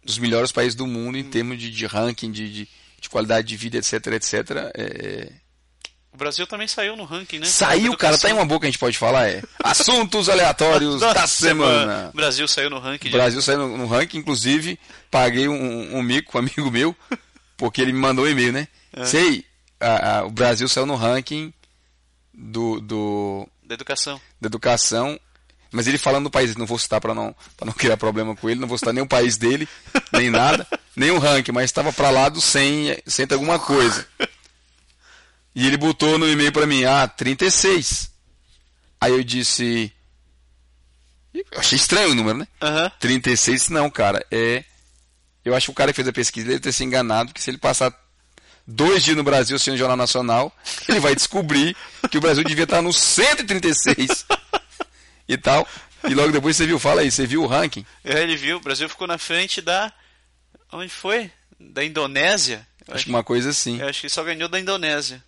dos 0.04 0.18
melhores 0.18 0.52
países 0.52 0.74
do 0.74 0.86
mundo 0.86 1.16
em 1.18 1.24
termos 1.24 1.58
de, 1.58 1.70
de 1.70 1.86
ranking, 1.86 2.30
de, 2.30 2.52
de, 2.52 2.68
de 3.00 3.08
qualidade 3.08 3.46
de 3.48 3.56
vida, 3.56 3.78
etc, 3.78 3.94
etc. 4.08 4.34
É, 4.74 5.32
O 6.16 6.18
Brasil 6.18 6.46
também 6.46 6.66
saiu 6.66 6.96
no 6.96 7.04
ranking, 7.04 7.40
né? 7.40 7.44
Saiu, 7.44 7.94
cara, 7.94 8.16
tá 8.16 8.30
em 8.30 8.32
uma 8.32 8.46
boca 8.46 8.60
que 8.60 8.66
a 8.66 8.70
gente 8.70 8.78
pode 8.78 8.96
falar, 8.96 9.28
é. 9.28 9.42
Assuntos 9.62 10.30
aleatórios 10.30 10.98
da 11.00 11.26
semana. 11.26 12.10
O 12.12 12.16
Brasil 12.16 12.48
saiu 12.48 12.70
no 12.70 12.78
ranking. 12.78 13.08
O 13.08 13.12
Brasil 13.12 13.42
saiu 13.42 13.58
no, 13.58 13.76
no 13.76 13.86
ranking, 13.86 14.16
inclusive, 14.16 14.78
paguei 15.10 15.46
um, 15.46 15.94
um 15.98 16.02
mico 16.02 16.38
um 16.38 16.40
amigo 16.40 16.70
meu, 16.70 16.96
porque 17.58 17.82
ele 17.82 17.92
me 17.92 17.98
mandou 17.98 18.24
um 18.24 18.28
e-mail, 18.28 18.50
né? 18.50 18.66
Sei, 19.04 19.44
a- 19.78 20.20
a- 20.20 20.24
o 20.24 20.30
Brasil 20.30 20.66
saiu 20.68 20.86
no 20.86 20.96
ranking 20.96 21.52
do, 22.32 22.80
do, 22.80 23.46
Da 23.62 23.74
educação. 23.74 24.18
da 24.40 24.46
educação, 24.46 25.20
mas 25.70 25.86
ele 25.86 25.98
falando 25.98 26.24
do 26.24 26.30
país, 26.30 26.56
não 26.56 26.64
vou 26.64 26.78
citar 26.78 26.98
para 26.98 27.14
não, 27.14 27.36
pra 27.58 27.66
não 27.66 27.74
criar 27.74 27.98
problema 27.98 28.34
com 28.34 28.48
ele, 28.48 28.58
não 28.58 28.68
vou 28.68 28.78
citar 28.78 28.94
nem 28.94 29.02
o 29.04 29.06
país 29.06 29.36
dele, 29.36 29.68
nem 30.14 30.30
nada, 30.30 30.66
nem 30.96 31.10
o 31.10 31.18
ranking, 31.18 31.52
mas 31.52 31.64
estava 31.66 31.92
para 31.92 32.08
lá 32.08 32.30
do 32.30 32.40
100, 32.40 33.02
100 33.06 33.26
alguma 33.32 33.58
coisa. 33.58 34.06
E 35.56 35.66
ele 35.66 35.78
botou 35.78 36.18
no 36.18 36.28
e-mail 36.28 36.52
para 36.52 36.66
mim, 36.66 36.84
ah, 36.84 37.08
36. 37.08 38.10
Aí 39.00 39.10
eu 39.10 39.24
disse. 39.24 39.90
Eu 41.32 41.44
achei 41.58 41.76
estranho 41.76 42.10
o 42.10 42.14
número, 42.14 42.36
né? 42.36 42.46
Aham. 42.60 42.92
36 43.00 43.70
não, 43.70 43.88
cara. 43.88 44.22
É. 44.30 44.62
Eu 45.42 45.54
acho 45.54 45.68
que 45.68 45.70
o 45.70 45.74
cara 45.74 45.92
que 45.92 45.96
fez 45.96 46.06
a 46.06 46.12
pesquisa 46.12 46.48
deve 46.48 46.60
ter 46.60 46.72
se 46.72 46.84
enganado, 46.84 47.30
porque 47.30 47.40
se 47.40 47.48
ele 47.48 47.56
passar 47.56 47.90
dois 48.66 49.02
dias 49.02 49.16
no 49.16 49.24
Brasil 49.24 49.56
assistindo 49.56 49.76
o 49.76 49.78
Jornal 49.78 49.96
Nacional, 49.96 50.54
ele 50.86 51.00
vai 51.00 51.14
descobrir 51.14 51.74
que 52.10 52.18
o 52.18 52.20
Brasil 52.20 52.44
devia 52.44 52.64
estar 52.64 52.82
no 52.82 52.92
136 52.92 54.26
e 55.26 55.38
tal. 55.38 55.66
E 56.06 56.12
logo 56.12 56.32
depois 56.32 56.54
você 56.54 56.66
viu, 56.66 56.78
fala 56.78 57.00
aí, 57.00 57.10
você 57.10 57.26
viu 57.26 57.42
o 57.42 57.46
ranking? 57.46 57.86
É, 58.04 58.22
ele 58.22 58.36
viu, 58.36 58.58
o 58.58 58.60
Brasil 58.60 58.90
ficou 58.90 59.06
na 59.06 59.16
frente 59.16 59.62
da. 59.62 59.90
Onde 60.70 60.90
foi? 60.90 61.30
Da 61.58 61.82
Indonésia? 61.82 62.68
Eu 62.86 62.94
Acho 62.94 63.04
que 63.04 63.10
uma 63.10 63.24
coisa 63.24 63.48
assim. 63.48 63.80
Eu 63.80 63.88
acho 63.88 64.02
que 64.02 64.08
só 64.10 64.22
ganhou 64.22 64.50
da 64.50 64.60
Indonésia. 64.60 65.24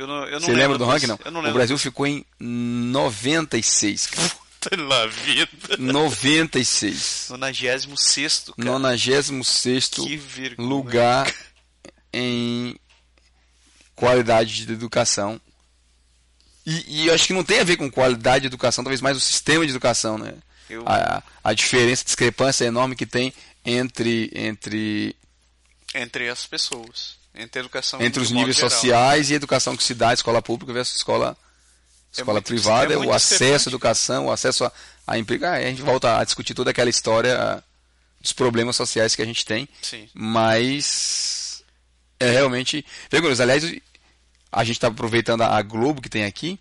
Eu 0.00 0.06
não, 0.06 0.24
eu 0.24 0.40
não 0.40 0.46
Você 0.48 0.52
lembra 0.54 0.78
do 0.78 0.86
ranking? 0.86 1.06
Não. 1.08 1.18
Eu 1.24 1.30
não 1.30 1.40
O 1.40 1.42
lembro. 1.42 1.58
Brasil 1.58 1.76
ficou 1.76 2.06
em 2.06 2.24
96, 2.40 4.06
cara. 4.06 4.28
Puta 4.60 4.76
na 4.78 5.06
vida. 5.06 5.76
96. 5.78 7.26
96 7.28 8.38
cara. 8.56 8.68
96 8.70 9.88
Que 9.88 10.16
vergonha. 10.16 10.68
lugar 10.68 11.34
em 12.12 12.74
qualidade 13.94 14.64
de 14.64 14.72
educação. 14.72 15.40
E, 16.64 17.04
e 17.04 17.10
acho 17.10 17.26
que 17.26 17.32
não 17.32 17.44
tem 17.44 17.60
a 17.60 17.64
ver 17.64 17.76
com 17.76 17.90
qualidade 17.90 18.42
de 18.42 18.46
educação, 18.46 18.82
talvez 18.84 19.00
mais 19.00 19.16
o 19.16 19.20
sistema 19.20 19.64
de 19.66 19.70
educação, 19.72 20.16
né? 20.16 20.34
Eu- 20.68 20.84
A, 20.86 21.22
a 21.44 21.52
diferença, 21.52 22.02
a 22.02 22.06
discrepância 22.06 22.64
enorme 22.64 22.94
que 22.96 23.04
tem 23.06 23.32
entre, 23.64 24.30
entre, 24.34 25.14
Entre 25.94 26.28
as 26.28 26.46
pessoas. 26.46 27.19
Entre 27.40 27.58
a 27.58 27.62
educação 27.62 28.00
entre 28.00 28.22
os 28.22 28.30
níveis 28.30 28.56
geral. 28.56 28.70
sociais 28.70 29.30
e 29.30 29.32
a 29.32 29.36
educação 29.36 29.76
que 29.76 29.82
se 29.82 29.94
dá, 29.94 30.12
escola 30.12 30.40
pública 30.42 30.72
versus 30.72 30.96
escola, 30.96 31.36
escola 32.12 32.34
muito- 32.34 32.46
privada, 32.46 32.94
é 32.94 32.96
o 32.96 33.12
acesso 33.12 33.68
à 33.68 33.70
educação, 33.70 34.26
o 34.26 34.32
acesso 34.32 34.64
a, 34.64 34.72
a 35.06 35.18
emprego. 35.18 35.44
Ah, 35.46 35.52
a 35.54 35.62
gente 35.62 35.82
volta 35.82 36.18
a 36.18 36.24
discutir 36.24 36.54
toda 36.54 36.70
aquela 36.70 36.90
história 36.90 37.62
dos 38.20 38.32
problemas 38.32 38.76
sociais 38.76 39.16
que 39.16 39.22
a 39.22 39.26
gente 39.26 39.44
tem. 39.44 39.68
Sim. 39.82 40.08
Mas 40.12 41.62
é 42.18 42.30
realmente 42.30 42.84
vergonhoso. 43.10 43.42
Aliás, 43.42 43.64
a 44.52 44.64
gente 44.64 44.76
está 44.76 44.88
aproveitando 44.88 45.42
a 45.42 45.62
Globo 45.62 46.02
que 46.02 46.08
tem 46.10 46.24
aqui 46.24 46.58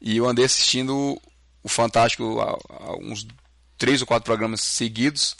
e 0.00 0.16
eu 0.16 0.28
andei 0.28 0.44
assistindo 0.44 1.20
o 1.62 1.68
Fantástico 1.68 2.40
há, 2.40 2.58
há 2.74 2.96
uns 2.96 3.26
três 3.78 4.00
ou 4.00 4.06
quatro 4.06 4.24
programas 4.24 4.60
seguidos 4.62 5.36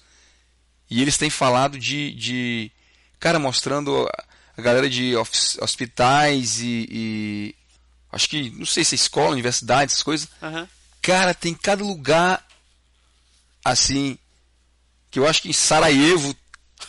e 0.91 1.01
eles 1.01 1.17
têm 1.17 1.31
falado 1.31 1.79
de, 1.79 2.13
de 2.13 2.71
cara 3.19 3.39
mostrando 3.39 4.09
a- 4.57 4.63
galera 4.63 4.89
de 4.89 5.15
hospitais 5.61 6.61
e, 6.61 6.87
e 6.91 7.55
acho 8.13 8.29
que 8.29 8.51
não 8.51 8.67
sei 8.67 8.85
se 8.85 8.95
é 8.95 8.97
escola, 8.97 9.31
universidade, 9.33 9.93
essas 9.93 10.03
coisas. 10.03 10.29
Aham. 10.43 10.69
Cara, 11.03 11.33
tem 11.35 11.55
cada 11.55 11.85
lugar 11.85 12.45
assim 13.65 14.19
que 15.11 15.19
eu 15.19 15.27
acho 15.27 15.43
que 15.43 15.49
em 15.49 15.53
Sarajevo 15.53 16.35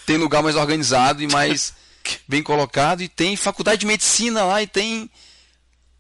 tem 0.06 0.17
lugar 0.17 0.41
mais 0.43 0.56
organizado 0.56 1.21
e 1.21 1.27
mais 1.27 1.73
bem 2.27 2.41
colocado 2.43 3.01
e 3.01 3.08
tem 3.08 3.36
faculdade 3.36 3.82
de 3.82 3.86
medicina 3.86 4.43
lá 4.43 4.62
e 4.62 4.67
tem 4.67 5.10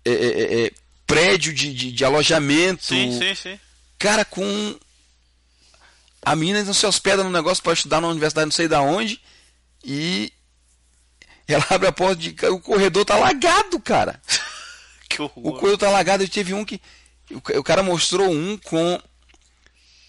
é, 0.05 0.11
é, 0.11 0.13
é, 0.15 0.65
é, 0.67 0.71
prédio 1.05 1.53
de, 1.53 1.73
de, 1.73 1.91
de 1.91 2.05
alojamento. 2.05 2.85
Sim, 2.85 3.17
sim, 3.19 3.35
sim. 3.35 3.59
Cara, 3.99 4.23
com 4.25 4.79
a 6.21 6.35
menina 6.35 6.63
não 6.63 6.73
se 6.73 6.85
hospeda 6.85 7.23
no 7.23 7.29
negócio 7.31 7.63
para 7.63 7.73
estudar 7.73 8.01
na 8.01 8.07
universidade 8.07 8.45
não 8.45 8.51
sei 8.51 8.67
da 8.67 8.81
onde 8.81 9.21
e 9.83 10.31
ela 11.53 11.65
abre 11.69 11.87
a 11.87 11.91
porta 11.91 12.15
de 12.17 12.35
o 12.47 12.59
corredor 12.59 13.05
tá 13.05 13.15
alagado, 13.15 13.79
cara. 13.79 14.21
Que 15.09 15.21
O 15.21 15.25
horror. 15.25 15.53
corredor 15.59 15.77
tá 15.77 15.87
alagado. 15.87 16.21
Eu 16.23 16.27
tive 16.27 16.53
um 16.53 16.65
que. 16.65 16.81
O 17.31 17.39
ca- 17.41 17.57
o 17.57 17.63
cara 17.63 17.81
mostrou 17.81 18.29
um 18.29 18.57
com 18.57 19.01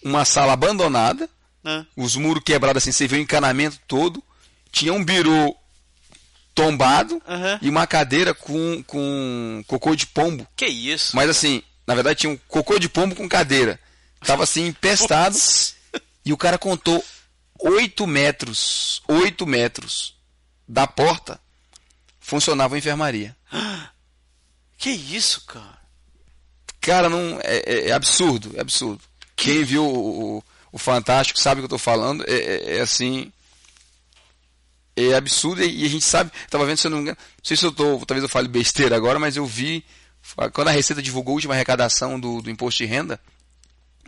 uma 0.03 0.25
sala 0.25 0.51
abandonada, 0.53 1.29
Né? 1.63 1.85
os 1.95 2.17
muros 2.17 2.43
quebrados 2.43 2.83
assim, 2.83 2.91
você 2.91 3.07
vê 3.07 3.15
o 3.15 3.21
encanamento 3.21 3.79
todo. 3.87 4.21
Tinha 4.71 4.93
um 4.93 5.03
biru 5.03 5.55
tombado 6.53 7.21
Aham. 7.27 7.59
e 7.61 7.69
uma 7.69 7.87
cadeira 7.87 8.33
com, 8.33 8.83
com 8.85 9.63
cocô 9.67 9.95
de 9.95 10.05
pombo. 10.05 10.45
Que 10.55 10.67
isso? 10.67 11.15
Mas 11.15 11.29
assim, 11.29 11.63
na 11.87 11.95
verdade 11.95 12.19
tinha 12.19 12.31
um 12.33 12.37
cocô 12.47 12.77
de 12.77 12.89
pombo 12.89 13.15
com 13.15 13.27
cadeira. 13.29 13.79
Tava 14.25 14.43
assim, 14.43 14.67
empestado. 14.67 15.37
E 16.25 16.33
o 16.33 16.37
cara 16.37 16.57
contou 16.57 17.03
8 17.59 18.05
metros, 18.05 19.01
8 19.07 19.45
metros 19.47 20.13
da 20.69 20.85
porta 20.87 21.39
funcionava 22.19 22.75
a 22.75 22.77
enfermaria. 22.77 23.35
Que 24.77 24.91
isso, 24.91 25.41
cara? 25.45 25.77
Cara, 26.79 27.09
não 27.09 27.37
é, 27.43 27.57
é- 27.65 27.89
é 27.89 27.91
absurdo, 27.91 28.53
é 28.55 28.61
absurdo. 28.61 29.01
Quem 29.35 29.61
viu 29.65 29.83
o, 29.85 30.37
o- 30.37 30.43
o 30.71 30.77
Fantástico 30.77 31.37
sabe 31.37 31.59
o 31.59 31.63
que 31.63 31.65
eu 31.65 31.69
tô 31.69 31.77
falando. 31.77 32.23
É, 32.25 32.33
é- 32.33 32.77
é 32.77 32.79
assim. 32.79 33.29
É 34.95 35.13
absurdo 35.15 35.61
e, 35.61 35.81
e 35.83 35.85
a 35.85 35.89
gente 35.89 36.05
sabe. 36.05 36.31
Tava 36.49 36.65
vendo, 36.65 36.77
se 36.77 36.87
eu 36.87 36.91
não 36.91 36.99
me 36.99 37.03
engano. 37.03 37.17
Não 37.19 37.43
sei 37.43 37.57
se 37.57 37.65
eu 37.65 37.73
tô. 37.73 37.97
Talvez 38.05 38.23
eu 38.23 38.29
fale 38.29 38.47
besteira 38.47 38.95
agora, 38.95 39.19
mas 39.19 39.35
eu 39.35 39.45
vi. 39.45 39.83
Quando 40.53 40.69
a 40.69 40.71
Receita 40.71 41.01
divulgou 41.01 41.33
a 41.33 41.35
última 41.35 41.53
arrecadação 41.55 42.17
do, 42.17 42.41
do 42.41 42.49
imposto 42.49 42.77
de 42.77 42.85
renda, 42.85 43.19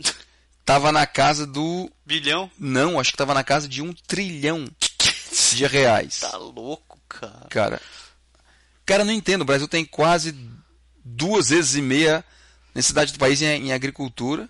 tava 0.64 0.90
na 0.90 1.06
casa 1.06 1.46
do. 1.46 1.90
Bilhão? 2.06 2.50
Não, 2.58 2.98
acho 2.98 3.10
que 3.12 3.18
tava 3.18 3.34
na 3.34 3.44
casa 3.44 3.68
de 3.68 3.82
um 3.82 3.92
trilhão 4.06 4.66
de 5.50 5.66
reais. 5.66 6.20
Tá 6.20 6.36
louco, 6.36 6.98
cara. 7.08 7.46
Cara, 7.50 7.80
cara, 8.86 9.04
não 9.04 9.12
entendo. 9.12 9.42
O 9.42 9.46
Brasil 9.46 9.68
tem 9.68 9.84
quase 9.84 10.34
duas 11.04 11.48
vezes 11.50 11.74
e 11.74 11.82
meia 11.82 12.24
necessidade 12.74 13.12
do 13.12 13.18
país 13.18 13.42
em, 13.42 13.46
em 13.68 13.72
agricultura. 13.72 14.48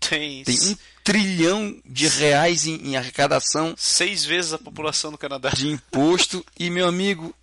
Tem, 0.00 0.44
Tem 0.44 0.56
um 0.68 0.76
trilhão 1.02 1.76
de 1.84 2.06
reais 2.06 2.66
em, 2.66 2.76
em 2.90 2.96
arrecadação 2.96 3.74
seis 3.76 4.24
vezes 4.24 4.52
a 4.52 4.58
população 4.58 5.10
do 5.10 5.18
Canadá. 5.18 5.50
de 5.50 5.68
imposto. 5.68 6.44
E, 6.58 6.70
meu 6.70 6.86
amigo, 6.86 7.34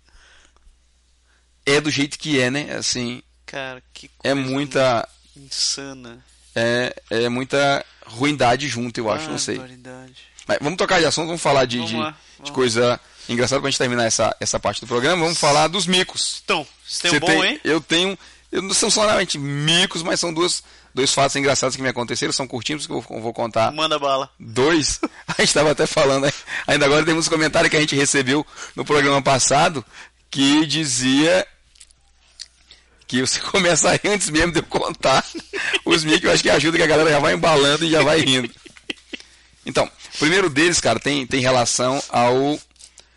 é 1.64 1.80
do 1.80 1.90
jeito 1.90 2.18
que 2.18 2.40
é, 2.40 2.50
né? 2.50 2.74
Assim, 2.76 3.22
Cara, 3.44 3.82
que 3.92 4.10
é 4.22 4.32
coisa 4.32 4.50
muita. 4.50 5.08
insana. 5.36 6.24
É, 6.54 6.94
é 7.10 7.28
muita 7.28 7.84
ruindade 8.06 8.68
junto, 8.68 8.98
eu 8.98 9.10
acho, 9.10 9.28
não 9.28 9.38
sei. 9.38 9.56
Barbaridade. 9.58 10.22
Mas 10.46 10.58
vamos 10.60 10.76
tocar 10.76 11.00
de 11.00 11.06
assunto, 11.06 11.26
vamos 11.26 11.42
falar 11.42 11.64
de, 11.64 11.78
Vamos 11.78 11.90
de, 11.90 11.96
lá, 11.96 12.14
de 12.42 12.52
coisa 12.52 13.00
engraçada 13.28 13.60
pra 13.60 13.70
gente 13.70 13.78
terminar 13.78 14.04
essa, 14.04 14.34
essa 14.38 14.60
parte 14.60 14.80
do 14.80 14.86
programa. 14.86 15.22
Vamos 15.22 15.38
falar 15.38 15.68
dos 15.68 15.86
micos. 15.86 16.40
Então, 16.44 16.66
você 16.86 17.08
tem 17.08 17.16
um 17.16 17.20
bom, 17.20 17.44
hein? 17.44 17.60
Eu 17.64 17.80
tenho. 17.80 18.18
Eu 18.50 18.62
não 18.62 18.72
são 18.72 18.88
somente 18.88 19.38
micos, 19.38 20.02
mas 20.02 20.20
são 20.20 20.32
duas, 20.32 20.62
dois 20.94 21.12
fatos 21.12 21.34
engraçados 21.34 21.74
que 21.74 21.82
me 21.82 21.88
aconteceram. 21.88 22.32
São 22.32 22.46
curtinhos 22.46 22.86
que 22.86 22.92
eu 22.92 23.00
vou, 23.00 23.20
vou 23.20 23.32
contar. 23.32 23.72
Manda 23.72 23.98
bala. 23.98 24.30
Dois. 24.38 25.00
A 25.26 25.32
gente 25.40 25.48
estava 25.48 25.72
até 25.72 25.86
falando, 25.86 26.24
né? 26.24 26.32
ainda 26.66 26.86
agora 26.86 27.04
temos 27.04 27.26
um 27.26 27.30
comentário 27.30 27.68
que 27.68 27.76
a 27.76 27.80
gente 27.80 27.96
recebeu 27.96 28.46
no 28.74 28.84
programa 28.84 29.20
passado 29.20 29.84
que 30.30 30.64
dizia 30.64 31.46
que 33.06 33.20
você 33.20 33.40
começa 33.50 34.00
antes 34.04 34.30
mesmo 34.30 34.52
de 34.52 34.60
eu 34.60 34.64
contar 34.64 35.24
os 35.84 36.04
micos. 36.04 36.24
Eu 36.24 36.32
acho 36.32 36.42
que 36.42 36.50
ajuda 36.50 36.76
que 36.76 36.84
a 36.84 36.86
galera 36.86 37.10
já 37.10 37.18
vai 37.18 37.34
embalando 37.34 37.84
e 37.84 37.90
já 37.90 38.02
vai 38.02 38.20
rindo. 38.20 38.50
Então, 39.66 39.84
o 40.14 40.18
primeiro 40.18 40.48
deles, 40.48 40.80
cara, 40.80 40.98
tem, 41.00 41.26
tem 41.26 41.40
relação 41.40 42.02
ao, 42.08 42.58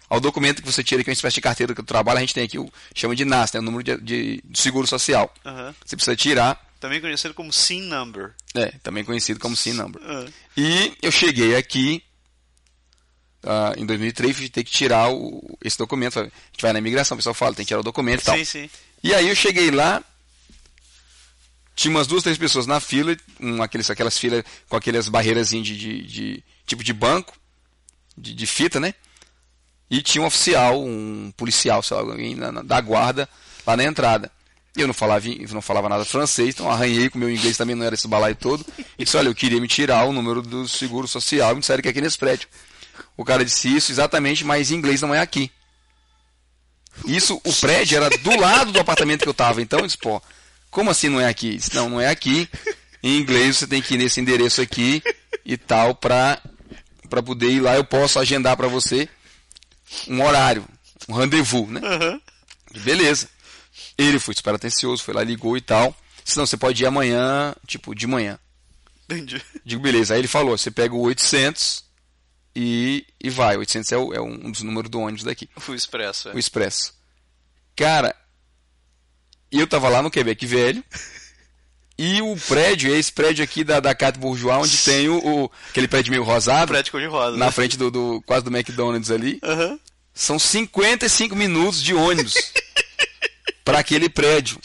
ao 0.10 0.20
documento 0.20 0.62
que 0.62 0.70
você 0.72 0.84
tira, 0.84 1.04
que 1.04 1.10
é 1.10 1.12
uma 1.12 1.14
espécie 1.14 1.36
de 1.36 1.42
carteira 1.42 1.74
do 1.74 1.84
trabalho. 1.84 2.18
A 2.18 2.22
gente 2.22 2.34
tem 2.34 2.44
aqui 2.44 2.58
o 2.60 2.70
chama 2.96 3.16
de 3.16 3.24
NAS, 3.24 3.54
né? 3.54 3.60
o 3.60 3.64
número 3.64 3.84
de, 3.84 3.98
de- 4.02 4.42
de 4.44 4.60
seguro 4.60 4.88
social. 4.88 5.34
Aham. 5.46 5.74
Você 5.86 5.96
precisa 5.96 6.16
tirar, 6.16 6.60
Também 6.80 7.00
conhecido 7.00 7.34
como 7.34 7.54
SIN 7.54 7.82
number. 7.84 8.34
é, 8.56 8.72
também 8.84 9.04
conhecido 9.06 9.40
como 9.40 9.56
SIN 9.56 9.74
number. 9.74 10.02
Ah, 10.04 10.26
E 10.58 10.92
eu 11.02 11.12
cheguei 11.12 11.56
aqui 11.56 12.04
ah, 13.44 13.74
em 13.78 13.86
2003, 13.86 14.36
fui 14.36 14.50
ter 14.50 14.64
que 14.64 14.72
tirar 14.72 15.10
o- 15.12 15.58
esse 15.64 15.78
documento. 15.78 16.20
A 16.20 16.24
gente 16.24 16.62
vai 16.62 16.74
na 16.74 16.80
imigração, 16.80 17.16
o 17.16 17.20
pessoal 17.20 17.34
fala, 17.34 17.54
tem 17.56 17.64
que 17.64 17.68
tirar 17.70 17.80
o 17.80 17.84
documento 17.84 18.22
e 18.22 18.26
tal. 18.26 18.38
Sim, 18.38 18.46
sim. 18.46 18.70
E 19.04 19.14
aí 19.14 19.30
eu 19.30 19.36
cheguei 19.36 19.72
lá, 19.72 20.04
tinha 21.80 21.92
umas 21.96 22.08
duas, 22.08 22.24
três 22.24 22.38
pessoas 22.38 22.68
na 22.68 22.80
fila, 22.80 23.16
um, 23.40 23.62
aqueles, 23.64 23.90
aquelas 23.90 24.18
filas 24.18 24.44
com 24.68 24.76
aquelas 24.76 25.08
barreiras 25.08 25.50
de, 25.52 25.62
de, 25.62 26.02
de- 26.04 26.44
tipo 26.66 26.84
de 26.84 26.92
banco, 26.94 27.34
de, 28.18 28.34
de 28.34 28.46
fita, 28.46 28.80
né? 28.80 28.94
E 29.90 30.02
tinha 30.02 30.22
um 30.22 30.28
oficial, 30.28 30.84
um 30.84 31.32
policial, 31.38 31.82
sei 31.82 31.96
lá, 31.98 32.04
alguém 32.04 32.36
na- 32.36 32.52
na- 32.52 32.62
da 32.62 32.82
guarda 32.82 33.30
lá 33.66 33.78
na 33.78 33.84
entrada. 33.86 34.30
Eu 34.76 34.88
não 34.88 34.94
falava, 34.94 35.26
não 35.52 35.62
falava 35.62 35.88
nada 35.90 36.04
francês, 36.06 36.50
então 36.54 36.70
arranhei 36.70 37.10
com 37.10 37.18
o 37.18 37.20
meu 37.20 37.30
inglês 37.30 37.56
também 37.58 37.76
não 37.76 37.86
era 37.86 37.96
esse 37.96 38.08
balaio 38.08 38.36
todo. 38.36 38.66
E 38.98 39.04
disse, 39.06 39.16
olha, 39.18 39.30
eu 39.30 39.36
queria 39.36 39.60
me 39.60 39.68
tirar 39.68 40.04
o 40.06 40.12
número 40.14 40.42
do 40.42 40.68
seguro 40.68 41.08
social. 41.08 41.54
Me 41.56 41.62
disseram 41.62 41.82
que 41.82 41.88
é 41.88 41.92
aqui 41.92 42.02
nesse 42.02 42.18
prédio. 42.18 42.48
O 43.18 43.24
cara 43.26 43.44
disse 43.46 43.74
isso 43.76 43.92
exatamente, 43.92 44.44
mas 44.44 44.70
em 44.70 44.76
inglês 44.76 45.02
não 45.02 45.14
é 45.16 45.20
aqui. 45.20 45.50
Isso, 47.08 47.40
o 47.46 47.54
prédio 47.54 47.96
era 47.98 48.10
do 48.10 48.36
lado 48.40 48.72
do 48.72 48.80
apartamento 48.80 49.24
que 49.24 49.30
eu 49.30 49.34
tava. 49.34 49.62
Então 49.62 49.80
eu 49.80 49.86
disse, 49.86 49.98
pô, 49.98 50.22
como 50.70 50.90
assim 50.90 51.10
não 51.10 51.20
é 51.20 51.28
aqui? 51.28 51.56
Disse, 51.58 51.74
não, 51.76 51.90
não 51.90 52.02
é 52.02 52.08
aqui. 52.10 52.50
Em 53.02 53.18
inglês 53.18 53.58
você 53.58 53.68
tem 53.68 53.82
que 53.82 53.94
ir 53.94 53.98
nesse 53.98 54.20
endereço 54.20 54.62
aqui 54.62 55.02
e 55.46 55.58
tal 55.58 55.96
pra, 55.96 56.42
pra 57.10 57.24
poder 57.24 57.50
ir 57.50 57.60
lá. 57.62 57.76
Eu 57.76 57.84
posso 57.84 58.20
agendar 58.20 58.56
pra 58.58 58.68
você 58.68 59.08
um 60.08 60.22
horário, 60.24 60.66
um 61.08 61.14
rendezvous, 61.14 61.68
né? 61.70 61.80
Aham. 61.84 62.22
Beleza. 62.84 63.30
Ele 63.98 64.20
foi 64.20 64.34
super 64.36 64.54
atencioso, 64.56 65.04
foi 65.04 65.14
lá, 65.14 65.24
ligou 65.24 65.56
e 65.58 65.62
tal. 65.62 65.96
Senão 66.24 66.46
você 66.46 66.58
pode 66.58 66.84
ir 66.84 66.86
amanhã, 66.86 67.56
tipo, 67.66 67.96
de 67.96 68.06
manhã. 68.06 68.38
Entendi. 69.10 69.42
Digo, 69.66 69.82
beleza. 69.82 70.14
Aí 70.14 70.20
ele 70.22 70.28
falou, 70.28 70.58
você 70.58 70.70
pega 70.70 70.94
o 70.94 71.02
800 71.02 71.84
e, 72.56 73.06
e 73.20 73.30
vai. 73.30 73.58
800 73.58 73.92
é, 73.92 73.98
o- 73.98 74.14
é 74.14 74.22
um 74.22 74.52
dos 74.52 74.62
números 74.62 74.92
do 74.92 75.00
ônibus 75.00 75.24
daqui. 75.24 75.50
Fui 75.58 75.76
expresso, 75.76 76.30
é. 76.30 76.34
O 76.36 76.40
expresso. 76.40 76.94
Cara, 77.76 78.16
eu 79.58 79.66
tava 79.66 79.90
lá 79.90 80.02
no 80.04 80.12
Quebec 80.12 80.46
Velho. 80.46 80.84
E 81.98 82.22
o 82.22 82.36
prédio, 82.48 82.96
esse 82.96 83.12
prédio 83.12 83.44
aqui 83.44 83.64
da, 83.64 83.80
da 83.82 83.94
Cate 83.94 84.20
Bourgeois, 84.20 84.58
onde 84.64 84.78
tem 84.86 85.10
o, 85.10 85.18
o- 85.18 85.52
aquele 85.70 85.88
prédio 85.88 86.12
meio 86.12 86.24
rosado, 86.24 86.72
Prédio 86.72 86.92
cor 86.92 87.02
de 87.02 87.08
rosa. 87.08 87.36
na 87.36 87.48
né? 87.48 87.52
frente 87.52 87.78
do, 87.78 87.92
do- 87.92 88.22
quase 88.26 88.46
do 88.46 88.56
McDonald's 88.56 89.12
ali. 89.12 89.40
Aham. 89.44 89.78
São 90.14 90.38
55 90.40 91.36
minutos 91.36 91.82
de 91.82 91.94
ônibus 91.94 92.36
para 93.66 93.80
aquele 93.80 94.08
prédio. 94.10 94.58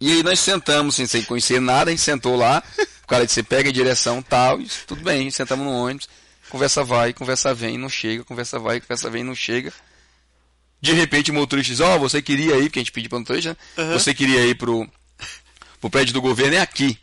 E 0.00 0.12
aí 0.12 0.22
nós 0.22 0.40
sentamos, 0.40 0.94
assim, 0.94 1.06
sem 1.06 1.22
conhecer 1.22 1.60
nada, 1.60 1.90
a 1.90 1.92
gente 1.94 2.02
sentou 2.02 2.36
lá, 2.36 2.62
o 3.02 3.06
cara 3.06 3.24
disse, 3.24 3.42
pega 3.42 3.70
a 3.70 3.72
direção 3.72 4.20
tal, 4.20 4.60
e 4.60 4.66
tudo 4.86 5.02
bem, 5.02 5.30
sentamos 5.30 5.64
no 5.64 5.72
ônibus, 5.72 6.06
conversa 6.50 6.84
vai, 6.84 7.14
conversa 7.14 7.54
vem, 7.54 7.78
não 7.78 7.88
chega, 7.88 8.22
conversa 8.24 8.58
vai, 8.58 8.78
conversa 8.80 9.08
vem, 9.08 9.24
não 9.24 9.34
chega. 9.34 9.72
De 10.80 10.92
repente 10.92 11.30
o 11.30 11.34
motorista 11.34 11.72
diz, 11.72 11.80
ó, 11.80 11.98
você 11.98 12.20
queria 12.22 12.56
ir, 12.56 12.64
porque 12.64 12.78
a 12.78 12.82
gente 12.82 12.92
pediu 12.92 13.08
para 13.08 13.16
o 13.16 13.20
motorista, 13.20 13.50
né? 13.50 13.56
Aham. 13.78 13.98
Você 13.98 14.14
queria 14.14 14.46
ir 14.46 14.54
pro, 14.56 14.88
pro 15.80 15.90
prédio 15.90 16.14
do 16.14 16.20
governo, 16.20 16.54
é 16.54 16.60
aqui. 16.60 16.98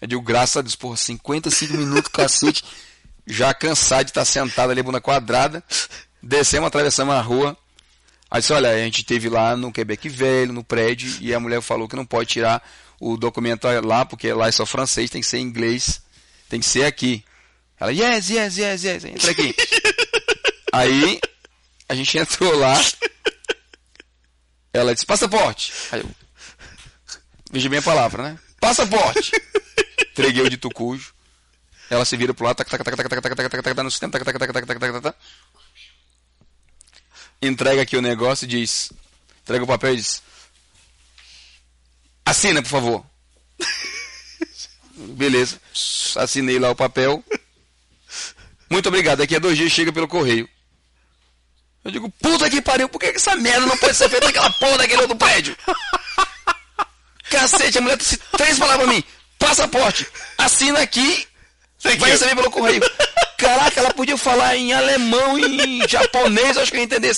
Eu 0.00 0.08
digo, 0.08 0.22
graças 0.22 0.56
a 0.56 0.62
Deus, 0.62 0.76
porra, 0.76 0.96
55 0.96 1.74
minutos, 1.74 2.10
cacete, 2.12 2.64
já 3.26 3.52
cansado 3.52 4.04
de 4.04 4.10
estar 4.10 4.24
sentado 4.24 4.70
ali, 4.70 4.82
bunda 4.82 5.00
quadrada, 5.00 5.62
descemos, 6.22 6.66
atravessamos 6.66 7.14
a 7.14 7.20
rua, 7.20 7.56
Aí 8.30 8.40
disse, 8.40 8.52
olha, 8.52 8.70
a 8.70 8.78
gente 8.78 9.02
teve 9.02 9.28
lá 9.28 9.56
no 9.56 9.72
Quebec 9.72 10.08
Velho, 10.08 10.52
no 10.52 10.62
prédio, 10.62 11.18
e 11.20 11.34
a 11.34 11.40
mulher 11.40 11.60
falou 11.60 11.88
que 11.88 11.96
não 11.96 12.06
pode 12.06 12.28
tirar 12.28 12.62
o 13.00 13.16
documento 13.16 13.66
lá, 13.84 14.04
porque 14.04 14.32
lá 14.32 14.46
é 14.46 14.52
só 14.52 14.64
francês, 14.64 15.10
tem 15.10 15.20
que 15.20 15.26
ser 15.26 15.38
inglês, 15.38 16.00
tem 16.48 16.60
que 16.60 16.66
ser 16.66 16.84
aqui. 16.84 17.24
Ela, 17.78 17.92
yes, 17.92 18.30
yes, 18.30 18.56
yes, 18.56 18.84
yes, 18.84 19.04
entra 19.04 19.30
aqui. 19.32 19.52
Aí, 20.72 21.18
a 21.90 21.94
gente 21.96 22.16
entrou 22.16 22.56
lá, 22.56 22.80
ela 24.72 24.94
disse, 24.94 25.04
passaporte. 25.04 25.72
Aí 25.90 26.00
eu, 26.00 26.10
veja 27.50 27.68
bem 27.68 27.80
a 27.80 27.82
palavra, 27.82 28.22
né? 28.22 28.38
Passaporte. 28.60 29.32
Entreguei 30.12 30.44
o 30.44 30.48
de 30.48 30.56
tucujo. 30.56 31.12
Ela 31.90 32.04
se 32.04 32.16
vira 32.16 32.32
pro 32.32 32.46
lado, 32.46 32.58
tac, 32.58 32.70
tac, 32.70 32.84
tac, 32.84 32.96
tac, 32.96 33.08
tac, 33.08 33.20
tac, 33.20 33.34
tac, 33.34 33.50
tac, 33.50 33.62
tac, 33.62 33.82
no 33.82 33.90
sistema, 33.90 34.12
tac, 34.12 34.24
tac, 34.24 34.38
tac, 34.38 34.52
tac, 34.52 34.66
tac, 34.68 34.78
tac, 34.78 35.02
tac. 35.02 35.16
Entrega 37.42 37.82
aqui 37.82 37.96
o 37.96 38.02
negócio 38.02 38.44
e 38.44 38.48
diz, 38.48 38.92
entrega 39.42 39.64
o 39.64 39.66
papel 39.66 39.94
e 39.94 39.96
diz, 39.96 40.22
assina, 42.24 42.62
por 42.62 42.68
favor. 42.68 43.06
Beleza. 44.94 45.60
Assinei 46.14 46.60
lá 46.60 46.70
o 46.70 46.76
papel. 46.76 47.24
Muito 48.70 48.88
obrigado. 48.88 49.18
Daqui 49.18 49.34
a 49.34 49.40
dois 49.40 49.58
dias 49.58 49.72
chega 49.72 49.92
pelo 49.92 50.06
correio. 50.06 50.48
Eu 51.84 51.90
digo, 51.90 52.10
puta 52.20 52.50
que 52.50 52.60
pariu, 52.60 52.88
por 52.88 52.98
que 52.98 53.06
essa 53.06 53.34
merda 53.36 53.66
não 53.66 53.76
pode 53.76 53.94
ser 53.94 54.08
feita 54.08 54.26
naquela 54.26 54.50
porra 54.50 54.78
daquele 54.78 55.02
outro 55.02 55.16
prédio? 55.16 55.56
Cacete, 57.30 57.78
a 57.78 57.80
mulher 57.80 57.96
disse 57.96 58.18
três 58.36 58.58
palavras 58.58 58.86
pra 58.86 58.94
mim. 58.94 59.04
Passaporte, 59.38 60.06
assina 60.36 60.80
aqui, 60.80 61.26
vai 61.82 61.94
you. 61.94 62.04
receber 62.04 62.36
pelo 62.36 62.50
correio. 62.50 62.82
Caraca, 63.38 63.80
ela 63.80 63.94
podia 63.94 64.18
falar 64.18 64.54
em 64.56 64.74
alemão 64.74 65.38
e 65.38 65.62
em 65.62 65.88
japonês, 65.88 66.58
acho 66.58 66.70
que 66.70 66.76
eu 66.76 66.80
ia 66.80 66.84
entender. 66.84 67.16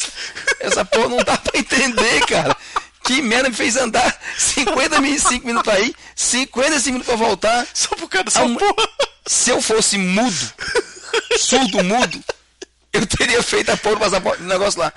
Essa 0.60 0.84
porra 0.84 1.08
não 1.08 1.16
dá 1.18 1.36
pra 1.36 1.58
entender, 1.58 2.24
cara. 2.26 2.56
Que 3.02 3.20
merda 3.20 3.48
me 3.48 3.56
fez 3.56 3.76
andar 3.76 4.16
55 4.38 5.44
minutos 5.44 5.72
pra 5.72 5.80
ir, 5.80 5.92
55 6.14 6.92
minutos 6.92 7.06
pra 7.06 7.16
voltar. 7.16 7.66
Só 7.74 7.88
por 7.96 8.08
causa 8.08 8.24
dessa 8.26 8.42
A 8.44 8.48
porra. 8.48 8.88
Se 9.26 9.50
eu 9.50 9.60
fosse 9.60 9.98
mudo, 9.98 10.52
surdo 11.36 11.82
mudo, 11.82 12.22
eu 12.92 13.06
teria 13.06 13.42
feito 13.42 13.70
a 13.70 13.76
porra 13.76 13.96
do 13.96 14.00
passaporte 14.00 14.42
do 14.42 14.48
negócio 14.48 14.80
lá. 14.80 14.92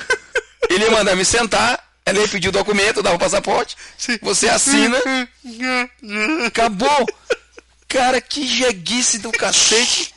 Ele 0.69 0.83
ia 0.83 0.91
mandar 0.91 1.15
me 1.15 1.23
sentar, 1.23 1.83
ela 2.05 2.19
ia 2.19 2.27
pedir 2.27 2.49
o 2.49 2.51
documento, 2.51 2.97
eu 2.97 3.03
dava 3.03 3.15
o 3.15 3.19
passaporte, 3.19 3.75
você 4.21 4.49
assina, 4.49 4.97
acabou. 6.45 7.05
Cara, 7.87 8.19
que 8.19 8.45
jeguice 8.45 9.19
do 9.19 9.31
cacete. 9.31 10.13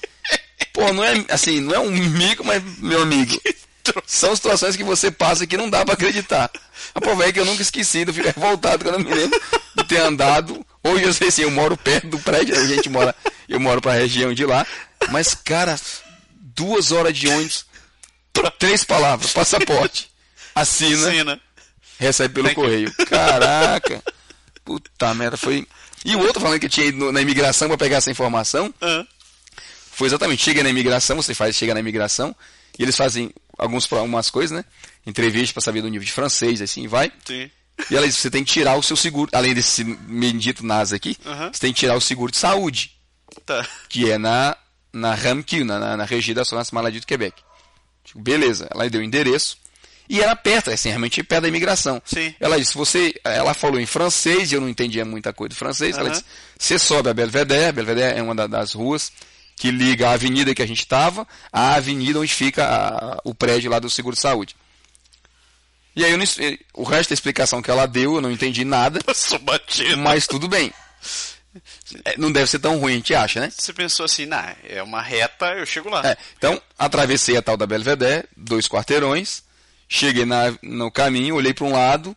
Pô, 0.73 0.93
não 0.93 1.05
é 1.05 1.25
assim, 1.29 1.61
não 1.61 1.75
é 1.75 1.79
um 1.79 1.91
mico, 1.91 2.45
mas 2.45 2.63
meu 2.79 3.03
amigo. 3.03 3.41
São 4.07 4.35
situações 4.35 4.77
que 4.77 4.85
você 4.85 5.11
passa 5.11 5.47
que 5.47 5.57
não 5.57 5.71
dá 5.71 5.85
pra 5.85 5.95
acreditar. 5.95 6.51
A 6.95 7.01
prova 7.01 7.27
é 7.27 7.33
que 7.33 7.41
eu 7.41 7.45
nunca 7.45 7.63
esqueci, 7.63 8.05
eu 8.07 8.13
fico 8.13 8.27
revoltado 8.27 8.85
quando 8.85 8.99
eu 8.99 9.05
me 9.05 9.15
lembro 9.15 9.41
de 9.77 9.85
ter 9.85 9.99
andado. 9.99 10.65
Hoje 10.83 11.05
eu 11.05 11.13
sei 11.13 11.29
assim, 11.29 11.43
eu 11.43 11.51
moro 11.51 11.77
perto 11.77 12.09
do 12.09 12.19
prédio, 12.19 12.59
a 12.59 12.67
gente 12.67 12.89
mora, 12.89 13.15
eu 13.49 13.59
moro 13.59 13.81
pra 13.81 13.93
região 13.93 14.33
de 14.33 14.45
lá. 14.45 14.67
Mas, 15.11 15.35
cara, 15.35 15.79
duas 16.55 16.93
horas 16.93 17.17
de 17.17 17.29
ônibus, 17.29 17.65
três 18.59 18.85
palavras, 18.85 19.33
passaporte, 19.33 20.11
assina, 20.55 21.09
Assina. 21.09 21.41
recebe 21.99 22.35
pelo 22.35 22.49
you. 22.49 22.55
correio. 22.55 22.95
Caraca! 23.09 24.03
Puta 24.65 25.15
merda, 25.15 25.37
foi. 25.37 25.67
E 26.05 26.15
o 26.15 26.21
outro 26.21 26.41
falando 26.41 26.61
que 26.61 26.69
tinha 26.69 26.87
ido 26.87 27.11
na 27.13 27.21
imigração 27.21 27.69
pra 27.69 27.77
pegar 27.79 27.97
essa 27.99 28.11
informação, 28.11 28.73
Ah, 28.81 29.05
foi 29.93 30.07
exatamente, 30.07 30.43
chega 30.43 30.63
na 30.63 30.71
imigração, 30.71 31.17
você 31.17 31.35
faz, 31.35 31.57
chega 31.57 31.75
na 31.75 31.81
imigração, 31.81 32.35
e 32.79 32.83
eles 32.83 32.97
fazem 32.97 33.33
alguns, 33.59 33.91
algumas 33.93 34.31
coisas, 34.31 34.57
né? 34.57 34.65
Entrevista 35.07 35.55
pra 35.55 35.63
saber 35.63 35.83
do 35.83 35.89
nível 35.89 36.05
de 36.07 36.13
francês, 36.13 36.61
assim, 36.63 36.87
vai. 36.87 37.11
sim. 37.25 37.51
E 37.91 37.97
ela 37.97 38.07
diz, 38.07 38.17
você 38.17 38.29
tem 38.31 38.43
que 38.45 38.53
tirar 38.53 38.75
o 38.77 38.83
seu 38.83 38.97
seguro, 38.97 39.31
além 39.33 39.55
desse 39.55 39.85
bendito 39.85 40.67
NASA 40.67 40.97
aqui, 40.97 41.17
Aham. 41.25 41.51
você 41.53 41.61
tem 41.61 41.73
que 41.73 41.79
tirar 41.79 41.95
o 41.97 42.01
seguro 42.01 42.31
de 42.33 42.37
saúde, 42.39 42.93
Tá. 43.47 43.65
que 43.89 44.11
é 44.11 44.19
na, 44.19 44.57
na 44.93 45.15
RAMQ, 45.15 45.63
na, 45.65 45.79
na, 45.79 45.97
na 45.97 46.05
Regie 46.05 46.35
da 46.35 46.43
Assurance 46.43 46.75
Maladie 46.75 46.99
do 47.01 47.07
Quebec. 47.07 47.41
Digo, 48.09 48.21
beleza, 48.21 48.69
ela 48.71 48.89
deu 48.91 49.01
o 49.01 49.05
endereço, 49.05 49.57
e 50.09 50.21
era 50.21 50.35
perto, 50.35 50.71
assim, 50.71 50.89
realmente 50.89 51.23
perto 51.23 51.43
da 51.43 51.49
imigração. 51.49 52.01
Sim. 52.05 52.35
Ela 52.41 52.59
disse, 52.59 52.75
você, 52.75 53.15
ela 53.25 53.53
falou 53.55 53.79
em 53.79 53.87
francês, 53.87 54.51
e 54.51 54.55
eu 54.55 54.61
não 54.61 54.69
entendia 54.69 55.05
muita 55.05 55.33
coisa 55.33 55.51
de 55.51 55.55
francês, 55.57 55.97
ela 55.97 56.09
Aham. 56.09 56.13
disse, 56.13 56.25
você 56.59 56.79
sobe 56.79 57.11
a 57.11 57.15
Belvedere, 57.15 57.73
Belvedere 57.73 58.19
é 58.19 58.23
uma 58.23 58.35
da- 58.35 58.47
das 58.47 58.73
ruas 58.73 59.13
que 59.57 59.71
liga 59.71 60.09
a 60.09 60.13
avenida 60.13 60.55
que 60.55 60.63
a 60.63 60.67
gente 60.67 60.79
estava 60.81 61.27
à 61.53 61.75
avenida 61.75 62.19
onde 62.21 62.33
fica 62.33 62.65
a- 62.65 63.21
o 63.25 63.35
prédio 63.35 63.71
lá 63.71 63.79
do 63.79 63.91
seguro 63.91 64.15
de 64.17 64.23
saúde. 64.23 64.57
E 65.97 66.05
aí 66.05 66.13
eu 66.13 66.17
não 66.19 66.25
o 66.75 66.85
resto 66.85 67.11
da 67.11 67.15
explicação 67.15 67.61
que 67.61 67.71
ela 67.71 67.85
deu, 67.85 68.15
eu 68.15 68.21
não 68.21 68.31
entendi 68.31 68.65
nada, 68.65 69.01
Passou 69.05 69.39
batido. 69.41 69.99
mas 69.99 70.27
tudo 70.29 70.47
bem. 70.49 70.73
É, 72.05 72.17
não 72.19 72.31
deve 72.33 72.49
ser 72.51 72.59
tão 72.59 72.79
ruim, 72.79 72.93
a 72.93 72.97
gente 72.97 73.15
acha, 73.15 73.41
né? 73.41 73.51
Você 73.57 73.73
pensou 73.73 74.05
assim, 74.05 74.27
nah, 74.27 74.55
é 74.65 74.83
uma 74.83 75.01
reta, 75.03 75.47
eu 75.55 75.67
chego 75.67 75.89
lá. 75.91 76.07
É, 76.07 76.17
então, 76.37 76.61
atravessei 76.79 77.37
a 77.37 77.43
tal 77.43 77.57
da 77.57 77.67
Belvedere, 77.67 78.27
dois 78.37 78.67
quarteirões, 78.69 79.43
cheguei 79.89 80.25
na, 80.25 80.55
no 80.63 80.91
caminho, 80.91 81.35
olhei 81.37 81.53
para 81.55 81.65
um 81.65 81.73
lado, 81.73 82.17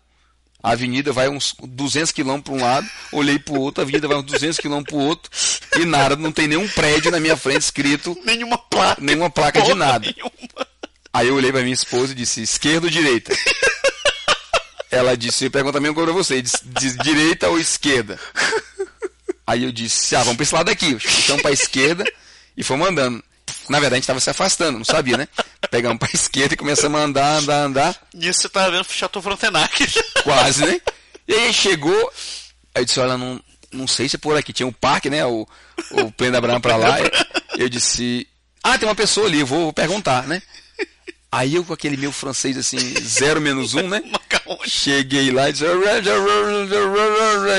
a 0.63 0.71
avenida 0.71 1.11
vai 1.11 1.27
uns 1.27 1.55
200 1.59 2.11
km 2.11 2.39
para 2.39 2.53
um 2.53 2.61
lado, 2.61 2.87
olhei 3.11 3.39
para 3.39 3.53
o 3.53 3.59
outro, 3.59 3.81
a 3.81 3.83
avenida 3.83 4.07
vai 4.07 4.17
uns 4.17 4.25
200 4.25 4.57
km 4.59 4.83
para 4.83 4.95
o 4.95 4.99
outro, 4.99 5.31
e 5.79 5.85
nada, 5.85 6.15
não 6.15 6.31
tem 6.31 6.47
nenhum 6.47 6.67
prédio 6.67 7.09
na 7.11 7.19
minha 7.19 7.35
frente 7.35 7.61
escrito, 7.63 8.17
Nenhuma 8.23 8.57
placa. 8.57 9.01
nenhuma 9.01 9.29
placa 9.29 9.61
de 9.61 9.73
nada. 9.73 10.05
nenhuma. 10.05 10.67
Aí 11.13 11.27
eu 11.27 11.35
olhei 11.35 11.51
para 11.51 11.61
minha 11.61 11.73
esposa 11.73 12.13
e 12.13 12.15
disse, 12.15 12.41
esquerda 12.41 12.87
ou 12.87 12.91
direita? 12.91 13.35
Ela 14.89 15.15
disse, 15.15 15.49
pergunta 15.49 15.77
também 15.77 15.93
para 15.93 16.11
você, 16.11 16.41
diz 16.41 16.97
direita 17.03 17.49
ou 17.49 17.57
esquerda? 17.59 18.19
Aí 19.45 19.63
eu 19.63 19.71
disse, 19.71 20.15
ah, 20.15 20.19
vamos 20.19 20.35
para 20.35 20.43
esse 20.43 20.55
lado 20.55 20.69
aqui. 20.69 20.97
Então 21.23 21.37
para 21.39 21.49
a 21.51 21.53
esquerda 21.53 22.05
e 22.55 22.63
fomos 22.63 22.87
andando. 22.87 23.23
Na 23.69 23.79
verdade, 23.79 23.95
a 23.95 23.97
gente 23.97 24.03
estava 24.03 24.19
se 24.19 24.29
afastando, 24.29 24.77
não 24.77 24.85
sabia, 24.85 25.17
né? 25.17 25.27
Pegamos 25.69 25.97
para 25.97 26.09
a 26.11 26.15
esquerda 26.15 26.53
e 26.53 26.57
começamos 26.57 26.99
a 26.99 27.03
andar, 27.03 27.37
andar, 27.37 27.63
andar. 27.63 28.07
Nisso 28.13 28.41
você 28.41 28.49
tava 28.49 28.71
vendo 28.71 28.85
Chateau 28.89 29.21
Frontenac. 29.21 29.87
Quase, 30.23 30.65
né? 30.65 30.81
E 31.27 31.33
aí 31.33 31.53
chegou, 31.53 32.11
aí 32.73 32.81
eu 32.81 32.85
disse, 32.85 32.99
olha, 32.99 33.17
não, 33.17 33.41
não 33.71 33.87
sei 33.87 34.09
se 34.09 34.15
é 34.15 34.19
por 34.19 34.37
aqui. 34.37 34.51
Tinha 34.51 34.67
um 34.67 34.73
parque, 34.73 35.09
né? 35.09 35.25
O, 35.25 35.47
o 35.91 36.11
Pleno 36.11 36.37
Abraham 36.37 36.59
pra 36.59 36.75
lá. 36.75 36.97
Eu 37.57 37.69
disse, 37.69 38.27
ah, 38.63 38.77
tem 38.77 38.87
uma 38.87 38.95
pessoa 38.95 39.27
ali, 39.27 39.39
eu 39.39 39.47
vou, 39.47 39.63
vou 39.63 39.73
perguntar, 39.73 40.27
né? 40.27 40.41
Aí 41.31 41.55
eu 41.55 41.63
com 41.63 41.71
aquele 41.71 41.95
meu 41.95 42.11
francês 42.11 42.57
assim, 42.57 42.77
zero 42.99 43.39
menos 43.39 43.73
um, 43.73 43.87
né? 43.87 44.01
Cheguei 44.65 45.31
lá 45.31 45.49
e 45.49 45.53
disse, 45.53 45.65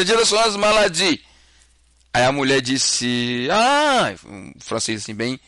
direção 0.05 0.39
às 0.41 0.57
maladies. 0.57 1.21
Aí 2.15 2.25
a 2.25 2.33
mulher 2.33 2.61
disse, 2.61 3.49
ah, 3.51 4.15
um 4.27 4.53
francês 4.61 5.03
assim, 5.03 5.15
bem, 5.15 5.41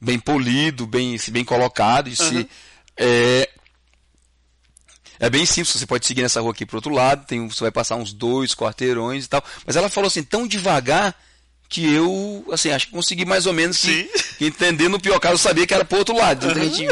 bem 0.00 0.18
polido, 0.18 0.86
bem, 0.86 1.16
bem 1.30 1.44
colocado, 1.44 2.10
disse, 2.10 2.36
Uhum. 2.36 2.48
é, 2.96 3.48
é 5.18 5.30
bem 5.30 5.46
simples, 5.46 5.74
você 5.76 5.86
pode 5.86 6.06
seguir 6.06 6.22
nessa 6.22 6.40
rua 6.40 6.52
aqui 6.52 6.66
pro 6.66 6.76
outro 6.76 6.92
lado, 6.92 7.26
tem, 7.26 7.48
você 7.48 7.60
vai 7.60 7.70
passar 7.70 7.96
uns 7.96 8.12
dois 8.12 8.54
quarteirões 8.54 9.24
e 9.24 9.28
tal. 9.28 9.42
Mas 9.66 9.76
ela 9.76 9.88
falou 9.88 10.08
assim, 10.08 10.22
tão 10.22 10.46
devagar 10.46 11.14
que 11.68 11.90
eu, 11.92 12.46
assim, 12.52 12.70
acho 12.70 12.86
que 12.86 12.92
consegui 12.92 13.24
mais 13.24 13.46
ou 13.46 13.52
menos 13.52 13.78
que, 13.78 14.04
que 14.38 14.44
entender 14.46 14.88
no 14.88 15.00
pior 15.00 15.18
caso, 15.18 15.34
eu 15.34 15.38
sabia 15.38 15.66
que 15.66 15.74
era 15.74 15.84
pro 15.84 15.98
outro 15.98 16.16
lado. 16.16 16.46
Então 16.46 16.62
a 16.62 16.64
gente 16.64 16.86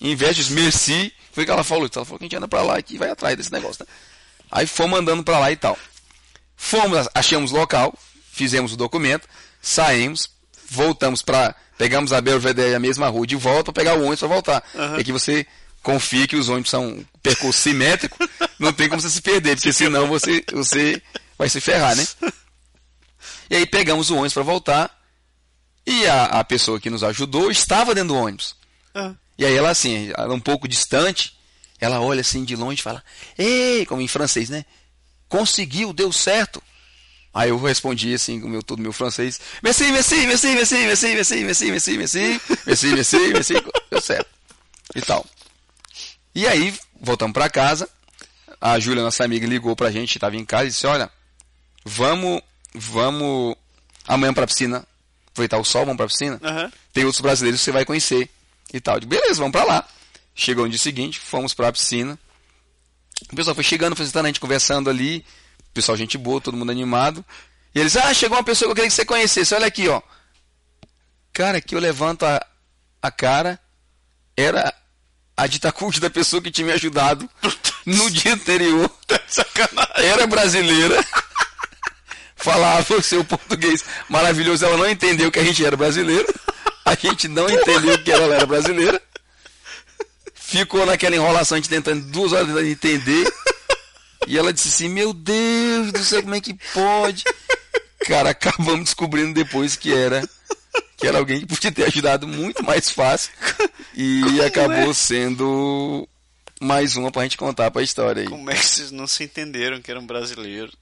investe, 0.00 0.52
merci, 0.52 1.12
foi 1.32 1.42
o 1.42 1.46
que 1.46 1.52
ela 1.52 1.64
falou. 1.64 1.88
Ela 1.92 2.04
falou 2.04 2.18
que 2.18 2.24
a 2.24 2.26
gente 2.26 2.36
anda 2.36 2.48
pra 2.48 2.62
lá 2.62 2.76
e 2.88 2.96
vai 2.98 3.10
atrás 3.10 3.36
desse 3.36 3.52
negócio, 3.52 3.84
né? 3.86 3.92
Aí 4.50 4.66
fomos 4.66 4.98
andando 4.98 5.22
pra 5.22 5.38
lá 5.38 5.50
e 5.52 5.56
tal. 5.56 5.76
Fomos, 6.64 7.06
achamos 7.14 7.50
local, 7.50 7.92
fizemos 8.32 8.72
o 8.72 8.76
documento, 8.76 9.28
saímos, 9.60 10.30
voltamos 10.70 11.20
para 11.20 11.54
pegamos 11.76 12.10
a 12.10 12.22
Belvedere 12.22 12.74
a 12.74 12.80
mesma 12.80 13.06
rua 13.06 13.26
de 13.26 13.36
volta 13.36 13.70
para 13.70 13.82
pegar 13.82 13.98
o 13.98 14.00
ônibus 14.00 14.20
para 14.20 14.28
voltar. 14.28 14.64
Aham. 14.74 14.98
É 14.98 15.04
que 15.04 15.12
você 15.12 15.46
confie 15.82 16.26
que 16.26 16.36
os 16.36 16.48
ônibus 16.48 16.70
são 16.70 16.86
um 16.86 17.04
percurso 17.22 17.60
simétrico, 17.60 18.16
não 18.58 18.72
tem 18.72 18.88
como 18.88 18.98
você 18.98 19.10
se 19.10 19.20
perder, 19.20 19.56
porque 19.56 19.74
senão 19.74 20.06
você, 20.08 20.42
você 20.54 21.02
vai 21.36 21.50
se 21.50 21.60
ferrar, 21.60 21.94
né? 21.94 22.08
E 23.50 23.56
aí 23.56 23.66
pegamos 23.66 24.08
o 24.08 24.14
ônibus 24.14 24.32
para 24.32 24.42
voltar 24.42 25.02
e 25.86 26.06
a, 26.06 26.24
a 26.24 26.44
pessoa 26.44 26.80
que 26.80 26.88
nos 26.88 27.04
ajudou 27.04 27.50
estava 27.50 27.94
dentro 27.94 28.14
do 28.14 28.16
ônibus. 28.16 28.56
Ah. 28.94 29.12
E 29.36 29.44
aí 29.44 29.54
ela 29.54 29.68
assim, 29.68 30.10
ela 30.16 30.32
um 30.32 30.40
pouco 30.40 30.66
distante, 30.66 31.36
ela 31.78 32.00
olha 32.00 32.22
assim 32.22 32.42
de 32.42 32.56
longe 32.56 32.80
e 32.80 32.82
fala: 32.82 33.04
"Ei", 33.36 33.84
como 33.84 34.00
em 34.00 34.08
francês, 34.08 34.48
né? 34.48 34.64
Conseguiu, 35.34 35.92
deu 35.92 36.12
certo. 36.12 36.62
Aí 37.34 37.48
eu 37.48 37.60
respondi 37.60 38.14
assim 38.14 38.40
com 38.40 38.48
meu 38.48 38.62
todo 38.62 38.80
meu 38.80 38.92
francês: 38.92 39.40
"Merci, 39.60 39.90
merci, 39.90 40.14
merci, 40.28 40.46
merci, 40.54 40.76
merci, 40.84 41.06
merci, 41.16 41.44
merci, 41.44 41.66
merci, 41.66 41.98
merci, 41.98 42.40
merci, 42.64 42.86
merci, 42.94 43.18
merci", 43.32 43.54
deu 43.90 44.00
certo. 44.00 44.30
E 44.94 45.00
tal. 45.00 45.26
E 46.36 46.46
aí 46.46 46.72
voltamos 47.00 47.34
para 47.34 47.50
casa. 47.50 47.88
A 48.60 48.78
Júlia, 48.78 49.02
nossa 49.02 49.24
amiga, 49.24 49.44
ligou 49.44 49.74
pra 49.74 49.90
gente, 49.90 50.14
estava 50.16 50.36
em 50.36 50.44
casa 50.44 50.66
e 50.66 50.68
disse: 50.68 50.86
"Olha, 50.86 51.10
vamos, 51.84 52.40
vamos 52.72 53.56
amanhã 54.06 54.32
pra 54.32 54.46
piscina, 54.46 54.86
aproveitar 55.32 55.58
o 55.58 55.64
sol, 55.64 55.84
vamos 55.84 55.96
pra 55.96 56.06
piscina. 56.06 56.40
Aham. 56.44 56.72
Tem 56.92 57.04
outros 57.04 57.20
brasileiros 57.20 57.60
que 57.60 57.64
você 57.64 57.72
vai 57.72 57.84
conhecer 57.84 58.30
e 58.72 58.80
tal. 58.80 58.94
Eu 58.94 59.00
digo, 59.00 59.10
beleza, 59.10 59.40
vamos 59.40 59.50
pra 59.50 59.64
lá. 59.64 59.84
Chegou 60.32 60.64
no 60.64 60.70
dia 60.70 60.78
seguinte, 60.78 61.18
fomos 61.18 61.52
pra 61.52 61.72
piscina. 61.72 62.16
O 63.30 63.36
pessoal 63.36 63.54
foi 63.54 63.64
chegando, 63.64 63.96
foi 63.96 64.06
sentando, 64.06 64.26
a 64.26 64.28
gente 64.28 64.40
conversando 64.40 64.90
ali. 64.90 65.24
O 65.70 65.74
pessoal, 65.74 65.96
gente 65.96 66.18
boa, 66.18 66.40
todo 66.40 66.56
mundo 66.56 66.70
animado. 66.70 67.24
E 67.74 67.80
eles, 67.80 67.96
ah, 67.96 68.12
chegou 68.14 68.36
uma 68.36 68.44
pessoa 68.44 68.68
que 68.68 68.72
eu 68.72 68.74
queria 68.76 68.88
que 68.88 68.94
você 68.94 69.04
conhecesse. 69.04 69.54
Olha 69.54 69.66
aqui, 69.66 69.88
ó. 69.88 70.00
Cara, 71.32 71.58
aqui 71.58 71.74
eu 71.74 71.80
levanto 71.80 72.24
a, 72.24 72.44
a 73.02 73.10
cara. 73.10 73.58
Era 74.36 74.72
a 75.36 75.46
ditacult 75.46 76.00
da 76.00 76.10
pessoa 76.10 76.42
que 76.42 76.50
tinha 76.50 76.66
me 76.66 76.72
ajudado 76.72 77.28
no 77.86 78.10
dia 78.10 78.34
anterior. 78.34 78.90
Sacanagem. 79.26 79.92
Era 79.96 80.26
brasileira. 80.26 81.04
Falava 82.36 82.94
o 82.94 83.02
seu 83.02 83.24
português 83.24 83.84
maravilhoso. 84.08 84.64
Ela 84.64 84.76
não 84.76 84.88
entendeu 84.88 85.30
que 85.30 85.38
a 85.38 85.44
gente 85.44 85.64
era 85.64 85.76
brasileiro. 85.76 86.26
A 86.84 86.94
gente 86.94 87.26
não 87.26 87.48
entendeu 87.48 87.98
que 88.02 88.12
ela 88.12 88.34
era 88.34 88.46
brasileira. 88.46 89.00
Ficou 90.58 90.86
naquela 90.86 91.16
enrolação, 91.16 91.56
a 91.56 91.58
gente 91.60 91.68
tentando 91.70 92.04
duas 92.06 92.32
horas 92.32 92.46
tentando 92.46 92.70
entender. 92.70 93.32
E 94.26 94.38
ela 94.38 94.54
disse 94.54 94.68
assim: 94.68 94.88
Meu 94.88 95.12
Deus 95.12 95.92
do 95.92 96.02
céu, 96.02 96.22
como 96.22 96.34
é 96.34 96.40
que 96.40 96.54
pode? 96.72 97.24
Cara, 98.06 98.30
acabamos 98.30 98.84
descobrindo 98.84 99.34
depois 99.34 99.76
que 99.76 99.92
era 99.92 100.26
que 100.96 101.06
era 101.06 101.18
alguém 101.18 101.40
que 101.40 101.46
podia 101.46 101.70
ter 101.70 101.84
ajudado 101.84 102.26
muito 102.26 102.64
mais 102.64 102.88
fácil. 102.88 103.30
E 103.94 104.22
Como 104.22 104.42
acabou 104.42 104.90
é? 104.90 104.94
sendo 104.94 106.08
mais 106.58 106.96
uma 106.96 107.10
pra 107.10 107.24
gente 107.24 107.36
contar 107.36 107.70
pra 107.70 107.82
história 107.82 108.22
aí. 108.22 108.28
Como 108.28 108.50
é 108.50 108.54
que 108.54 108.64
vocês 108.64 108.90
não 108.90 109.06
se 109.06 109.24
entenderam 109.24 109.82
que 109.82 109.90
eram 109.90 110.06
brasileiros? 110.06 110.74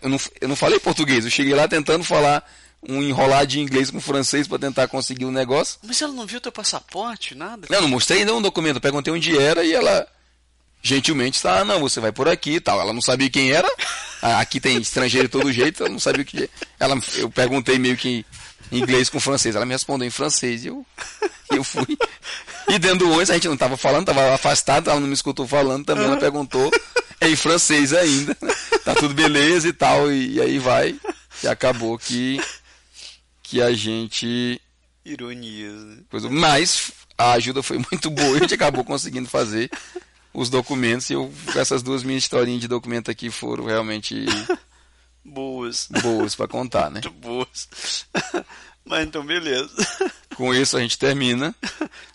Eu 0.00 0.08
não, 0.08 0.18
eu 0.40 0.48
não 0.48 0.56
falei 0.56 0.80
português, 0.80 1.26
eu 1.26 1.30
cheguei 1.30 1.54
lá 1.54 1.68
tentando 1.68 2.02
falar 2.02 2.42
um 2.88 3.02
enrolar 3.02 3.46
de 3.46 3.60
inglês 3.60 3.90
com 3.90 4.00
francês 4.00 4.46
pra 4.46 4.58
tentar 4.58 4.88
conseguir 4.88 5.24
um 5.24 5.30
negócio. 5.30 5.78
Mas 5.82 6.00
ela 6.02 6.12
não 6.12 6.26
viu 6.26 6.40
teu 6.40 6.52
passaporte, 6.52 7.34
nada? 7.34 7.66
Não, 7.70 7.82
não 7.82 7.88
mostrei 7.88 8.20
ainda 8.20 8.34
um 8.34 8.42
documento, 8.42 8.76
eu 8.76 8.80
perguntei 8.80 9.12
onde 9.12 9.36
era 9.38 9.64
e 9.64 9.72
ela 9.72 10.06
gentilmente 10.82 11.38
está, 11.38 11.60
ah, 11.60 11.64
não, 11.64 11.80
você 11.80 11.98
vai 11.98 12.12
por 12.12 12.28
aqui 12.28 12.56
e 12.56 12.60
tal. 12.60 12.78
Ela 12.80 12.92
não 12.92 13.00
sabia 13.00 13.30
quem 13.30 13.50
era. 13.50 13.68
Ah, 14.20 14.40
Aqui 14.40 14.60
tem 14.60 14.76
estrangeiro 14.78 15.28
de 15.28 15.32
todo 15.32 15.52
jeito, 15.52 15.82
ela 15.82 15.92
não 15.92 15.98
sabia 15.98 16.22
o 16.22 16.24
que. 16.24 16.48
Ela, 16.78 16.98
eu 17.16 17.30
perguntei 17.30 17.78
meio 17.78 17.96
que 17.96 18.24
em 18.70 18.78
inglês 18.78 19.08
com 19.08 19.18
francês. 19.18 19.56
Ela 19.56 19.64
me 19.64 19.72
respondeu 19.72 20.06
em 20.06 20.10
francês 20.10 20.64
e 20.64 20.68
eu, 20.68 20.84
eu 21.50 21.64
fui. 21.64 21.96
E 22.68 22.78
dentro 22.78 22.98
do 23.00 23.06
ônibus 23.06 23.30
a 23.30 23.34
gente 23.34 23.46
não 23.46 23.54
estava 23.54 23.76
falando, 23.76 24.10
estava 24.10 24.34
afastado, 24.34 24.90
ela 24.90 25.00
não 25.00 25.06
me 25.06 25.14
escutou 25.14 25.46
falando, 25.46 25.84
também 25.84 26.04
ela 26.04 26.16
perguntou 26.16 26.70
em 27.20 27.36
francês 27.36 27.92
ainda. 27.92 28.36
Tá 28.84 28.94
tudo 28.94 29.14
beleza 29.14 29.68
e 29.68 29.72
tal, 29.72 30.10
e, 30.10 30.34
e 30.34 30.40
aí 30.40 30.58
vai. 30.58 30.98
E 31.42 31.48
acabou 31.48 31.98
que, 31.98 32.40
que 33.54 33.62
a 33.62 33.72
gente. 33.72 34.60
Ironias, 35.04 35.80
né? 35.84 35.98
Coisa, 36.10 36.28
mas 36.28 36.90
a 37.16 37.32
ajuda 37.34 37.62
foi 37.62 37.78
muito 37.78 38.10
boa, 38.10 38.36
a 38.36 38.40
gente 38.40 38.54
acabou 38.54 38.82
conseguindo 38.82 39.28
fazer 39.28 39.70
os 40.32 40.50
documentos 40.50 41.08
e 41.08 41.12
eu, 41.12 41.32
essas 41.54 41.80
duas 41.80 42.02
minhas 42.02 42.24
historinhas 42.24 42.60
de 42.60 42.66
documento 42.66 43.12
aqui 43.12 43.30
foram 43.30 43.64
realmente 43.66 44.24
Boas. 45.24 45.86
boas 46.02 46.34
para 46.34 46.48
contar, 46.48 46.90
né? 46.90 47.00
Muito 47.04 47.12
boas. 47.12 48.06
Mas 48.84 49.06
então, 49.06 49.24
beleza. 49.24 49.72
Com 50.34 50.52
isso 50.52 50.76
a 50.76 50.80
gente 50.80 50.98
termina, 50.98 51.54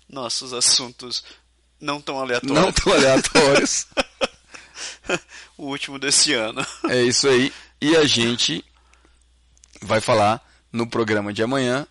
Nossos 0.09 0.51
assuntos 0.51 1.23
não 1.79 2.01
tão 2.01 2.19
aleatórios. 2.19 2.59
não 2.59 2.71
tão 2.73 2.91
aleatórios, 2.91 3.87
o 5.57 5.67
último 5.67 5.97
desse 5.97 6.33
ano. 6.33 6.65
é 6.89 7.01
isso 7.01 7.29
aí, 7.29 7.53
e 7.79 7.95
a 7.95 8.05
gente 8.05 8.65
vai 9.81 10.01
falar 10.01 10.48
no 10.71 10.87
programa 10.87 11.31
de 11.33 11.41
amanhã 11.43 11.85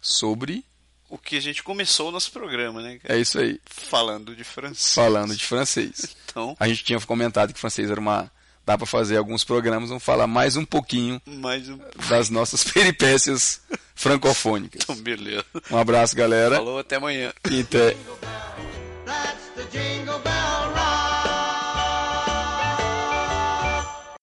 sobre, 0.00 0.64
O 1.08 1.16
que 1.18 1.36
a 1.36 1.40
gente 1.40 1.62
começou 1.62 2.08
o 2.08 2.12
nosso 2.12 2.30
programa, 2.30 2.80
né? 2.82 2.98
cara? 2.98 3.14
é 3.16 3.20
isso 3.20 3.38
aí, 3.38 3.60
Falando 3.66 4.34
de 4.36 4.44
francês. 4.44 4.94
falando 4.94 5.34
de 5.36 5.44
francês. 5.44 6.16
Então, 6.28 6.54
A 6.60 6.68
gente 6.68 6.84
tinha 6.84 7.00
comentado 7.00 7.52
que 7.54 7.58
francês 7.58 7.90
era 7.90 7.98
uma 7.98 8.30
dá 8.64 8.76
para 8.76 8.86
fazer 8.86 9.16
alguns 9.16 9.44
programas, 9.44 9.88
vamos 9.88 10.04
falar 10.04 10.26
mais 10.26 10.56
um 10.56 10.64
pouquinho 10.64 11.20
mais 11.26 11.68
um. 11.70 11.78
das 12.08 12.28
nossas 12.28 12.62
peripécias 12.70 13.62
francofônicas. 13.94 14.82
Então, 14.84 14.94
beleza. 14.96 15.44
Um 15.70 15.78
abraço, 15.78 16.14
galera. 16.14 16.56
Falou, 16.56 16.78
até 16.78 16.96
amanhã. 16.96 17.32
E 17.50 17.62
até 17.62 17.96